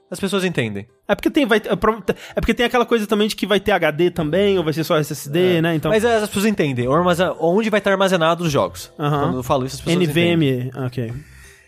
[0.09, 0.87] as pessoas entendem.
[1.07, 4.11] É porque tem, vai, é porque tem aquela coisa também de que vai ter HD
[4.11, 5.61] também, ou vai ser só SSD, é.
[5.61, 5.75] né?
[5.75, 5.89] Então...
[5.89, 6.87] Mas é, as pessoas entendem.
[6.87, 8.91] Onde vai estar armazenado os jogos.
[8.97, 9.09] Uhum.
[9.09, 10.85] Quando eu falo isso, as pessoas NVMe, entendem.
[10.85, 11.13] ok.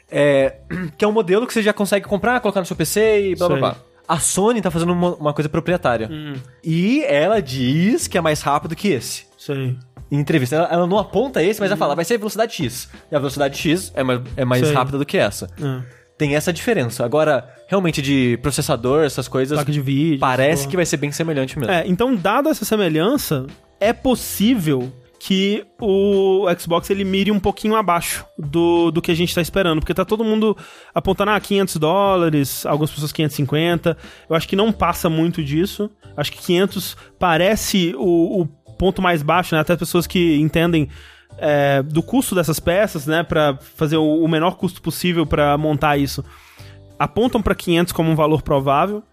[0.09, 0.55] É,
[0.97, 3.47] que é um modelo que você já consegue comprar, colocar no seu PC e blá
[3.47, 3.75] blá blá.
[4.07, 6.07] A Sony tá fazendo uma, uma coisa proprietária.
[6.09, 6.35] Hum.
[6.63, 9.25] E ela diz que é mais rápido que esse.
[9.37, 9.75] Sei.
[10.09, 10.55] Em entrevista.
[10.55, 12.89] Ela, ela não aponta esse, mas ela fala, vai ser velocidade X.
[13.11, 15.49] E a velocidade X é mais, é mais rápida do que essa.
[15.59, 15.83] Uhum
[16.17, 17.05] tem essa diferença.
[17.05, 19.55] Agora, realmente, de processador, essas coisas.
[19.55, 20.19] Placa de vídeo.
[20.19, 21.71] Parece que vai ser bem semelhante mesmo.
[21.71, 23.45] É, então, dada essa semelhança,
[23.79, 29.29] é possível que o Xbox ele mire um pouquinho abaixo do, do que a gente
[29.29, 30.55] está esperando, porque tá todo mundo
[30.93, 33.97] apontando ah, 500 dólares, algumas pessoas 550.
[34.29, 35.89] Eu acho que não passa muito disso.
[36.15, 38.45] Acho que 500 parece o, o
[38.77, 39.61] ponto mais baixo, né?
[39.61, 40.87] Até pessoas que entendem
[41.37, 46.23] é, do custo dessas peças, né, para fazer o, menor custo possível para montar isso,
[46.97, 49.03] apontam para 500 como um valor provável.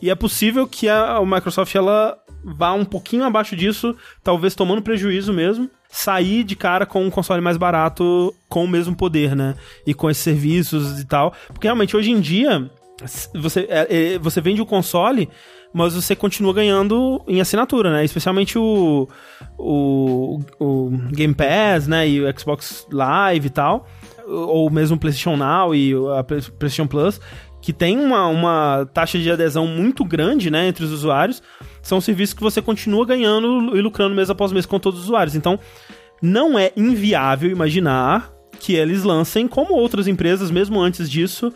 [0.00, 4.80] E é possível que a, a Microsoft ela vá um pouquinho abaixo disso, talvez tomando
[4.80, 9.54] prejuízo mesmo, sair de cara com um console mais barato com o mesmo poder, né?
[9.86, 11.34] E com esses serviços e tal.
[11.48, 12.70] Porque realmente hoje em dia
[13.34, 15.28] você, é, é, você vende o console
[15.72, 18.04] mas você continua ganhando em assinatura, né?
[18.04, 19.08] Especialmente o,
[19.56, 22.08] o, o Game Pass, né?
[22.08, 23.86] E o Xbox Live e tal.
[24.26, 27.20] Ou mesmo o PlayStation Now e a PlayStation Plus,
[27.62, 30.66] que tem uma, uma taxa de adesão muito grande, né?
[30.66, 31.42] Entre os usuários.
[31.82, 35.36] São serviços que você continua ganhando e lucrando mês após mês com todos os usuários.
[35.36, 35.58] Então,
[36.20, 41.52] não é inviável imaginar que eles lancem, como outras empresas, mesmo antes disso,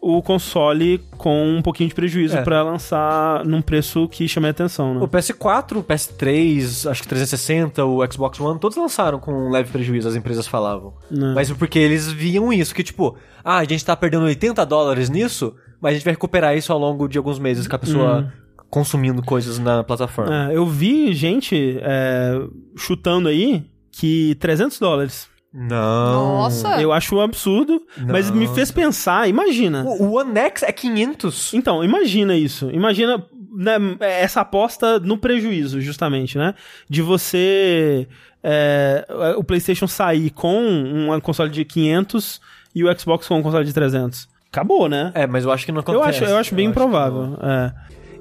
[0.00, 2.42] o console com um pouquinho de prejuízo é.
[2.42, 5.00] para lançar num preço que chame a atenção, né?
[5.02, 9.70] O PS4, o PS3, acho que 360, o Xbox One, todos lançaram com um leve
[9.70, 10.94] prejuízo, as empresas falavam.
[11.10, 11.34] É.
[11.34, 15.54] Mas porque eles viam isso, que tipo, ah, a gente tá perdendo 80 dólares nisso,
[15.80, 18.20] mas a gente vai recuperar isso ao longo de alguns meses com a pessoa...
[18.20, 18.48] Hum.
[18.70, 20.50] Consumindo coisas na plataforma.
[20.50, 22.38] É, eu vi gente é,
[22.76, 26.38] chutando aí que 300 dólares não.
[26.38, 26.80] Nossa.
[26.80, 28.12] Eu acho um absurdo, Não.
[28.12, 29.82] mas me fez pensar, imagina.
[29.84, 31.54] O, o One X é 500.
[31.54, 32.70] Então, imagina isso.
[32.70, 33.24] Imagina
[33.56, 36.54] né, essa aposta no prejuízo, justamente, né?
[36.88, 38.06] De você...
[38.40, 39.04] É,
[39.36, 42.40] o PlayStation sair com um console de 500
[42.72, 44.28] e o Xbox com um console de 300.
[44.50, 45.10] Acabou, né?
[45.14, 46.20] É, mas eu acho que não acontece.
[46.20, 47.36] Eu acho, eu acho bem eu improvável.
[47.38, 47.74] Acho é.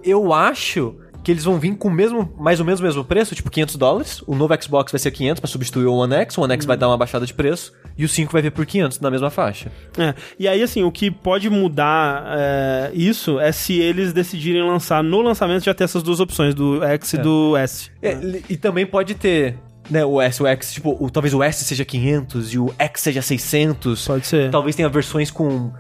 [0.04, 0.98] Eu acho
[1.28, 3.76] que eles vão vir com o mesmo, mais ou menos o mesmo preço, tipo 500
[3.76, 4.24] dólares.
[4.26, 6.38] O novo Xbox vai ser 500 para substituir o One X.
[6.38, 7.74] O One X vai dar uma baixada de preço.
[7.98, 9.70] E o 5 vai vir por 500 na mesma faixa.
[9.98, 10.14] É.
[10.40, 15.20] E aí, assim, o que pode mudar é, isso é se eles decidirem lançar no
[15.20, 17.22] lançamento já ter essas duas opções, do X e é.
[17.22, 17.91] do S.
[18.02, 18.18] É,
[18.48, 19.58] e também pode ter
[19.90, 23.02] né, o S, o X, tipo, o, talvez o S seja 500 e o X
[23.02, 24.08] seja 600.
[24.08, 24.49] Pode ser.
[24.49, 25.74] Talvez tenha versões com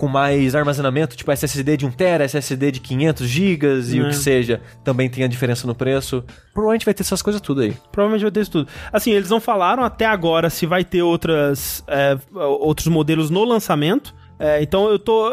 [0.00, 4.12] com mais armazenamento, tipo SSD de 1TB, SSD de 500 GB e o que é.
[4.14, 6.24] seja, também tem a diferença no preço.
[6.54, 7.76] Provavelmente vai ter essas coisas tudo aí.
[7.92, 8.68] Provavelmente vai ter isso tudo.
[8.90, 14.14] Assim, eles não falaram até agora se vai ter outras, é, outros modelos no lançamento,
[14.42, 15.30] É, então eu tô.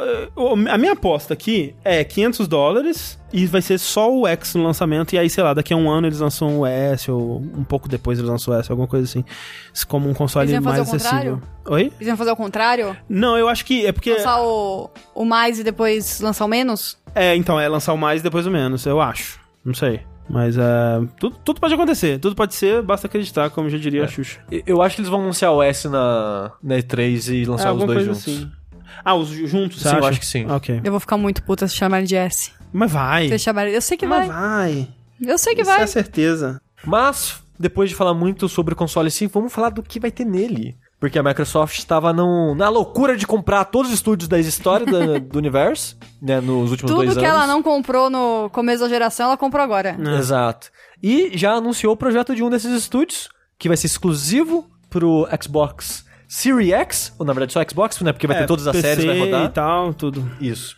[0.70, 5.14] A minha aposta aqui é 500 dólares e vai ser só o X no lançamento.
[5.14, 7.88] E aí, sei lá, daqui a um ano eles lançam o S, ou um pouco
[7.88, 9.24] depois eles lançam o S, alguma coisa assim.
[9.88, 11.42] Como um console Eles iam fazer mais acessível.
[11.68, 11.84] Oi?
[11.96, 12.98] Eles iam fazer o contrário?
[13.08, 14.12] Não, eu acho que é porque.
[14.12, 16.98] Lançar o, o mais e depois lançar o menos?
[17.16, 19.40] É, então, é lançar o mais e depois o menos, eu acho.
[19.64, 20.02] Não sei.
[20.30, 20.62] Mas é.
[21.18, 22.20] Tudo, tudo pode acontecer.
[22.20, 24.42] Tudo pode ser, basta acreditar, como já diria a Xuxa.
[24.66, 27.82] Eu acho que eles vão anunciar o S na, na E3 e É, lançar os
[27.82, 28.28] alguma dois coisa juntos.
[28.44, 28.52] assim.
[29.04, 30.08] Ah, os ju- juntos, Sim, eu acha?
[30.10, 30.46] acho que sim.
[30.50, 30.82] Ok.
[30.84, 32.52] Eu vou ficar muito puta se chamarem de S.
[32.74, 33.28] Mas vai.
[33.30, 33.74] Se chamarem...
[33.74, 34.36] Eu sei que Mas vai.
[34.38, 34.88] vai.
[35.22, 35.82] Eu sei que Isso vai.
[35.82, 36.62] é certeza.
[36.86, 40.26] Mas, depois de falar muito sobre o console sim, vamos falar do que vai ter
[40.26, 40.76] nele.
[41.00, 45.38] Porque a Microsoft estava na loucura de comprar todos os estúdios da história do, do
[45.38, 47.18] universo, né, nos últimos dois Tudo anos.
[47.18, 49.96] que ela não comprou no começo da geração, ela comprou agora.
[50.00, 50.18] É.
[50.18, 50.70] Exato.
[51.02, 56.04] E já anunciou o projeto de um desses estúdios, que vai ser exclusivo pro Xbox
[56.28, 58.88] Series X, ou na verdade só Xbox, né, porque vai É, ter todas as PC
[58.88, 59.46] séries, vai rodar.
[59.46, 60.30] e tal, tudo.
[60.42, 60.76] Isso.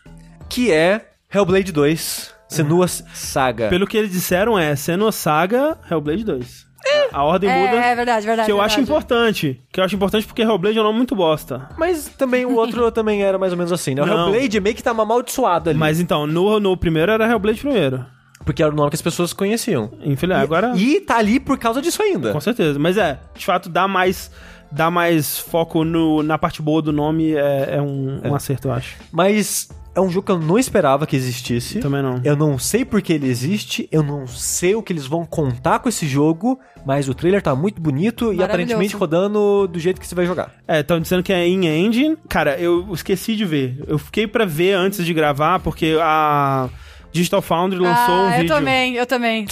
[0.47, 3.67] Que é Hellblade 2, Senua's Saga.
[3.69, 6.69] Pelo que eles disseram é Senua Saga Hellblade 2.
[7.11, 7.71] A ordem muda.
[7.75, 8.45] É, é verdade, verdade.
[8.47, 8.81] que eu acho verdade.
[8.91, 9.61] importante.
[9.71, 11.69] Que eu acho importante porque Hellblade é um nome muito bosta.
[11.77, 14.01] Mas também o outro também era mais ou menos assim, né?
[14.01, 14.29] O Não.
[14.29, 15.77] Hellblade meio que tá amaldiçoado ali.
[15.77, 18.05] Mas então, no, no primeiro era Hellblade primeiro.
[18.49, 19.91] Porque era o nome que as pessoas conheciam.
[20.03, 20.73] Infeliz, E- agora.
[20.75, 22.31] E tá ali por causa disso ainda.
[22.33, 22.79] Com certeza.
[22.79, 24.31] Mas é, de fato, dá mais.
[24.71, 28.71] Dá mais foco no, na parte boa do nome é, é um, um acerto, eu
[28.71, 28.97] acho.
[29.11, 31.79] Mas é um jogo que eu não esperava que existisse.
[31.79, 32.21] Também não.
[32.23, 35.77] Eu não sei por que ele existe, eu não sei o que eles vão contar
[35.79, 40.07] com esse jogo, mas o trailer tá muito bonito e aparentemente rodando do jeito que
[40.07, 40.53] você vai jogar.
[40.67, 42.17] É, estão dizendo que é in-engine.
[42.27, 43.83] Cara, eu esqueci de ver.
[43.87, 46.67] Eu fiquei pra ver antes de gravar, porque a
[47.11, 48.55] Digital Foundry lançou ah, um eu vídeo.
[48.55, 49.47] também, eu também.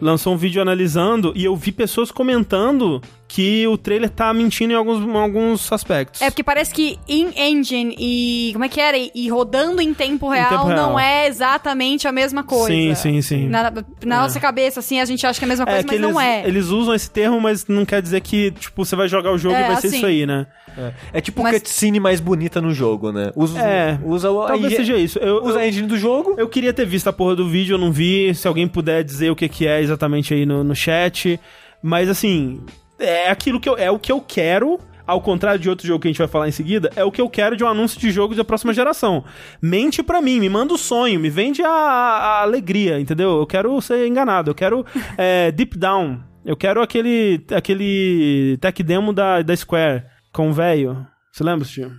[0.00, 3.00] Lançou um vídeo analisando e eu vi pessoas comentando
[3.34, 6.20] que o trailer tá mentindo em alguns, em alguns aspectos.
[6.20, 8.50] É porque parece que in-engine e.
[8.52, 8.96] Como é que era?
[8.98, 10.90] E rodando em tempo real, tempo real.
[10.90, 12.66] não é exatamente a mesma coisa.
[12.66, 13.48] Sim, sim, sim.
[13.48, 13.70] Na,
[14.04, 15.94] na nossa cabeça, assim, a gente acha que é a mesma coisa, É mas que
[15.96, 16.46] eles, não é.
[16.46, 19.54] eles usam esse termo, mas não quer dizer que, tipo, você vai jogar o jogo
[19.54, 19.96] É, e vai ser assim.
[19.96, 20.46] isso aí, né?
[20.76, 23.30] É, É tipo Mas- cutscene mais bonita no jogo, né?
[23.34, 25.18] Usa, É, usa a Talvez engi- seja isso.
[25.18, 26.34] Eu, usa eu, a engine do jogo.
[26.36, 28.34] eu queria ter visto a porra do vídeo, eu não vi.
[28.34, 31.40] Se alguém puder dizer o que, que é exatamente aí no, no chat.
[31.82, 32.60] Mas assim,
[33.02, 34.78] é aquilo que eu, é o que eu quero.
[35.04, 37.20] Ao contrário de outro jogo que a gente vai falar em seguida, é o que
[37.20, 39.24] eu quero de um anúncio de jogo da próxima geração.
[39.60, 43.38] Mente pra mim, me manda o sonho, me vende a, a alegria, entendeu?
[43.38, 44.86] Eu quero ser enganado, eu quero
[45.18, 51.04] é, Deep Down, eu quero aquele, aquele tech demo da, da Square com o velho.
[51.32, 51.90] Você lembra, tio?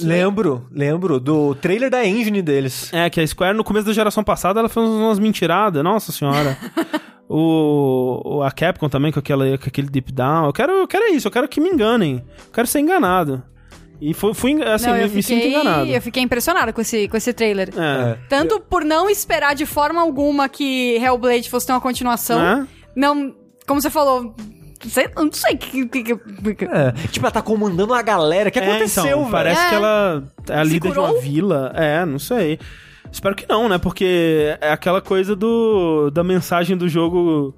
[0.00, 2.92] Lembro, lembro do trailer da engine deles.
[2.92, 6.58] É, que a Square no começo da geração passada ela fez umas mentiradas, nossa senhora.
[7.34, 10.46] o, o- a Capcom também com, aquela, com aquele Deep Down.
[10.46, 12.16] Eu quero, eu quero isso, eu quero que me enganem.
[12.46, 13.42] Eu quero ser enganado.
[14.00, 15.86] E fui, fui assim, não, me, eu me sinto fiquei, enganado.
[15.90, 17.70] eu fiquei impressionada com esse, com esse trailer.
[17.76, 18.18] É.
[18.28, 22.38] Tanto por não esperar de forma alguma que Hellblade fosse ter uma continuação.
[22.38, 22.68] Né?
[22.96, 23.32] Não,
[23.66, 24.34] como você falou,
[24.88, 28.48] sei, eu não sei o que, que, que- É, tipo, ela tá comandando a galera.
[28.48, 29.30] O que É, aconteceu, então?
[29.30, 29.68] Parece É.
[29.68, 31.72] que ela é a líder de uma vila.
[31.76, 32.58] É, não sei.
[33.12, 33.78] Espero que não, né?
[33.78, 37.54] Porque é aquela coisa do da mensagem do jogo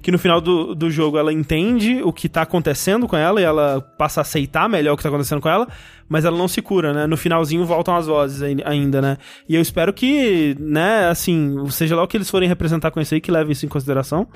[0.00, 3.44] que no final do, do jogo ela entende o que tá acontecendo com ela e
[3.44, 5.66] ela passa a aceitar melhor o que tá acontecendo com ela,
[6.08, 7.06] mas ela não se cura, né?
[7.06, 9.16] No finalzinho voltam as vozes ai- ainda, né?
[9.48, 13.12] E eu espero que, né, assim, seja lá o que eles forem representar com isso
[13.14, 14.28] aí, que leve isso em consideração.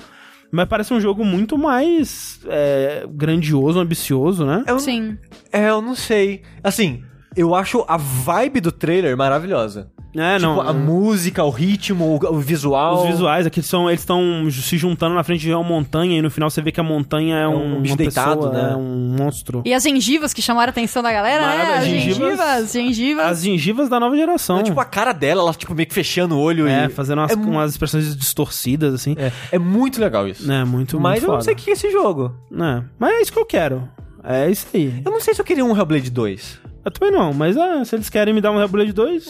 [0.50, 4.64] Mas parece um jogo muito mais é, grandioso, ambicioso, né?
[4.66, 5.16] Eu, Sim.
[5.50, 6.42] É, eu não sei.
[6.62, 7.02] Assim,
[7.36, 9.90] eu acho a vibe do trailer maravilhosa.
[10.14, 10.60] É, tipo, não.
[10.60, 13.02] a música, o ritmo, o, o visual.
[13.02, 16.30] Os visuais aqui são, eles estão se juntando na frente de uma montanha e no
[16.30, 18.72] final você vê que a montanha é, um um, bicho deitado, pessoa, né?
[18.72, 19.62] é um monstro.
[19.64, 21.74] E as gengivas que chamaram a atenção da galera, né?
[21.78, 23.26] As gengivas- gengivas, gengivas.
[23.26, 24.58] As gengivas da nova geração.
[24.58, 26.88] É, tipo, a cara dela, ela, tipo, meio que fechando o olho é, e...
[26.90, 29.14] fazendo umas, é umas expressões distorcidas, assim.
[29.18, 30.50] É, é muito legal isso.
[30.50, 31.44] É, muito, Mas muito eu não foda.
[31.44, 32.34] sei o que é esse jogo.
[32.52, 33.88] É, mas é isso que eu quero.
[34.24, 35.02] É isso aí.
[35.04, 36.60] Eu não sei se eu queria um Hellblade 2.
[36.84, 39.24] Eu também não, mas é, se eles querem me dar um Hellblade 2,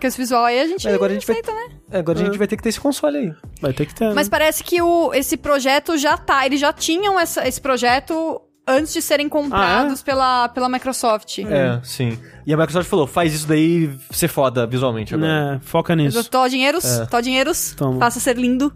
[0.00, 1.76] Com esse visual aí a gente Mas agora a gente vai- aceita, né?
[1.90, 3.32] É, Agora a gente vai ter que ter esse console aí.
[3.60, 4.08] vai ter que ter.
[4.08, 4.12] né?
[4.14, 6.46] Mas parece que o, esse projeto já tá.
[6.46, 11.38] Eles já tinham essa- esse projeto antes de serem comprados Ah, pela, pela Microsoft.
[11.40, 12.18] É, sim.
[12.46, 15.56] E a Microsoft falou, faz isso daí ser foda visualmente agora.
[15.62, 16.24] É, foca nisso.
[16.30, 17.06] Tó dinheiros, É.
[17.06, 17.98] tó dinheiros, Toma.
[17.98, 18.72] faça ser lindo.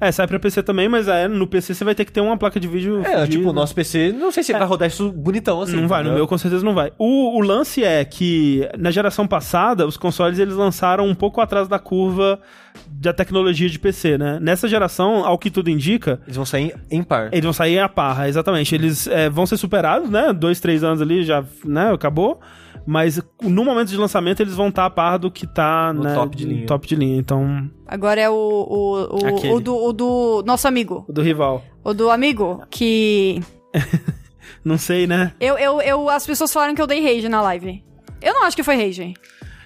[0.00, 2.36] É, sai pra PC também, mas é, no PC você vai ter que ter uma
[2.36, 3.02] placa de vídeo.
[3.04, 5.76] É, tipo, o nosso PC, não sei se ele vai rodar isso bonitão assim.
[5.76, 6.92] não vai, no meu com certeza não vai.
[6.98, 11.68] O, o lance é que na geração passada, os consoles eles lançaram um pouco atrás
[11.68, 12.40] da curva
[12.88, 14.38] da tecnologia de PC, né?
[14.40, 17.28] Nessa geração, ao que tudo indica, Eles vão sair em par.
[17.32, 18.74] eles vão sair a parra, exatamente.
[18.74, 20.32] Eles é, vão ser superados, né?
[20.32, 21.92] Dois, três anos ali já, né?
[21.92, 22.40] Acabou.
[22.86, 26.14] Mas no momento de lançamento eles vão estar a par do que tá No né,
[26.14, 26.66] top de linha.
[26.66, 27.16] top de linha.
[27.18, 31.04] Então, Agora é o, o, o, o do, o do nosso amigo.
[31.08, 31.62] o do rival.
[31.84, 33.40] O do amigo que.
[34.64, 35.32] Não sei, né?
[35.40, 37.84] Eu, eu, eu, as pessoas falaram que eu dei rage na live.
[38.20, 39.14] Eu não acho que foi rage.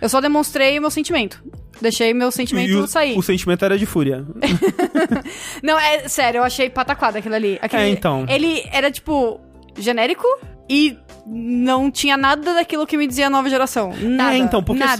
[0.00, 1.42] Eu só demonstrei o meu sentimento.
[1.82, 3.18] Deixei meu sentimento E o, sair.
[3.18, 4.24] o sentimento era de fúria.
[5.62, 7.58] Não, é sério, eu achei pataquada aquilo ali.
[7.60, 8.24] Aquele, É, então.
[8.28, 9.38] Ele era, tipo,
[9.78, 10.26] genérico
[10.68, 10.96] e
[11.26, 13.92] não tinha nada daquilo que me dizia nova geração.
[14.00, 14.34] Nada.
[14.34, 14.92] É, então, porque nada.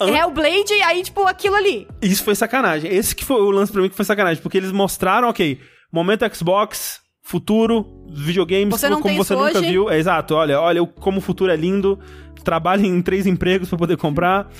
[0.00, 1.86] assim, Hellblade, aí, tipo, aquilo ali.
[2.00, 2.92] Isso foi sacanagem.
[2.92, 4.42] Esse que foi o lance pra mim que foi sacanagem.
[4.42, 5.60] Porque eles mostraram, ok,
[5.92, 9.70] momento Xbox, futuro, videogames, Você como você nunca hoje?
[9.70, 9.90] viu.
[9.90, 11.98] É, exato, olha, olha como o futuro é lindo.
[12.42, 14.50] Trabalha em três empregos pra poder comprar.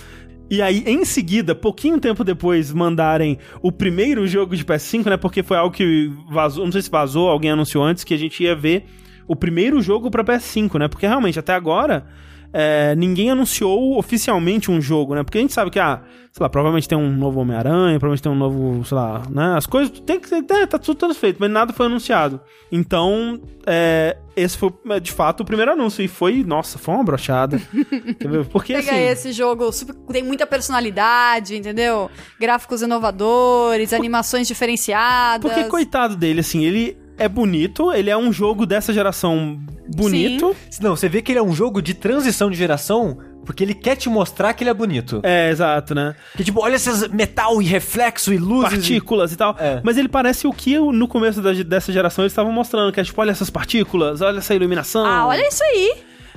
[0.49, 5.17] E aí, em seguida, pouquinho tempo depois, mandarem o primeiro jogo de PS5, né?
[5.17, 8.43] Porque foi algo que vazou, não sei se vazou, alguém anunciou antes, que a gente
[8.43, 8.85] ia ver
[9.33, 10.89] o primeiro jogo pra PS5, né?
[10.89, 12.05] Porque realmente, até agora,
[12.53, 15.23] é, ninguém anunciou oficialmente um jogo, né?
[15.23, 18.31] Porque a gente sabe que, ah, sei lá, provavelmente tem um novo Homem-Aranha, provavelmente tem
[18.31, 19.55] um novo, sei lá, né?
[19.57, 22.41] As coisas tem que ser, é, tá tudo, tudo feito, mas nada foi anunciado.
[22.71, 26.03] Então, é, esse foi, é, de fato, o primeiro anúncio.
[26.05, 27.59] E foi, nossa, foi uma brochada.
[28.53, 29.01] Porque, Pega assim...
[29.01, 32.11] esse jogo, super- tem muita personalidade, entendeu?
[32.39, 35.41] Gráficos inovadores, animações diferenciadas.
[35.41, 39.59] Porque, coitado dele, assim, ele é bonito, ele é um jogo dessa geração
[39.95, 40.55] bonito.
[40.81, 43.97] Não, você vê que ele é um jogo de transição de geração porque ele quer
[43.97, 45.21] te mostrar que ele é bonito.
[45.25, 46.15] É, exato, né?
[46.37, 48.71] Que tipo, olha esses metal e reflexo e luzes.
[48.73, 49.57] e- Partículas e tal.
[49.59, 49.81] É.
[49.83, 53.05] Mas ele parece o que no começo da- dessa geração eles estavam mostrando, que é
[53.05, 55.05] tipo, olha essas partículas, olha essa iluminação.
[55.05, 55.95] Ah, olha isso aí.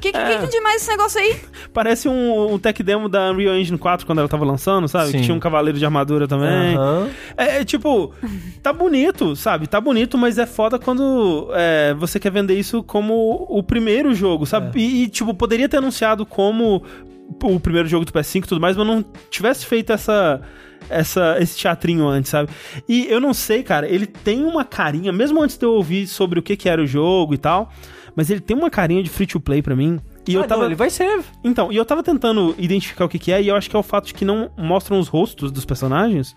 [0.09, 0.33] O que, que, É.
[0.35, 1.35] que tem de mais esse negócio aí?
[1.73, 5.11] Parece um, um tech demo da Unreal Engine 4 quando ela tava lançando, sabe?
[5.11, 5.17] Sim.
[5.17, 6.75] Que tinha um cavaleiro de armadura também.
[6.75, 7.09] Aham.
[7.35, 8.13] É, é, tipo,
[8.61, 9.67] tá bonito, sabe?
[9.67, 14.45] Tá bonito, mas é foda quando é, você quer vender isso como o primeiro jogo,
[14.45, 14.79] sabe?
[14.79, 16.83] E, e, tipo, poderia ter anunciado como
[17.43, 20.41] o primeiro jogo do PS5 e tudo mais, mas não tivesse feito essa.
[20.87, 22.51] Essa, esse teatrinho antes, sabe?
[22.87, 26.37] E eu não sei, cara, ele tem uma carinha, mesmo antes de eu ouvir sobre
[26.37, 27.71] o que, que era o jogo e tal,
[28.15, 29.99] mas ele tem uma carinha de free to play pra mim.
[30.27, 30.65] E Ah, eu não, tava.
[30.65, 31.21] ele vai ser.
[31.43, 33.79] Então, e eu tava tentando identificar o que que é, e eu acho que é
[33.79, 36.35] o fato de que não mostram os rostos dos personagens.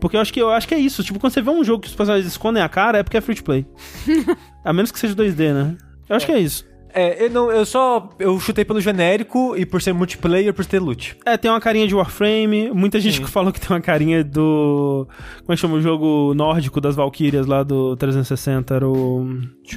[0.00, 1.04] Porque eu acho que eu acho que é isso.
[1.04, 3.20] Tipo, quando você vê um jogo que os personagens escondem a cara, é porque é
[3.20, 3.66] free to play.
[4.64, 5.76] a menos que seja 2D, né?
[6.08, 6.66] Eu acho que é isso.
[6.98, 10.80] É, eu não, eu só eu chutei pelo genérico e por ser multiplayer por ter
[10.80, 11.16] loot.
[11.24, 12.72] É, tem uma carinha de Warframe.
[12.72, 13.22] Muita gente Sim.
[13.22, 15.06] que falou que tem uma carinha do.
[15.42, 18.74] Como é que chama o jogo nórdico das Valkyrias lá do 360?
[18.74, 19.28] Era o.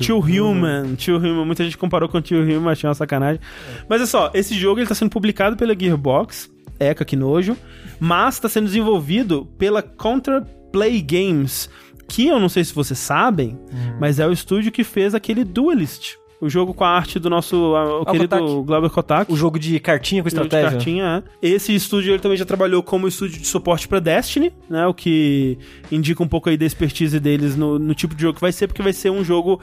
[0.03, 0.95] Too Human.
[0.95, 1.45] Too Human.
[1.45, 3.39] Muita gente comparou com Too Human, achei uma sacanagem.
[3.87, 6.49] Mas é só, esse jogo ele tá sendo publicado pela Gearbox.
[6.79, 7.55] Eca, que nojo.
[7.99, 11.69] Mas tá sendo desenvolvido pela Counterplay Games.
[12.07, 13.57] Que eu não sei se vocês sabem,
[13.99, 16.19] mas é o estúdio que fez aquele Duelist.
[16.41, 18.65] O jogo com a arte do nosso ah, o querido Kotak.
[18.65, 19.31] Glauber Kotak.
[19.31, 20.71] O jogo de cartinha com Jogo de estratégia.
[20.71, 21.49] cartinha, é.
[21.49, 24.87] Esse estúdio ele também já trabalhou como estúdio de suporte pra Destiny, né?
[24.87, 25.59] O que
[25.91, 28.65] indica um pouco aí da expertise deles no, no tipo de jogo que vai ser,
[28.65, 29.61] porque vai ser um jogo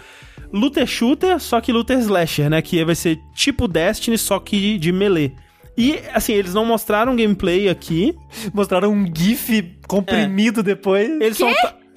[0.52, 2.62] looter shooter, só que looter slasher, né?
[2.62, 5.34] Que vai ser tipo Destiny, só que de melee.
[5.76, 8.12] E, assim, eles não mostraram gameplay aqui.
[8.52, 11.09] Mostraram um GIF comprimido depois.
[11.09, 11.48] Eles são.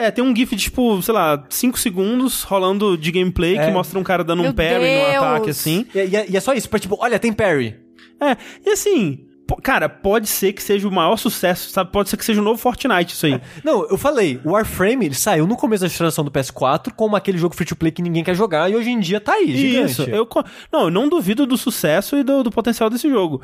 [0.01, 3.65] É, tem um GIF de, tipo, sei lá, 5 segundos rolando de gameplay É.
[3.65, 5.15] que mostra um cara dando um Meu parry no Deus.
[5.23, 5.85] ataque, assim.
[5.93, 7.75] E, e é, e é só isso, pra, tipo, olha, tem parry.
[8.19, 9.19] É, e assim,
[9.63, 11.91] cara, pode ser que seja o maior sucesso, sabe?
[11.91, 13.41] Pode ser que seja o novo Fortnite isso aí.
[13.63, 17.37] Não, eu falei, o Warframe ele saiu no começo da geração do PS4 como aquele
[17.37, 19.91] jogo free to play que ninguém quer jogar e hoje em dia tá aí, gigante.
[19.91, 20.27] Isso, eu
[20.71, 23.41] não, eu não duvido do sucesso e do, do potencial desse jogo.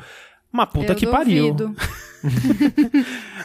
[0.52, 1.54] Mas puta Eu que pariu.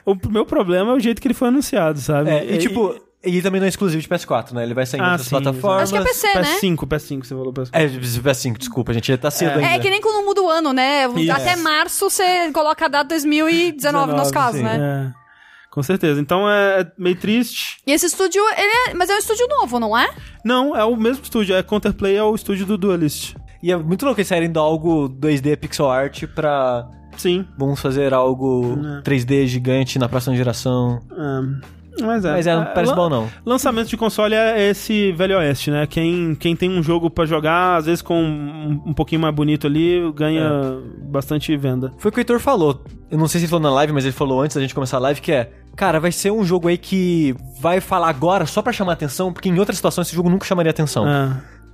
[0.05, 2.29] O meu problema é o jeito que ele foi anunciado, sabe?
[2.29, 4.63] É, e tipo, e também não é exclusivo de PS4, né?
[4.63, 5.83] Ele vai sair em Ah, outras sim, plataformas.
[5.83, 6.57] Acho que é PC, né?
[6.59, 7.69] PS5, PS5, você falou PS5.
[7.71, 9.67] É, PS5, desculpa, gente, tá cedo ainda.
[9.67, 11.07] É que nem quando muda o ano, né?
[11.15, 11.31] Isso.
[11.31, 14.63] Até março você coloca a data 2019 no nosso 19, caso, sim.
[14.63, 15.13] né?
[15.15, 15.23] É,
[15.71, 16.19] com certeza.
[16.19, 17.77] Então é meio triste.
[17.87, 20.09] E esse estúdio, ele é, mas é um estúdio novo, não é?
[20.43, 21.55] Não, é o mesmo estúdio.
[21.55, 23.35] É Counterplay, é o estúdio do Duelist.
[23.63, 26.85] E é muito louco eles saírem do algo 2D pixel art pra
[27.17, 27.45] Sim.
[27.57, 29.01] vamos fazer algo É.
[29.01, 30.99] 3D gigante na próxima geração.
[31.11, 32.31] É, mas é.
[32.31, 33.29] Mas é, não parece lan- bom não.
[33.45, 35.85] Lançamento de console é esse velho oeste, né?
[35.87, 39.65] Quem, quem tem um jogo pra jogar, às vezes com um, um pouquinho mais bonito
[39.67, 41.05] ali, ganha É.
[41.07, 41.91] bastante venda.
[41.99, 42.83] Foi o que o Heitor falou.
[43.09, 44.97] Eu não sei se ele falou na live, mas ele falou antes da gente começar
[44.97, 48.61] a live que é, cara, vai ser um jogo aí que vai falar agora só
[48.61, 51.07] pra chamar atenção, porque em outras situações esse jogo nunca chamaria atenção.
[51.07, 51.31] É.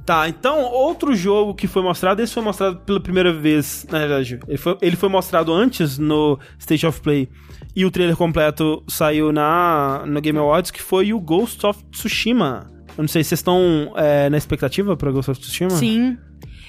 [0.09, 4.39] Tá, então outro jogo que foi mostrado, esse foi mostrado pela primeira vez, na verdade.
[4.47, 7.29] Ele foi, ele foi mostrado antes no State of Play
[7.75, 12.65] e o trailer completo saiu na no Game Awards, que foi o Ghost of Tsushima.
[12.97, 15.69] Eu não sei se vocês estão é, na expectativa pra Ghost of Tsushima.
[15.69, 16.17] Sim.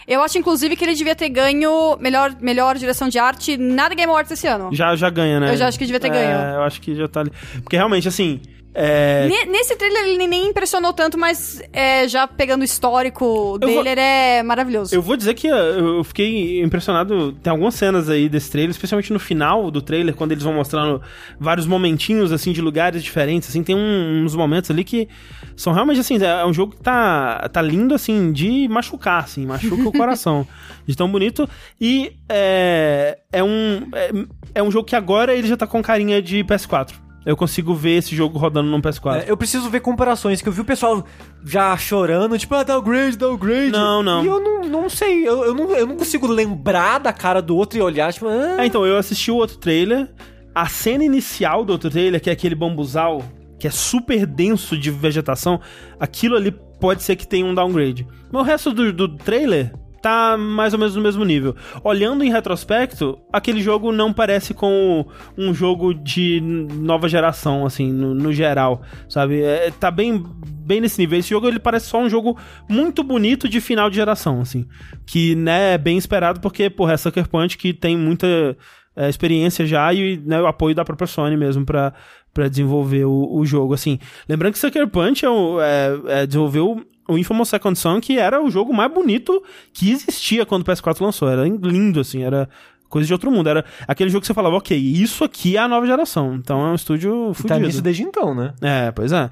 [0.06, 4.10] Eu acho, inclusive, que ele devia ter ganho melhor, melhor direção de arte na Game
[4.10, 4.68] Awards esse ano.
[4.70, 5.52] Já, já ganha, né?
[5.52, 6.56] Eu já acho que devia ter É, ganho.
[6.56, 7.32] eu acho que já tá ali.
[7.62, 8.38] Porque realmente, assim.
[8.72, 13.72] É, Ne- Nesse trailer ele nem impressionou tanto, mas é, já pegando o histórico dele,
[13.74, 14.94] vou- ele é maravilhoso.
[14.94, 15.55] Eu vou dizer que uh,
[15.98, 17.32] eu fiquei impressionado.
[17.42, 21.02] Tem algumas cenas aí desse trailer, especialmente no final do trailer, quando eles vão mostrando
[21.38, 23.48] vários momentinhos, assim, de lugares diferentes.
[23.48, 25.09] Assim, tem uns momentos ali que
[25.56, 29.88] são realmente, assim, é um jogo que tá, tá lindo, assim, de machucar, assim, machuca
[29.88, 30.47] o coração.
[30.86, 31.48] De tão bonito.
[31.80, 33.88] E é, é um.
[33.94, 34.10] É,
[34.56, 36.94] é um jogo que agora ele já tá com carinha de PS4.
[37.24, 39.24] Eu consigo ver esse jogo rodando num PS4.
[39.26, 41.05] É, eu preciso ver comparações, que eu vi o pessoal
[41.44, 43.72] já chorando, tipo, ah, downgrade, downgrade.
[43.72, 44.24] Não, não.
[44.24, 47.56] E eu não, não sei, eu, eu, não, eu não consigo lembrar da cara do
[47.56, 50.09] outro e olhar, tipo, ah, É, então, eu assisti o outro trailer.
[50.55, 53.22] A cena inicial do outro trailer, que é aquele bambuzal,
[53.59, 55.60] que é super denso de vegetação,
[55.98, 58.06] aquilo ali pode ser que tenha um downgrade.
[58.32, 61.55] Mas o resto do, do trailer tá mais ou menos no mesmo nível.
[61.85, 65.06] Olhando em retrospecto, aquele jogo não parece com
[65.36, 69.43] um jogo de nova geração, assim, no, no geral, sabe?
[69.43, 70.24] É, tá bem,
[70.64, 71.18] bem nesse nível.
[71.18, 74.66] Esse jogo, ele parece só um jogo muito bonito de final de geração, assim.
[75.06, 78.56] Que, né, é bem esperado porque, porra, é Sucker Punch que tem muita
[78.97, 81.93] é, experiência já e né, o apoio da própria Sony mesmo pra,
[82.32, 83.98] pra desenvolver o, o jogo, assim.
[84.28, 88.51] Lembrando que Sucker Punch é, é, é, desenvolveu o Infamous Second Son, que era o
[88.51, 89.43] jogo mais bonito
[89.73, 91.28] que existia quando o PS4 lançou.
[91.28, 92.49] Era lindo, assim, era
[92.89, 93.49] coisa de outro mundo.
[93.49, 96.35] Era aquele jogo que você falava, ok, isso aqui é a nova geração.
[96.35, 97.49] Então é um estúdio e fudido.
[97.49, 98.53] tá nisso desde então, né?
[98.61, 99.31] É, pois é.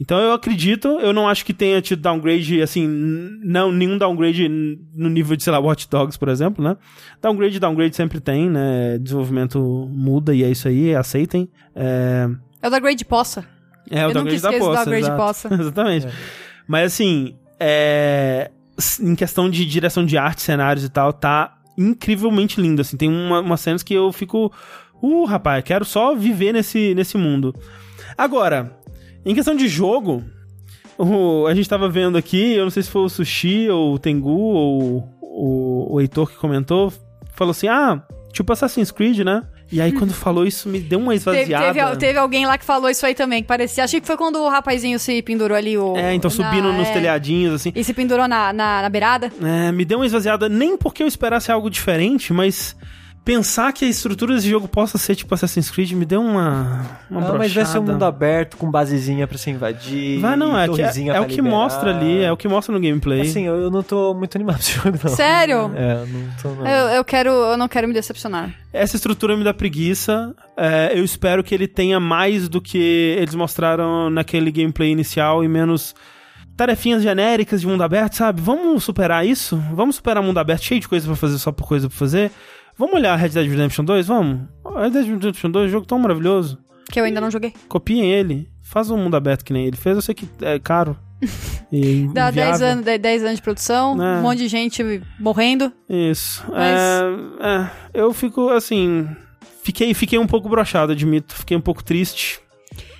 [0.00, 2.88] Então eu acredito, eu não acho que tenha tido downgrade, assim,
[3.44, 4.48] não, nenhum downgrade
[4.96, 6.76] no nível de, sei lá, Watch Dogs, por exemplo, né?
[7.20, 8.98] Downgrade, downgrade sempre tem, né?
[8.98, 9.60] Desenvolvimento
[9.92, 11.48] muda e é isso aí, aceitem.
[11.76, 12.28] É,
[12.60, 13.44] É o da Grade Poça.
[13.90, 14.84] é o Eu nunca downgrade da esqueço do poça.
[14.90, 15.54] downgrade poça.
[15.54, 16.08] Exatamente.
[16.66, 18.50] Mas assim, é,
[19.00, 22.96] em questão de direção de arte, cenários e tal, tá incrivelmente lindo, assim.
[22.96, 24.52] Tem uma, umas cenas que eu fico,
[25.02, 27.54] uh, rapaz, quero só viver nesse, nesse mundo.
[28.16, 28.76] Agora,
[29.24, 30.22] em questão de jogo,
[30.98, 33.98] o- a gente tava vendo aqui, eu não sei se foi o Sushi ou o
[33.98, 36.92] Tengu ou o, o Heitor que comentou,
[37.34, 38.02] falou assim, ah,
[38.32, 39.42] tipo Assassin's Creed, né?
[39.72, 41.72] E aí quando falou isso me deu uma Teve, esvaziada.
[41.72, 43.82] teve, teve alguém lá que falou isso aí também, que parecia.
[43.84, 45.78] Achei que foi quando o rapazinho se pendurou ali.
[45.78, 47.72] O, É, então na- subindo nos é, telhadinhos, assim.
[47.74, 49.32] E se pendurou na, na, na beirada.
[49.42, 52.76] É, me deu uma esvaziada, nem porque eu esperasse algo diferente, mas
[53.24, 56.82] pensar que a estrutura desse jogo possa ser tipo Assassin's Creed me deu uma.
[57.10, 60.20] uma Ah, mas vai ser um mundo aberto, com basezinha pra você invadir.
[60.20, 61.50] Vai não, é, que é, é o que liberar.
[61.50, 63.22] mostra ali, é o que mostra no gameplay.
[63.22, 65.16] Assim, eu, eu não tô muito animado pra esse jogo, não.
[65.16, 65.70] Sério?
[65.74, 66.66] É, eu não tô, não.
[66.66, 67.30] Eu, eu quero.
[67.30, 68.52] Eu não quero me decepcionar.
[68.72, 70.34] Essa estrutura me dá preguiça.
[70.56, 75.48] é, eu espero que ele tenha mais do que eles mostraram naquele gameplay inicial e
[75.48, 75.94] menos
[76.56, 78.40] tarefinhas genéricas de mundo aberto, sabe?
[78.40, 79.56] Vamos superar isso?
[79.72, 82.30] Vamos superar mundo aberto cheio de coisa pra fazer só por coisa pra fazer?
[82.78, 84.06] Vamos olhar Red Dead Redemption 2?
[84.06, 84.40] Vamos?
[84.76, 86.58] Red Dead Redemption 2 é um jogo tão maravilhoso.
[86.90, 87.54] Que eu ainda não joguei.
[87.68, 88.50] Copiem ele.
[88.62, 89.96] Faz um mundo aberto que nem ele fez.
[89.96, 90.96] Eu sei que é caro.
[91.74, 92.66] E Dá 10 inviável.
[92.68, 94.18] anos, 10 anos de produção, É.
[94.18, 94.82] um monte de gente
[95.18, 95.72] morrendo.
[95.88, 96.44] Isso.
[96.46, 97.00] Mas- É,
[97.40, 99.08] é, eu fico assim.
[99.62, 101.34] Fiquei, fiquei um pouco brochado, admito.
[101.34, 102.40] Fiquei um pouco triste.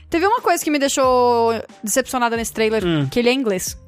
[0.09, 1.53] Teve uma coisa que me deixou
[1.85, 3.07] decepcionada nesse trailer, Hum.
[3.11, 3.79] que ele é inglês.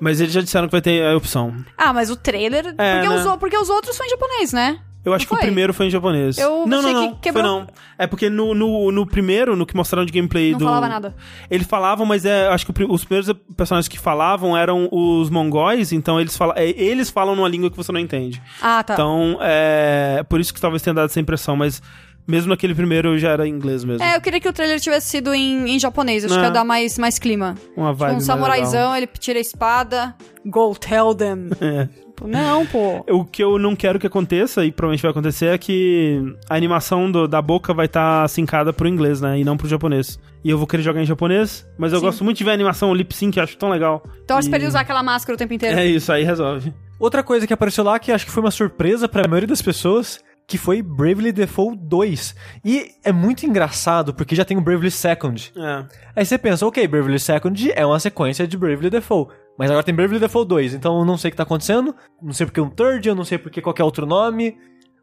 [0.00, 1.54] Mas eles já disseram que vai ter a opção.
[1.78, 2.74] Ah, mas o trailer.
[2.78, 3.14] É, porque, né?
[3.30, 4.80] os, porque os outros são em japonês, né?
[5.06, 6.36] Eu acho Não que o primeiro foi em japonês.
[6.36, 7.18] Eu não, achei não, que não.
[7.18, 7.44] quebrou.
[7.44, 7.66] Foi não.
[7.96, 10.64] É porque no, no, no primeiro, no que mostraram de gameplay Não do.
[10.64, 11.14] falava nada.
[11.48, 16.20] Eles falavam, mas é, acho que os primeiros personagens que falavam eram os mongóis, então
[16.20, 18.42] eles, fala, é, eles falam numa língua que você não entende.
[18.60, 18.94] Ah, tá.
[18.94, 20.24] Então, é.
[20.28, 21.80] Por isso que talvez tenha dado essa impressão, mas
[22.26, 24.02] mesmo naquele primeiro já era em inglês mesmo.
[24.04, 26.24] É, eu queria que o trailer tivesse sido em, em japonês.
[26.24, 26.38] Acho É.
[26.38, 27.54] que ia dar mais, mais clima.
[27.76, 28.10] Uma Tipo, vibe.
[28.10, 30.14] um mais samuraizão, ele tira a espada.
[30.44, 31.48] Go tell them.
[31.60, 31.88] legal.
[32.16, 33.04] Tipo, Não, pô.
[33.06, 33.12] É.
[33.12, 37.12] O que eu não quero que aconteça, e provavelmente vai acontecer, é que a animação
[37.12, 39.38] do- da boca vai estar sincada pro inglês, né?
[39.38, 40.18] E não pro japonês.
[40.42, 42.06] E eu vou querer jogar em japonês, mas eu Sim.
[42.06, 44.02] gosto muito de ver a animação lip sync, acho tão legal.
[44.26, 45.78] Torce E- pra ele usar aquela máscara o tempo inteiro.
[45.78, 46.72] É isso, aí resolve.
[46.98, 50.18] Outra coisa que apareceu lá, que acho que foi uma surpresa pra maioria das pessoas,
[50.46, 52.34] que foi Bravely Default 2.
[52.64, 55.52] E é muito engraçado, porque já tem o Bravely Second.
[55.56, 55.84] É.
[56.14, 59.32] Aí você pensa, ok, Bravely Second é uma sequência de Bravely Default.
[59.58, 61.94] Mas agora tem Bravely Default 2, então eu não sei o que tá acontecendo.
[62.22, 64.56] Não sei porque um third, eu não sei porque qualquer outro nome.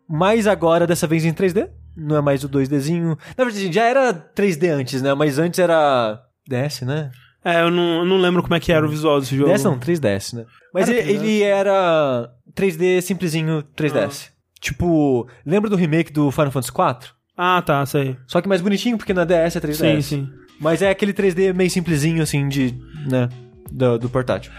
[0.08, 1.70] Mas agora, dessa vez em 3D.
[1.96, 3.18] Não é mais o 2Dzinho.
[3.38, 5.14] Na verdade, já era 3D antes, né?
[5.14, 7.12] Mas antes era DS, né?
[7.46, 9.52] É, eu não, eu não lembro como é que era o visual desse jogo.
[9.52, 10.46] DS não, 3DS, né?
[10.74, 11.24] Mas Era ele, 3DS?
[11.24, 14.33] ele era 3D simplesinho 3DS.
[14.64, 17.10] Tipo, lembra do remake do Final Fantasy IV?
[17.38, 18.16] Ah, tá, sei.
[18.26, 19.76] Só que mais bonitinho, porque na DS é 3DS.
[19.76, 20.30] Sim, sim.
[20.58, 22.74] Mas é aquele 3D meio simplesinho, assim, de,
[23.10, 23.28] né?
[23.70, 24.54] do, do portátil.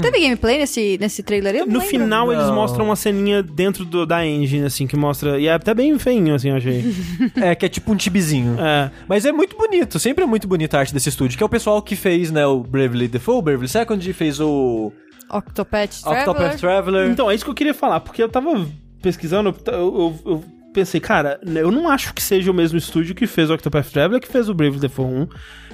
[0.00, 1.54] Teve gameplay nesse, nesse trailer?
[1.54, 1.88] Eu No lembro.
[1.88, 2.54] final eles Não.
[2.54, 5.40] mostram uma ceninha dentro do- da engine, assim, que mostra.
[5.40, 6.84] E é até bem feinho, assim, eu achei.
[7.40, 8.56] é, que é tipo um tibizinho.
[8.60, 8.90] é.
[9.08, 11.48] Mas é muito bonito, sempre é muito bonita a arte desse estúdio, que é o
[11.48, 14.92] pessoal que fez, né, o Bravely Default, Bravely Second, fez o
[15.32, 16.28] Octopath Traveler.
[16.28, 17.10] Octopath Traveler.
[17.10, 18.50] Então, é isso que eu queria falar, porque eu tava
[19.02, 23.26] pesquisando, eu, eu- eu pensei, cara, eu não acho que seja o mesmo estúdio que
[23.26, 25.28] fez o Octopath Traveler que fez o Brave Default 1.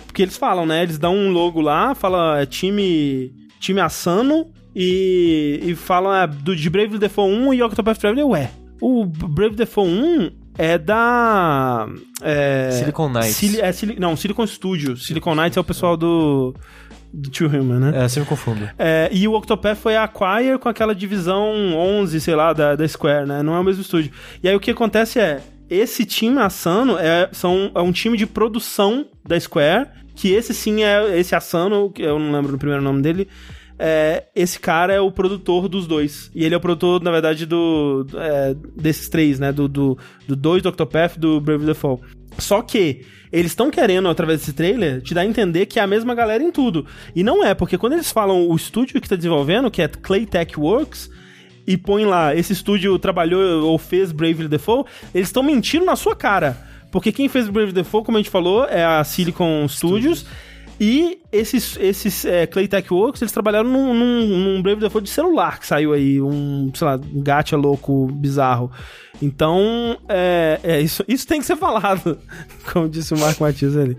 [0.07, 0.83] Porque eles falam, né?
[0.83, 3.31] Eles dão um logo lá, fala é, time,
[3.61, 8.51] time Asano e, e falam é, do, de Brave Default 1 e Octopath Traveler, ué.
[8.81, 11.87] O Brave Default 1 é da.
[12.23, 13.37] É, Silicon Knights.
[13.37, 15.07] Sili- é, não, Silicon Studios.
[15.07, 16.55] Silicon Knights é o pessoal do.
[17.17, 18.05] Do Two Human, né?
[18.05, 18.69] É, sempre confundo.
[18.79, 22.87] É, e o Octopath foi a Acquire com aquela divisão 11, sei lá, da, da
[22.87, 23.43] Square, né?
[23.43, 24.13] Não é o mesmo estúdio.
[24.43, 25.41] E aí o que acontece é,
[25.71, 30.85] esse time Asano é, são, é um time de produção da Square, que esse sim
[30.85, 33.29] é esse Asano, que eu não lembro do primeiro nome dele,
[33.79, 36.31] é, esse cara é o produtor dos dois.
[36.35, 39.53] E ele é o produtor, na verdade, do é, desses três, né?
[39.53, 39.99] Do 2 do,
[40.29, 42.03] do, dois do Octopath e do Brave Default.
[42.39, 45.87] Só que eles estão querendo, através desse trailer, te dar a entender que é a
[45.87, 46.87] mesma galera em tudo.
[47.15, 50.59] E não é, porque quando eles falam o estúdio que tá desenvolvendo, que é Claytech
[50.59, 51.11] Works,
[51.67, 56.15] e põe lá, esse estúdio trabalhou ou fez Bravely Default, eles estão mentindo na sua
[56.15, 56.57] cara.
[56.93, 60.25] Porque quem fez Bravely Default, como a gente falou, é a Silicon Studios.
[60.81, 65.59] E esses, esses é, Claytech Works, eles trabalharam num, num, num Brave Default de celular
[65.61, 68.71] que saiu aí, um, sei lá, um gacha louco, bizarro.
[69.23, 72.19] Então, é, é, isso, isso tem que ser falado,
[72.73, 73.97] como disse o Marco Matias ali.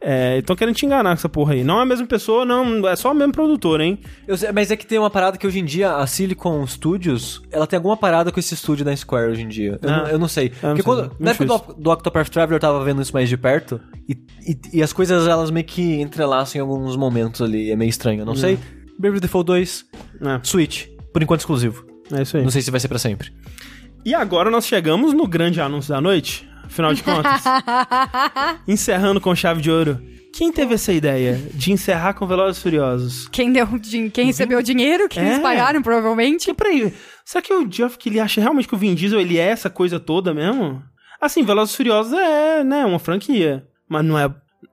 [0.00, 1.64] É, então querendo te enganar com essa porra aí.
[1.64, 3.98] Não é a mesma pessoa, não, é só o mesmo produtor, hein?
[4.28, 7.42] Eu sei, mas é que tem uma parada que hoje em dia a Silicon Studios,
[7.50, 9.78] ela tem alguma parada com esse estúdio da Square hoje em dia.
[9.82, 9.96] Eu, Ah.
[10.02, 10.52] não, eu não sei.
[10.62, 13.28] não Porque sei, quando, na época do, do Octopath Traveler eu tava vendo isso mais
[13.28, 14.12] de perto, e,
[14.46, 18.26] e, e as coisas elas meio que entrelaçam alguns momentos ali, é meio estranho, eu
[18.26, 18.58] não sei.
[18.98, 19.84] Bravely Default 2,
[20.22, 21.84] É, Switch, por enquanto exclusivo.
[22.12, 22.42] é isso aí.
[22.42, 23.32] Não sei se vai ser pra sempre.
[24.04, 27.42] E agora nós chegamos no grande anúncio da noite, afinal de contas.
[28.68, 30.00] encerrando com chave de ouro.
[30.32, 33.28] Quem teve essa ideia de encerrar com Velozes e Furiosos?
[33.28, 35.24] Quem, deu, din- quem recebeu o dinheiro, que É.
[35.26, 36.46] eles pagaram, provavelmente.
[36.46, 36.92] Que peraí,
[37.24, 39.70] será que o Geoff que ele acha realmente que o Vin Diesel ele é essa
[39.70, 40.82] coisa toda mesmo?
[41.20, 44.28] Assim, Velozes e Furiosos é, né, uma franquia, mas não é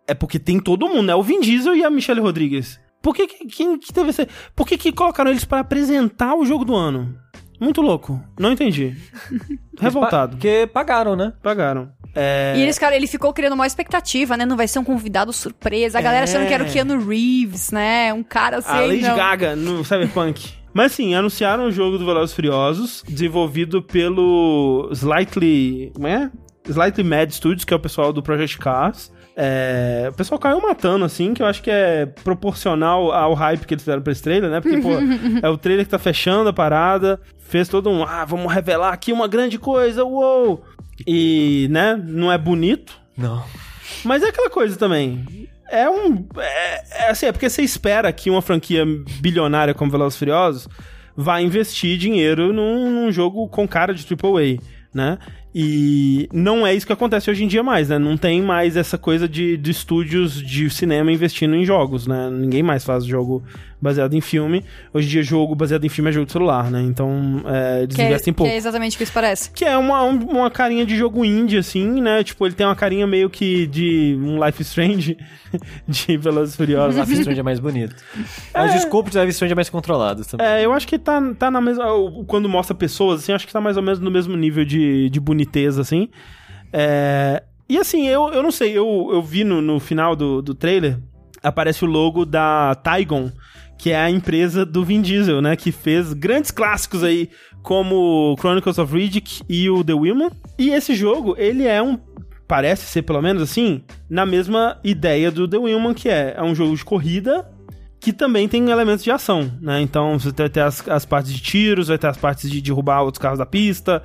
[0.08, 1.16] é porque tem todo mundo, né?
[1.16, 2.80] O Vin Diesel e a Michelle Rodrigues.
[3.02, 6.46] Por que que, quem que teve essa Por que que colocaram eles para apresentar o
[6.46, 7.18] jogo do ano?
[7.60, 8.20] Muito louco.
[8.40, 8.96] Não entendi.
[9.80, 10.32] Revoltado.
[10.38, 11.34] Porque pagaram, né?
[11.44, 11.90] Pagaram.
[12.16, 12.56] É...
[12.58, 14.46] E eles, cara, ele ficou criando uma expectativa, né?
[14.46, 16.00] Não vai ser um convidado surpresa.
[16.00, 16.30] A galera É.
[16.30, 18.12] achando que era o Keanu Reeves, né?
[18.14, 18.70] Um cara assim.
[18.72, 19.16] A Lady não.
[19.16, 20.54] Gaga no Cyberpunk.
[20.74, 25.92] Mas sim, anunciaram o jogo do Velozes e Furiosos, desenvolvido pelo Slightly...
[25.94, 26.32] Como é?
[26.66, 29.12] Slightly Mad Studios, que é o pessoal do Project Cars.
[29.44, 33.74] É, o pessoal caiu matando, assim, que eu acho que é proporcional ao hype que
[33.74, 34.62] eles fizeram pra esse trailer, né?
[34.62, 34.90] Porque, pô,
[35.42, 39.12] é o trailer que tá fechando a parada, fez todo um, ah, vamos revelar aqui
[39.12, 40.64] uma grande coisa, uou!
[41.08, 43.44] E, né, não é bonito, Não.
[44.06, 45.50] mas é aquela coisa também.
[45.72, 46.24] É um.
[46.38, 48.86] É, é assim, é porque você espera que uma franquia
[49.20, 50.68] bilionária como Velozes e Furiosos
[51.18, 54.62] vai investir dinheiro num, num jogo com cara de AAA,
[54.94, 55.18] né?
[55.54, 58.00] E não é isso que acontece hoje em dia mais, né?
[58.00, 62.30] Não tem mais essa coisa de, de estúdios de cinema investindo em jogos, né?
[62.32, 63.44] Ninguém mais faz jogo
[63.82, 64.64] baseado em filme.
[64.94, 66.82] Hoje em dia, jogo baseado em filme é jogo de celular, né?
[66.84, 68.54] Então, é, eles Que é, investem que pouco.
[68.54, 69.50] é exatamente o que isso parece.
[69.52, 72.24] Que é uma, um- uma carinha de jogo indie, assim, né?
[72.24, 75.18] Tipo, ele tem uma carinha meio que de um Life Strange
[75.88, 76.96] de Velozes Furiosos.
[77.00, 77.96] Life Strange é mais bonito.
[78.54, 80.46] Mas o escopo de Life Strange é mais controlado também.
[80.46, 81.86] É, eu acho que tá, tá na mesma...
[82.28, 85.20] Quando mostra pessoas, assim, acho que tá mais ou menos no mesmo nível de, de
[85.42, 86.10] boniteza, assim.
[86.72, 90.54] É, e assim, eu, eu não sei, eu, eu vi no, no final do, do
[90.54, 91.00] trailer,
[91.42, 93.32] aparece o logo da Tygon,
[93.78, 95.56] que é a empresa do Vin Diesel, né?
[95.56, 97.30] Que fez grandes clássicos aí,
[97.64, 100.30] como Chronicles of Riddick e o The Woman.
[100.58, 102.00] E esse jogo, ele é um
[102.48, 106.54] parece ser pelo menos assim, na mesma ideia do The Woman, que é, é um
[106.54, 107.50] jogo de corrida
[107.98, 109.80] que também tem elementos de ação, né?
[109.80, 113.04] Então você vai ter as, as partes de tiros, vai ter as partes de derrubar
[113.04, 114.04] outros carros da pista,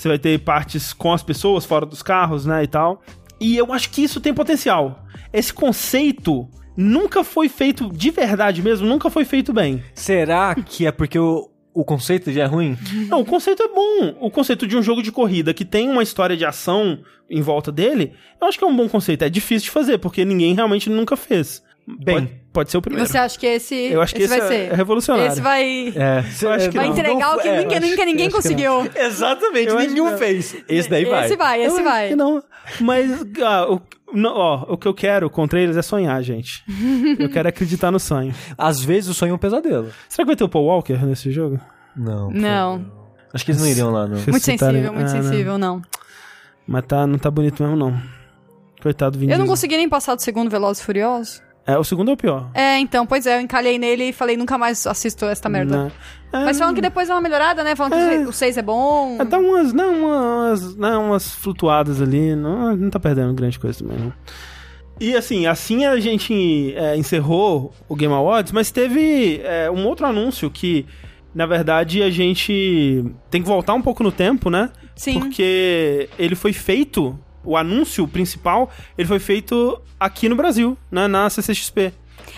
[0.00, 3.02] você vai ter partes com as pessoas fora dos carros, né, e tal.
[3.38, 5.04] E eu acho que isso tem potencial.
[5.30, 9.82] Esse conceito nunca foi feito de verdade mesmo, nunca foi feito bem.
[9.94, 12.78] Será que é porque o, o conceito já é ruim?
[13.08, 14.16] Não, o conceito é bom.
[14.20, 17.70] O conceito de um jogo de corrida que tem uma história de ação em volta
[17.70, 19.22] dele, eu acho que é um bom conceito.
[19.22, 21.62] É difícil de fazer, porque ninguém realmente nunca fez.
[22.02, 23.08] Bem, pode, pode ser o E primeiro.
[23.08, 24.72] você acha que esse, Eu acho que esse esse, vai é, ser?
[24.72, 25.32] é revolucionário.
[25.32, 26.92] Esse vai, É, Eu acho que vai não.
[26.92, 28.72] entregar o que é, ninguém, acho- nunca ninguém conseguiu.
[28.94, 30.18] Exatamente, Eu nenhum não.
[30.18, 30.56] fez.
[30.68, 31.26] Esse daí vai.
[31.26, 32.08] Esse vai, Eu esse acho vai.
[32.08, 32.42] que não.
[32.80, 33.10] Mas,
[33.42, 33.80] ah, o,
[34.12, 36.64] não, ó, o que eu quero com trailers é sonhar, gente.
[37.18, 38.34] eu quero acreditar no sonho.
[38.56, 39.90] Às vezes o sonho é um pesadelo.
[40.08, 41.58] Será que vai ter o Paul Walker nesse jogo?
[41.96, 42.30] Não.
[42.30, 43.00] Não,
[43.32, 44.16] Acho que eles não iriam lá, não.
[44.16, 45.22] Muito citarem- sensível, muito Ah, não.
[45.22, 45.82] sensível, não.
[46.66, 48.00] Mas tá, não tá bonito mesmo, não.
[48.82, 51.42] Coitado do Vin Eu não consegui nem passar do segundo Velozes e Furiosos.
[51.66, 52.50] É, o segundo é o pior.
[52.54, 55.92] É, então, pois é, eu encalhei nele e falei, nunca mais assisto essa merda.
[56.32, 57.76] É, Mas falam que depois dá uma melhorada, né?
[57.76, 58.26] Falam que É.
[58.26, 59.18] o 6 é bom.
[59.20, 62.34] é, dá umas, não, umas, não, umas flutuadas ali.
[62.34, 64.12] Não, não tá perdendo grande coisa também, não.
[65.00, 70.06] E assim, assim a gente é, encerrou o Game Awards, mas teve é, um outro
[70.06, 70.84] anúncio que,
[71.34, 74.70] na verdade, a gente tem que voltar um pouco no tempo, né?
[74.94, 75.18] Sim.
[75.20, 81.06] Porque ele foi feito, o anúncio principal, ele foi feito aqui no Brasil, né?
[81.06, 81.92] Na CCXP.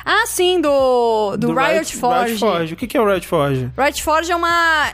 [0.05, 2.29] Ah, sim, do, do, Riot, Forge.
[2.29, 2.75] Riot Forge.
[2.75, 3.71] O que é o Riot Forge?
[3.77, 4.93] Riot Forge é uma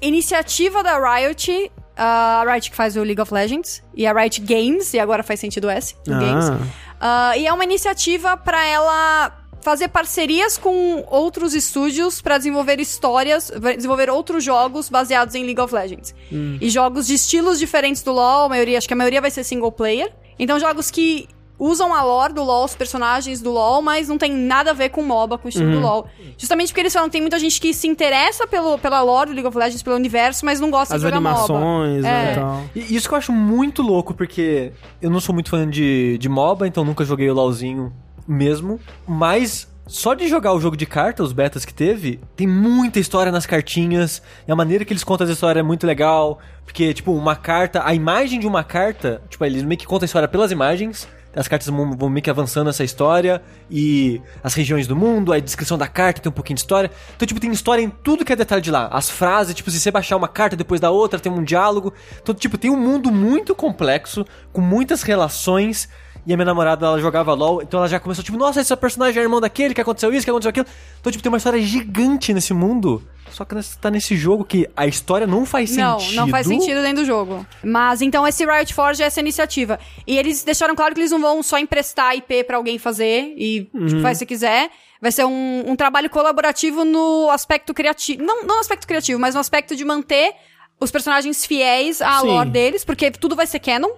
[0.00, 4.92] iniciativa da Riot, a Riot que faz o League of Legends, e a Riot Games,
[4.94, 6.50] e agora faz sentido S, do Games.
[6.50, 6.58] Ah,
[7.02, 13.50] Ah, e é uma iniciativa pra ela fazer parcerias com outros estúdios pra desenvolver histórias,
[13.50, 16.14] pra desenvolver outros jogos baseados em League of Legends.
[16.30, 19.44] E jogos de estilos diferentes do LoL, a maioria, acho que a maioria vai ser
[19.44, 20.12] single player.
[20.38, 21.28] Então jogos que
[21.58, 24.88] usam a lore do LoL, os personagens do LoL, mas não tem nada a ver
[24.88, 26.06] com MOBA, com o estilo do LoL.
[26.38, 29.34] Justamente porque eles falam que tem muita gente que se interessa pelo, pela lore do
[29.34, 31.34] League of Legends, pelo universo, mas não gosta as de jogar MOBA.
[31.38, 32.32] animações né, É.
[32.32, 32.64] e tal.
[32.74, 34.72] E isso que eu acho muito louco, porque
[35.02, 37.92] eu não sou muito fã de, de MOBA, então nunca joguei o LoLzinho
[38.30, 38.80] mesmo.
[39.06, 43.32] Mas só de jogar o jogo de carta, os betas que teve, tem muita história
[43.32, 44.22] nas cartinhas.
[44.46, 46.38] E a maneira que eles contam as histórias é muito legal.
[46.64, 50.06] Porque, tipo, uma carta, a imagem de uma carta, tipo, eles meio que contam a
[50.06, 51.08] história pelas imagens.
[51.34, 53.42] As cartas vão, vão meio que avançando essa história.
[53.68, 56.88] E as regiões do mundo, a descrição da carta tem um pouquinho de história.
[57.16, 58.86] Então, tipo, tem história em tudo que é detalhe de lá.
[58.92, 61.92] As frases, tipo, se você baixar uma carta depois da outra, tem um diálogo.
[62.22, 65.88] Então, tipo, tem um mundo muito complexo, com muitas relações.
[66.30, 69.18] E a minha namorada, ela jogava LOL, então ela já começou, tipo, nossa, esse personagem
[69.18, 70.66] é irmão daquele, que aconteceu isso, que aconteceu aquilo.
[71.00, 73.02] Então, tipo, tem uma história gigante nesse mundo.
[73.32, 76.14] Só que tá nesse jogo que a história não faz Não, sentido.
[76.16, 77.44] não faz sentido dentro do jogo.
[77.64, 79.76] Mas então esse Riot Forge é essa iniciativa.
[80.06, 83.68] E eles deixaram claro que eles não vão só emprestar IP pra alguém fazer e
[83.88, 84.70] tipo, faz se quiser.
[85.02, 88.22] Vai ser um, um trabalho colaborativo no aspecto criativo.
[88.22, 90.32] Não, não no aspecto criativo, mas no aspecto de manter
[90.78, 92.28] os personagens fiéis à Sim.
[92.28, 93.90] lore deles, porque tudo vai ser canon.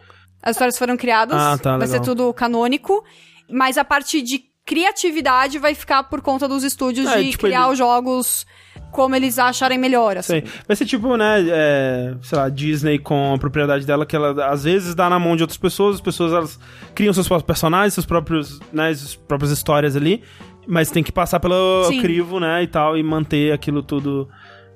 [0.43, 3.05] As histórias foram criadas, Ah, tá, vai ser tudo canônico.
[3.51, 7.60] Mas a parte de criatividade vai ficar por conta dos estúdios É, de tipo, criar
[7.62, 8.47] eles- os jogos
[8.90, 10.40] como eles acharem melhor, assim.
[10.40, 10.44] Sei.
[10.66, 14.64] Vai ser tipo, né, é, sei lá, Disney com a propriedade dela, que ela às
[14.64, 16.59] vezes dá na mão de outras pessoas, as pessoas elas
[16.94, 20.23] criam seus próprios personagens, seus próprios, né, as próprias histórias ali,
[20.66, 22.01] mas tem que passar pelo Sim.
[22.02, 24.28] crivo, né, e tal, e manter aquilo tudo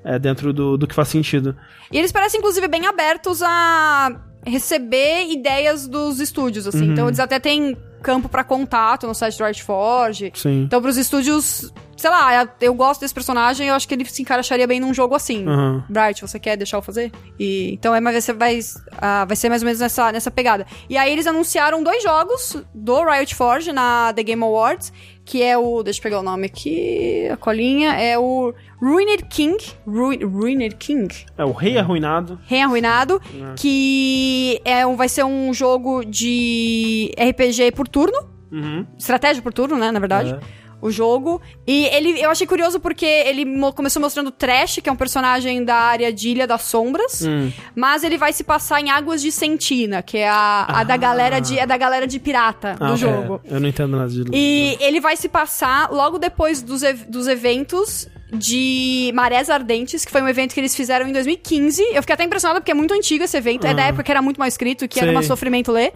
[0.05, 1.55] é, dentro do, do que faz sentido.
[1.93, 6.93] E eles parecem, inclusive, bem abertos a receber ideias dos estúdios, assim.
[6.93, 10.33] Então, eles até têm campo pra contato no site do Riot Forge.
[10.35, 10.63] Sim.
[10.63, 14.67] Então, pros estúdios, sei lá, eu gosto desse personagem, eu acho que ele se encaixaria
[14.67, 15.45] bem num jogo assim.
[15.47, 15.85] Aham.
[15.89, 17.11] Bright, você quer deixar eu fazer?
[17.39, 18.61] E, então, é, mas você vai,
[18.99, 20.65] ah, vai ser mais ou menos nessa, nessa pegada.
[20.89, 24.93] E aí, eles anunciaram dois jogos do Riot Forge na The Game Awards,
[25.27, 25.83] que é o...
[25.83, 27.93] Deixa eu pegar o nome aqui, a colinha.
[27.95, 29.59] É o Ruined King.
[29.85, 31.13] Ru, Ruined King?
[31.37, 32.39] É o Rei Arruinado.
[32.47, 33.21] Rei Arruinado,
[33.57, 38.17] que é um, vai ser um jogo de RPG por turno.
[38.53, 38.87] Uhum.
[38.97, 40.39] Estratégia por turno, né, na verdade.
[40.81, 41.41] O jogo.
[41.67, 45.65] E ele, eu achei curioso porque ele mo- começou mostrando Trash, que é um personagem
[45.65, 47.23] da área de Ilha das Sombras.
[47.23, 47.51] Hum.
[47.75, 51.41] Mas ele vai se passar em Águas de Sentina, que é a, a da galera
[51.41, 52.97] de, é da galera de pirata Ah, do é.
[52.97, 53.41] jogo.
[53.45, 57.27] Eu não entendo nada de E ele vai se passar logo depois dos, ev- dos
[57.27, 61.81] eventos de Marés Ardentes, que foi um evento que eles fizeram em 2015.
[61.93, 63.67] Eu fiquei até impressionada porque é muito antigo esse evento.
[63.67, 65.17] É da época que era muito mal escrito, que era Sei.
[65.19, 65.93] um sofrimento ler.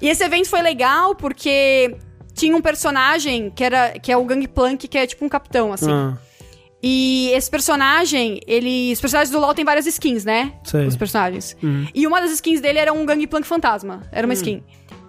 [0.00, 1.96] E esse evento foi legal porque
[2.36, 5.90] tinha um personagem que era que é o Gangplank, que é tipo um capitão, assim.
[5.90, 6.16] Ah,
[6.82, 8.92] E esse personagem, ele.
[8.92, 10.52] Os personagens do LoL tem várias skins, né?
[10.62, 10.86] Sei.
[10.86, 11.56] Os personagens.
[11.94, 14.02] E uma das skins dele era um Gangplank fantasma.
[14.12, 14.62] Era uma skin.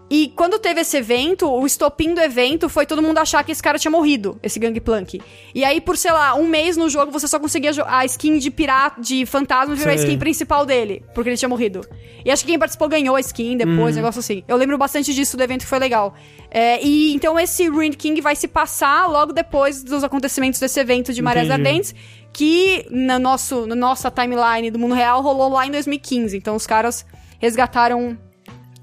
[0.09, 3.61] E quando teve esse evento, o estopim do evento foi todo mundo achar que esse
[3.61, 5.21] cara tinha morrido, esse Gangplank.
[5.53, 8.49] E aí, por, sei lá, um mês no jogo, você só conseguia a skin de
[8.49, 10.05] pirata, de fantasma virou a Sei.
[10.05, 11.81] skin principal dele, porque ele tinha morrido.
[12.23, 14.01] E acho que quem participou ganhou a skin depois, Uhum.
[14.01, 14.43] negócio assim.
[14.47, 16.15] Eu lembro bastante disso do evento que foi legal.
[16.49, 21.11] É, e então esse Ruined King vai se passar logo depois dos acontecimentos desse evento
[21.11, 21.51] de Marés.
[21.51, 21.93] Ardentes,
[22.31, 26.37] que na nosso, na nossa timeline do mundo real rolou lá em 2015.
[26.37, 27.05] Então os caras
[27.39, 28.17] resgataram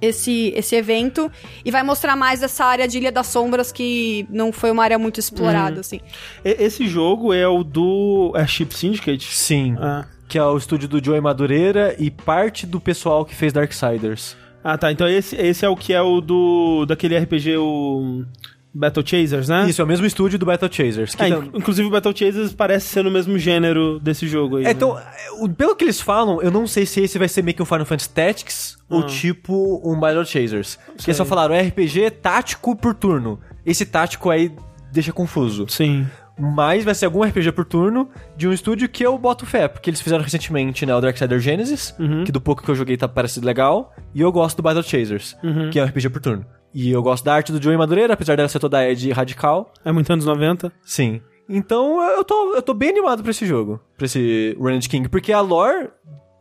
[0.04, 1.30] esse, esse evento
[1.64, 4.98] e vai mostrar mais dessa área de Ilha das Sombras que não foi uma área
[4.98, 6.00] muito explorada, assim.
[6.44, 9.24] E- Esse jogo é o do Airship Syndicate?
[9.34, 9.76] Sim.
[9.78, 10.04] Ah.
[10.28, 14.36] Que é o estúdio do Joey Madureira e parte do pessoal que fez Darksiders.
[14.62, 14.90] Ah, tá.
[14.90, 16.86] Então esse, esse é o que é o do.
[16.86, 18.24] daquele RPG, o.
[18.74, 19.66] Battle Chasers, né?
[19.68, 21.14] Isso, é o mesmo estúdio do Battle Chasers.
[21.14, 24.64] que É, tam- inclusive o Battle Chasers parece ser no mesmo gênero desse jogo aí.
[24.64, 24.72] É, né?
[24.72, 24.98] então,
[25.56, 27.84] pelo que eles falam, eu não sei se esse vai ser meio que um Final
[27.86, 30.76] Fantasy Tactics ou tipo um Battle Chasers.
[30.96, 33.38] Porque eles só falaram RPG tático por turno.
[33.64, 34.52] Esse tático aí
[34.92, 35.66] deixa confuso.
[35.68, 36.06] Sim.
[36.36, 39.88] Mas vai ser algum RPG por turno de um estúdio que eu boto fé, porque
[39.88, 41.94] eles fizeram recentemente, né, o Darksider Genesis,
[42.26, 45.36] que do pouco que eu joguei tá parecido legal, e eu gosto do Battle Chasers,
[45.70, 46.44] que é um RPG por turno.
[46.74, 49.72] E eu gosto da arte do Joey Madureira, apesar dela ser toda Ed radical.
[49.84, 50.72] É muito anos 90.
[50.82, 51.20] Sim.
[51.48, 55.32] Então eu tô, eu tô bem animado pra esse jogo, pra esse Renegade King, porque
[55.32, 55.90] a lore,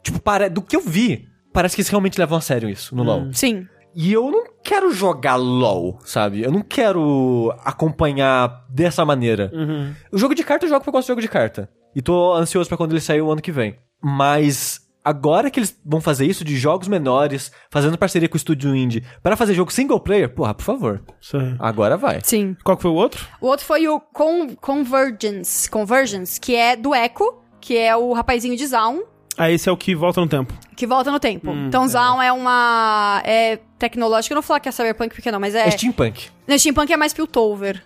[0.02, 3.04] tipo, para, do que eu vi, parece que eles realmente levam a sério isso no
[3.04, 3.28] LoL.
[3.32, 3.68] Sim.
[3.96, 6.42] E eu não quero jogar LoL, sabe?
[6.42, 9.52] Eu não quero acompanhar dessa maneira.
[10.12, 11.70] O jogo de carta eu jogo porque eu gosto de jogo de carta.
[11.96, 13.76] E tô ansioso pra quando ele sair o ano que vem.
[14.02, 18.76] Mas agora que eles vão fazer isso de jogos menores, fazendo parceria com o estúdio
[18.76, 21.02] indie, para fazer jogo single player, porra, por favor.
[21.34, 21.56] Aí.
[21.60, 22.20] Agora vai.
[22.24, 22.56] Sim.
[22.64, 23.28] Qual que foi o outro?
[23.42, 28.56] O outro foi o Con Convergence, Convergence, que é do Echo, que é o rapazinho
[28.58, 29.02] de Zaun,
[29.38, 30.54] Ah, esse é o que volta no tempo.
[30.76, 31.50] que volta no tempo.
[31.52, 33.22] então, Zaun é uma...
[33.26, 35.68] é tecnológica, eu não vou falar que é cyberpunk porque não, mas é...
[35.68, 36.30] É steampunk.
[36.48, 37.84] No steampunk é mais Piltover,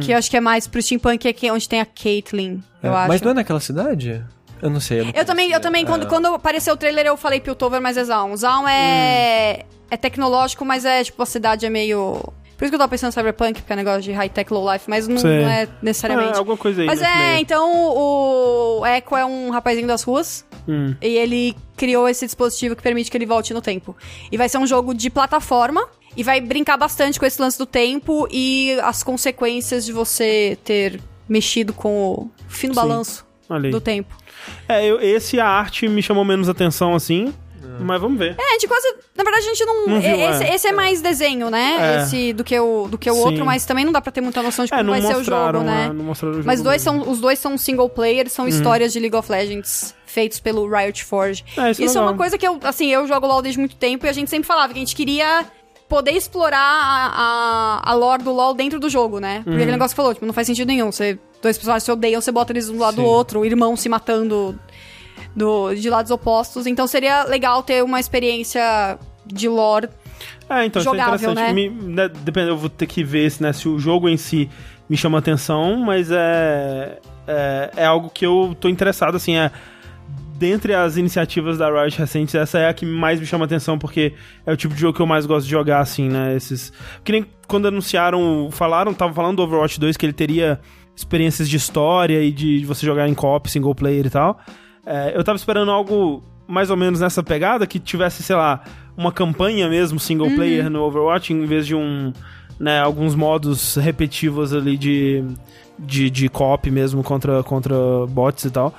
[0.00, 2.92] que eu acho que é mais pro steampunk, é que- onde tem a Caitlyn, eu
[2.92, 3.08] É, acho.
[3.08, 4.24] Mas não é naquela cidade?
[4.62, 5.00] Eu não sei.
[5.00, 7.96] Eu, não Eu também, eu também quando, quando apareceu o trailer, eu falei Piltover, mas
[7.96, 8.36] é Zaun.
[8.36, 12.20] Zaun é, é tecnológico, mas é, tipo, a cidade é meio...
[12.56, 15.08] Por isso que eu tava pensando em Cyberpunk, porque é negócio de high-tech, low-life, mas
[15.08, 16.34] não, não é necessariamente.
[16.34, 17.40] Ah, alguma coisa aí Mas nesse é, meio.
[17.40, 20.46] então o Echo é um rapazinho das ruas.
[20.68, 20.94] Hum.
[21.02, 23.96] E ele criou esse dispositivo que permite que ele volte no tempo.
[24.30, 25.84] E vai ser um jogo de plataforma.
[26.16, 31.00] E vai brincar bastante com esse lance do tempo e as consequências de você ter
[31.28, 32.80] mexido com o fino Sim.
[32.80, 33.26] balanço
[33.70, 34.16] do tempo.
[34.68, 37.32] É, eu, esse a arte me chamou menos atenção assim.
[37.80, 38.36] Mas vamos ver.
[38.38, 38.86] É, a gente quase.
[39.16, 39.86] Na verdade, a gente não.
[39.88, 40.54] Não viu, esse, é.
[40.54, 41.96] esse é mais desenho, né?
[41.98, 42.02] É.
[42.02, 43.20] Esse do que o, do que o Sim.
[43.20, 45.16] outro, mas também não dá pra ter muita noção de É, como não vai ser
[45.18, 45.86] o jogo, né?
[45.86, 47.02] é, não mostraram o jogo Mas dois mesmo.
[47.04, 51.02] são, os dois são single player, são histórias de League of Legends feitos pelo Riot
[51.04, 51.44] Forge.
[51.56, 52.04] É, isso é é legal.
[52.04, 54.46] uma coisa que eu, assim, eu jogo LoL desde muito tempo e a gente sempre
[54.46, 55.44] falava que a gente queria
[55.88, 59.42] poder explorar a, a, a lore do LoL dentro do jogo, né?
[59.44, 60.90] Porque aquele negócio que falou, tipo, não faz sentido nenhum.
[60.90, 63.08] Você, dois personagens se odeiam, você bota eles um do lado do Sim.
[63.08, 64.58] outro, irmãos se matando
[65.34, 66.66] do, de lados opostos.
[66.66, 69.88] Então seria legal ter uma experiência de lore.
[70.48, 71.54] É, então Jogável, isso é interessante.
[71.54, 71.68] né?
[71.68, 74.48] Me, né, depende, eu vou ter que ver se, né, se o jogo em si
[74.88, 79.50] me chama atenção, mas é, é, é algo que eu tô interessado, assim, é...
[80.44, 84.12] Dentre as iniciativas da Riot recentes, essa é a que mais me chama atenção, porque
[84.44, 86.36] é o tipo de jogo que eu mais gosto de jogar, assim, né?
[86.36, 86.70] Esses...
[87.02, 90.60] Que nem quando anunciaram, falaram, tava falando do Overwatch 2 que ele teria
[90.94, 94.38] experiências de história e de você jogar em co-op, single player e tal.
[94.84, 98.62] É, eu tava esperando algo mais ou menos nessa pegada, que tivesse, sei lá,
[98.94, 102.12] uma campanha mesmo single player no Overwatch, em vez de um,
[102.60, 105.24] né, alguns modos repetitivos ali de,
[105.78, 107.74] de, de co-op mesmo contra, contra
[108.10, 108.74] bots e tal.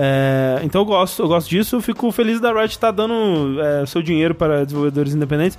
[0.00, 3.84] É, então eu gosto, eu gosto disso, eu fico feliz da Riot estar dando é,
[3.84, 5.58] seu dinheiro para desenvolvedores independentes.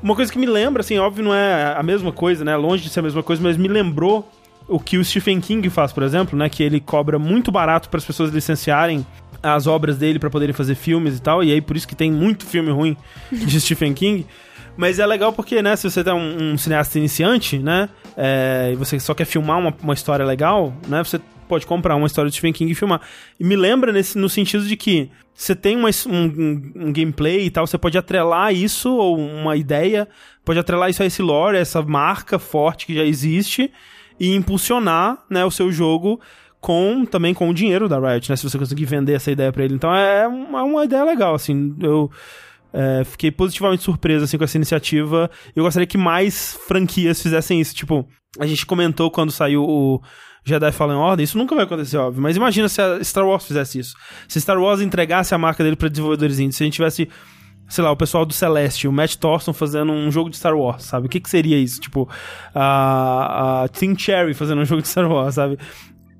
[0.00, 2.54] Uma coisa que me lembra, assim, óbvio, não é a mesma coisa, né?
[2.56, 4.30] Longe de ser a mesma coisa, mas me lembrou
[4.68, 6.48] o que o Stephen King faz, por exemplo, né?
[6.48, 9.04] Que ele cobra muito barato para as pessoas licenciarem
[9.42, 11.42] as obras dele para poderem fazer filmes e tal.
[11.42, 12.96] E aí por isso que tem muito filme ruim
[13.32, 14.24] de Stephen King.
[14.76, 18.76] Mas é legal porque, né, se você é um, um cineasta iniciante, né, é, e
[18.76, 22.36] você só quer filmar uma, uma história legal, né, você pode comprar uma história de
[22.36, 23.00] Stephen King e filmar.
[23.38, 27.50] E me lembra nesse, no sentido de que você tem uma, um, um- gameplay e
[27.50, 30.08] tal, você pode atrelar isso, ou uma ideia,
[30.44, 33.70] pode atrelar isso a esse lore, essa marca forte que já existe,
[34.18, 36.20] e impulsionar, né, o seu jogo
[36.60, 39.64] com também com o dinheiro da Riot, né, se você conseguir vender essa ideia pra
[39.64, 39.74] ele.
[39.74, 42.10] Então é uma, uma ideia legal, assim, eu...
[42.72, 45.30] é, fiquei positivamente surpreso assim, com essa iniciativa.
[45.54, 47.74] Eu gostaria que mais franquias fizessem isso.
[47.74, 48.06] Tipo,
[48.38, 50.00] a gente comentou quando saiu o
[50.44, 51.24] Jedi Fallen Order.
[51.24, 52.22] Isso nunca vai acontecer, óbvio.
[52.22, 53.94] Mas imagina se a Star Wars fizesse isso.
[54.28, 56.56] Se Star Wars entregasse a marca dele para desenvolvedores indies.
[56.56, 57.08] Se a gente tivesse,
[57.68, 60.84] sei lá, o pessoal do Celeste, o Matt Thorson fazendo um jogo de Star Wars,
[60.84, 61.06] sabe?
[61.06, 61.80] O que, que seria isso?
[61.80, 62.08] Tipo,
[62.54, 65.58] a, a Team Cherry fazendo um jogo de Star Wars, sabe?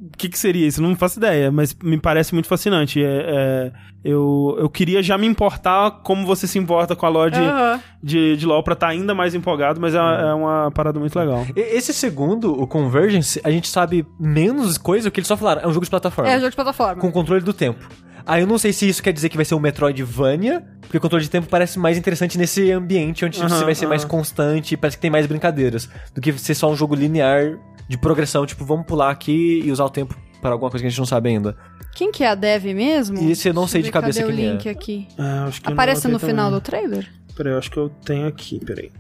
[0.01, 0.83] O que, que seria isso?
[0.83, 3.03] Não faço ideia, mas me parece muito fascinante.
[3.03, 3.73] É, é,
[4.05, 7.81] eu, eu queria já me importar como você se importa com a lore de, Aham.
[8.03, 11.47] de, de LoL pra estar ainda mais empolgado, mas é, é uma parada muito legal.
[11.57, 15.63] Esse segundo, o Convergence, a gente sabe menos coisa que eles só falaram.
[15.63, 16.31] É um jogo de plataforma.
[16.31, 17.01] É, jogo de plataforma.
[17.01, 17.89] Com controle do tempo.
[18.27, 21.01] Aí eu não sei se isso quer dizer que vai ser um Metroidvania, porque o
[21.01, 24.75] controle de tempo parece mais interessante nesse ambiente onde Aham, você vai ser mais constante
[24.75, 27.59] e parece que tem mais brincadeiras, do que ser só um jogo linear
[27.89, 30.91] de progressão, tipo, vamos pular aqui e usar o tempo para alguma coisa que a
[30.91, 31.57] gente não sabe ainda.
[31.95, 33.19] Quem que é a Dev mesmo?
[33.31, 34.53] Isso eu não Deixa sei de cabeça cadê quem o é.
[34.53, 35.09] link aqui?
[35.19, 36.61] É, acho que Aparece no final também.
[36.61, 37.09] do trailer?
[37.37, 38.91] Peraí, eu acho que eu tenho aqui, peraí.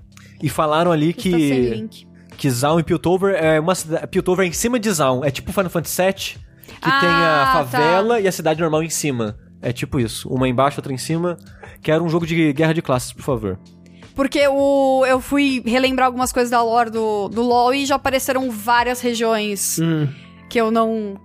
[0.43, 2.07] E falaram ali Está sem que link.
[2.37, 5.53] que Zaun e Piltover é uma cida- Piltover é em cima de Zaun, é tipo
[5.53, 7.65] Final Fantasy VII, que Ah, tem a tá.
[7.65, 9.37] favela e a cidade normal em cima.
[9.63, 11.39] É tipo isso, uma embaixo, outra em cima.
[11.83, 13.59] Quero um jogo de guerra de classes, por favor.
[14.15, 18.51] Porque o, eu fui relembrar algumas coisas da lore do, do LoL e já apareceram
[18.51, 20.07] várias regiões Hum.
[20.51, 21.17] que eu não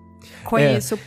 [0.44, 0.98] conheço.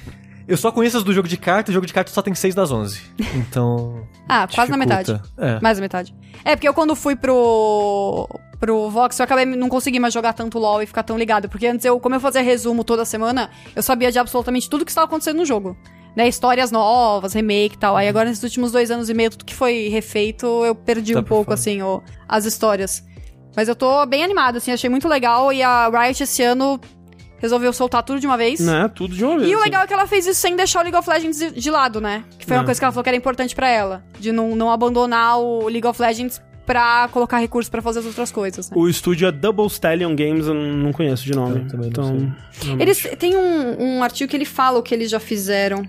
[0.52, 2.54] Eu só conheço as do jogo de carta, o jogo de carta só tem 6
[2.54, 3.00] das 11.
[3.36, 4.06] Então.
[4.28, 5.20] Ah, quase na metade.
[5.36, 5.58] É.
[5.60, 6.14] Mais da metade.
[6.44, 8.28] É, porque eu quando fui pro
[8.60, 11.66] pro Vox, eu acabei não consegui mais jogar tanto LoL e ficar tão ligado, porque
[11.66, 15.06] antes eu, como eu fazia resumo toda semana, eu sabia de absolutamente tudo que estava
[15.06, 15.76] acontecendo no jogo.
[16.14, 17.96] Né, histórias novas, remake e tal.
[17.96, 21.20] Aí agora, nesses últimos dois anos e meio, tudo que foi refeito, eu perdi Tá
[21.20, 21.54] um pouco, fora.
[21.54, 23.02] assim, o- as histórias.
[23.56, 25.50] Mas eu tô bem animada, assim, achei muito legal.
[25.52, 26.78] E a Riot esse ano
[27.42, 28.60] resolveu soltar tudo de uma vez.
[28.60, 29.50] Né, tudo de uma vez.
[29.50, 29.64] E o assim.
[29.64, 32.24] legal é que ela fez isso sem deixar o League of Legends de, lado, né?
[32.38, 32.64] Que foi uma É.
[32.64, 34.02] coisa que ela falou que era importante pra ela.
[34.18, 38.30] De não, não abandonar o League of Legends pra colocar recursos pra fazer as outras
[38.30, 38.70] coisas.
[38.70, 38.76] Né?
[38.78, 41.66] O estúdio é Double Stallion Games, eu não conheço de nome.
[41.84, 42.14] Então,
[42.64, 45.82] não- Eles tem um, um artigo que ele fala o que eles já fizeram.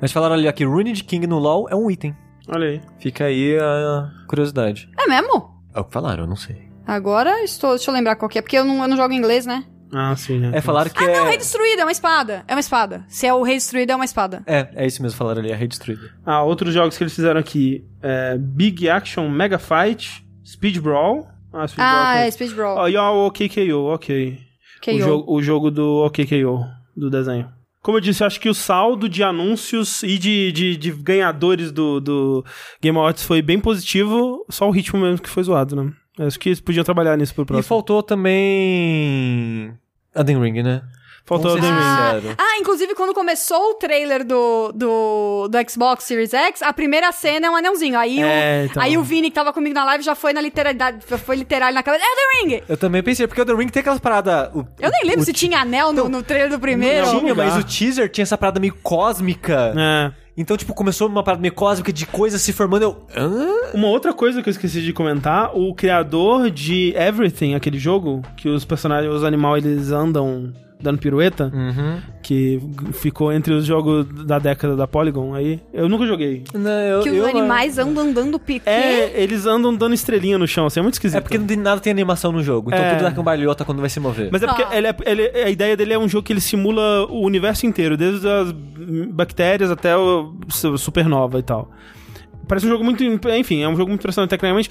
[0.00, 2.14] Mas falaram ali ó, que Runed King no LoL é um item.
[2.46, 2.80] Olha aí.
[2.98, 4.88] Fica aí a curiosidade.
[4.98, 5.50] É mesmo?
[5.74, 6.68] É o que falaram, eu não sei.
[6.86, 7.70] Agora estou.
[7.70, 9.64] Deixa eu lembrar qual que é, porque eu não, eu não jogo inglês, né?
[9.92, 10.50] Ah, sim, né?
[10.54, 11.28] É, falaram que Ah, não, é.
[11.30, 12.44] Rei Destruído é uma espada.
[12.46, 13.04] É uma espada.
[13.08, 14.42] Se é o Rei Destruído, é uma espada.
[14.46, 16.08] É, é isso mesmo, falaram ali, é redestruído.
[16.26, 17.84] Ah, outros jogos que eles fizeram aqui.
[18.02, 21.26] É Big Action Mega Fight, Speed Brawl.
[21.52, 22.18] Ah, Speed Ah, Brawl.
[22.26, 22.78] é Speed Brawl.
[22.82, 24.38] Oh, e o OKKO, ok.
[24.84, 24.90] KO.
[24.92, 26.64] O jogo, o jogo do OKKO,
[26.96, 27.48] do desenho.
[27.82, 31.72] Como eu disse, eu acho que o saldo de anúncios e de, de, de ganhadores
[31.72, 32.44] do, do
[32.82, 35.90] Game Awards foi bem positivo, só o ritmo mesmo que foi zoado, né?
[36.18, 37.68] Acho que eles podiam trabalhar nisso pro E próximo.
[37.68, 39.72] faltou também.
[40.14, 40.82] Elden Ring, né?
[41.24, 41.78] Faltou Elden Ring.
[41.82, 42.34] sinceros.
[42.38, 47.48] Ah, inclusive quando começou o trailer do, do, do Xbox Series X, a primeira cena
[47.48, 47.98] é um anãozinho.
[47.98, 48.82] Aí, É, o, então.
[48.82, 51.82] aí o Vini que tava comigo na live já foi na literalidade, foi literal na
[51.82, 52.02] cabeça.
[52.06, 52.62] Elden Ring!
[52.66, 54.50] Eu também pensei, porque o Elden Ring tem aquelas paradas.
[54.54, 57.06] o- Eu nem lembro o se tinha anel no, no trailer do primeiro.
[57.06, 59.74] Não, Tinha, mas o teaser tinha essa parada meio cósmica.
[59.76, 60.27] É.
[60.38, 62.82] Então, tipo, começou uma parada meio cósmica de coisas se formando.
[62.82, 62.96] Eu.
[63.16, 63.74] Hã?
[63.74, 68.48] Uma outra coisa que eu esqueci de comentar, o criador de Everything, aquele jogo, que
[68.48, 71.98] os personagens, os animais, eles andam dando pirueta, Uhum.
[72.22, 72.60] que
[72.92, 75.60] ficou entre os jogos da década da Polygon aí.
[75.72, 76.44] Eu nunca joguei.
[76.54, 78.68] Não, eu, Que os eu- animais andam dando pique.
[78.68, 81.18] É, eles andam dando estrelinha no chão, assim, é muito esquisito.
[81.18, 82.70] É porque nada tem animação no jogo.
[82.70, 82.90] Então É.
[82.94, 84.28] tudo dá cambalhota quando vai se mover.
[84.30, 84.76] Mas é porque Ah.
[84.76, 87.96] ele é- ele- a ideia dele é um jogo que ele simula o universo inteiro,
[87.96, 88.52] desde as
[89.10, 91.70] bactérias até o su- supernova e tal.
[92.46, 93.02] Parece um jogo muito.
[93.04, 94.70] Enfim, é um jogo muito impressionante tecnicamente.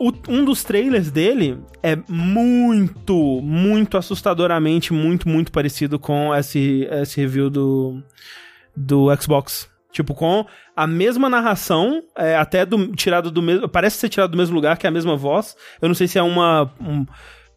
[0.00, 7.20] O- um dos trailers dele é muito, muito assustadoramente, muito, muito parecido com esse, esse
[7.20, 8.02] review do,
[8.76, 9.68] do Xbox.
[9.92, 10.46] Tipo, com
[10.76, 13.68] a mesma narração, é, até do, tirado do mesmo.
[13.68, 15.56] Parece ser tirado do mesmo lugar, que é a mesma voz.
[15.82, 16.72] Eu não sei se é uma.
[16.80, 17.04] Um,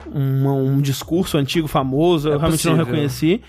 [0.05, 2.85] uma- um discurso antigo famoso, eu É realmente não possível.
[2.93, 3.41] reconheci.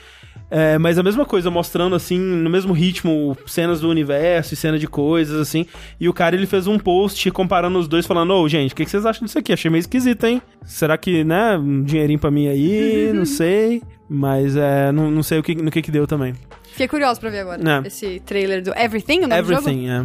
[0.56, 4.78] É, mas a mesma coisa, mostrando assim, no mesmo ritmo, cenas do universo e cena
[4.78, 5.66] de coisas, assim.
[5.98, 8.84] E o cara ele fez um post comparando os dois, falando: Ô, gente, o que,
[8.84, 9.52] que vocês acham disso aqui?
[9.52, 10.40] Achei meio esquisito, hein?
[10.64, 13.10] Será que, né, um dinheirinho pra mim aí?
[13.12, 13.82] não sei.
[14.08, 16.34] Mas é, não, não sei o que, no que que deu também.
[16.70, 17.60] Fiquei curioso pra ver agora.
[17.60, 17.88] É.
[17.88, 19.34] Esse trailer do Everything, o nome?
[19.34, 20.04] Everything, é.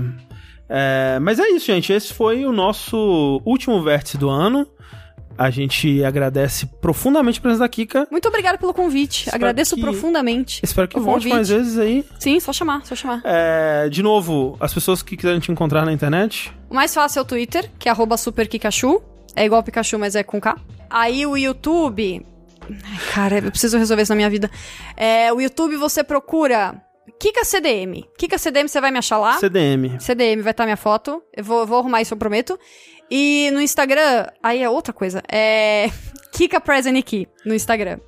[0.68, 1.94] É, Mas é isso, gente.
[1.94, 4.68] Esse foi o nosso último vértice do ano.
[5.42, 8.06] A gente agradece profundamente a presença da Kika.
[8.12, 9.20] Muito obrigada pelo convite.
[9.22, 10.60] Espero Agradeço que- profundamente.
[10.62, 11.34] Espero que volte convite.
[11.34, 12.06] mais vezes aí.
[12.20, 13.22] Sim, só chamar, só chamar.
[13.24, 16.52] É, de novo, as pessoas que quiserem te encontrar na internet.
[16.70, 19.02] O mais fácil é o Twitter, que é arroba superkikachu.
[19.34, 20.58] É igual Pikachu, mas é com K.
[20.90, 22.26] Aí o YouTube...
[22.70, 24.52] Ai, cara, eu preciso resolver isso na minha vida.
[24.98, 26.76] É, o YouTube você procura
[27.18, 28.04] Kika CDM.
[28.18, 29.34] Kika CDM você vai me achar lá.
[29.40, 29.98] CDM.
[30.00, 31.24] CDM vai estar minha foto.
[31.36, 32.60] Eu vou, vou arrumar isso, eu prometo.
[33.12, 35.22] E no Instagram, aí é outra coisa.
[35.32, 35.90] É
[36.32, 38.00] Kika Present Key no Instagram.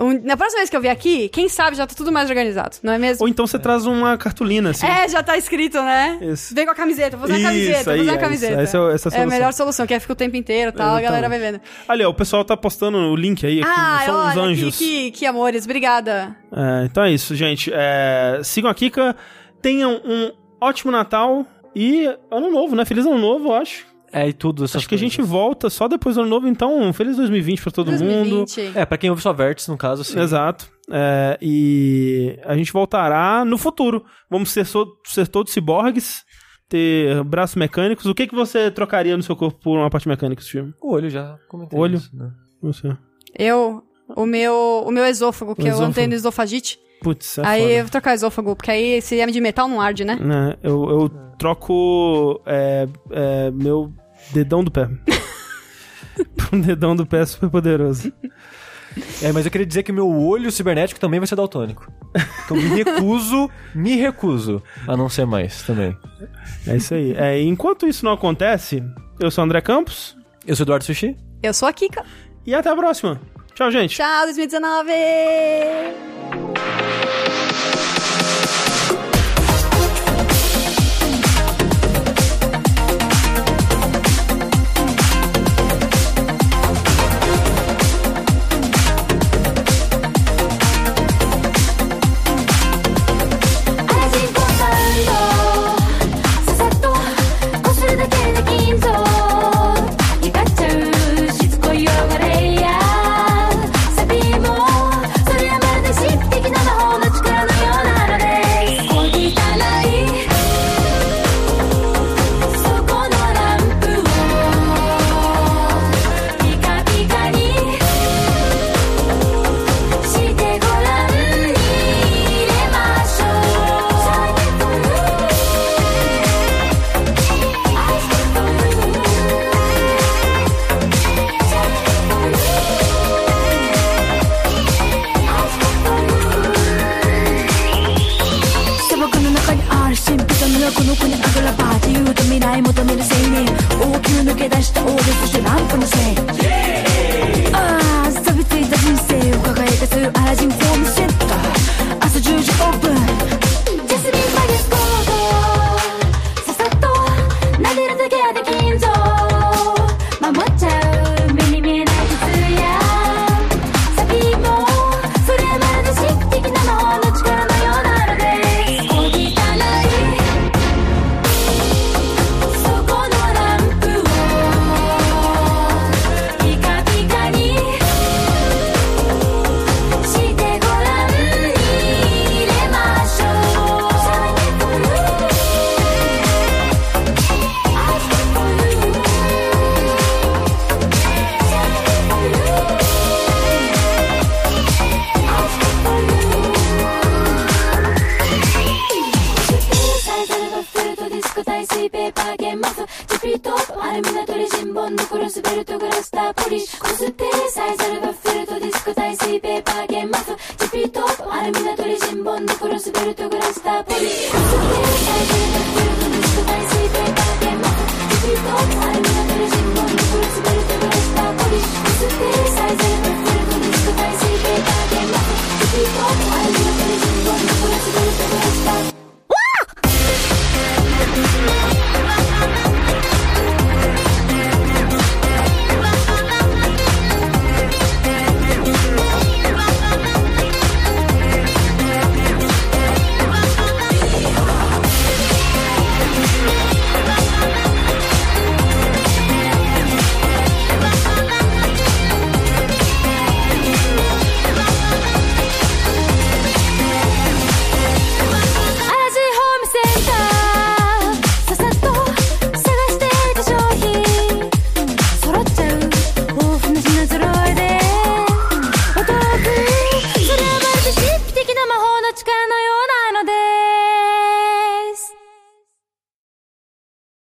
[0.00, 2.78] Um- na próxima vez que eu vier aqui, quem sabe já tá tudo mais organizado,
[2.82, 3.22] não é mesmo?
[3.24, 4.86] Ou então você traz uma cartolina, assim.
[4.86, 6.18] É, já tá escrito, né?
[6.22, 6.54] Isso.
[6.54, 8.52] Vem com a camiseta, vou usar Isso, a camiseta, aí, vou usar a é camiseta.
[8.54, 8.62] isso.
[8.62, 10.72] Essa é- essa é a É melhor solução, que aí fica o tempo inteiro e
[10.72, 11.60] tal, a galera vai vendo.
[11.86, 14.78] Ali, ó, o pessoal tá postando o link aí, aqui, Ah, são os olha, anjos.
[14.78, 16.34] que, que, que amores, obrigada.
[16.50, 17.70] É, então é isso, gente.
[17.72, 19.14] É, sigam a Kika,
[19.60, 21.46] tenham um ótimo Natal
[21.76, 22.86] e ano novo, né?
[22.86, 23.91] Feliz ano novo, eu acho.
[24.12, 24.64] É, e tudo.
[24.64, 24.92] Acho que coisas.
[24.92, 28.60] a gente volta só depois do ano novo, então, um feliz 2020 para todo 2020.
[28.60, 28.78] mundo.
[28.78, 30.20] É, para quem ouve só Vértice, no caso, assim.
[30.20, 30.70] Exato.
[30.90, 34.04] É, e a gente voltará no futuro.
[34.30, 36.24] Vamos ser, so, ser todos ciborgues,
[36.68, 38.04] ter braços mecânicos.
[38.04, 40.74] O que, que você trocaria no seu corpo por uma parte mecânica do filme?
[40.82, 41.78] O olho, já comentei.
[41.78, 41.96] Olho?
[41.96, 42.30] Isso, né?
[42.62, 42.94] Você.
[43.38, 43.82] Eu,
[44.14, 45.84] o meu, o meu esôfago, o que esôfago.
[45.84, 46.78] eu anteno esofagite.
[47.02, 47.72] Putz, é Aí foda.
[47.72, 50.14] eu vou trocar esôfago, porque aí se é de metal não arde, né?
[50.16, 51.36] né eu, eu é.
[51.36, 53.92] troco é, é, meu
[54.32, 54.88] Dedão do pé.
[56.52, 58.12] um dedão do pé super poderoso.
[59.22, 61.90] É, mas eu queria dizer que meu olho cibernético também vai ser daltônico.
[62.44, 65.96] Então me recuso, me recuso a não ser mais também.
[66.66, 67.14] É isso aí.
[67.16, 68.82] É, enquanto isso não acontece,
[69.18, 70.16] eu sou André Campos.
[70.46, 71.16] Eu sou Eduardo Sushi.
[71.42, 72.04] Eu sou a Kika.
[72.44, 73.20] E até a próxima.
[73.54, 73.96] Tchau, gente.
[73.96, 74.92] Tchau, 2019!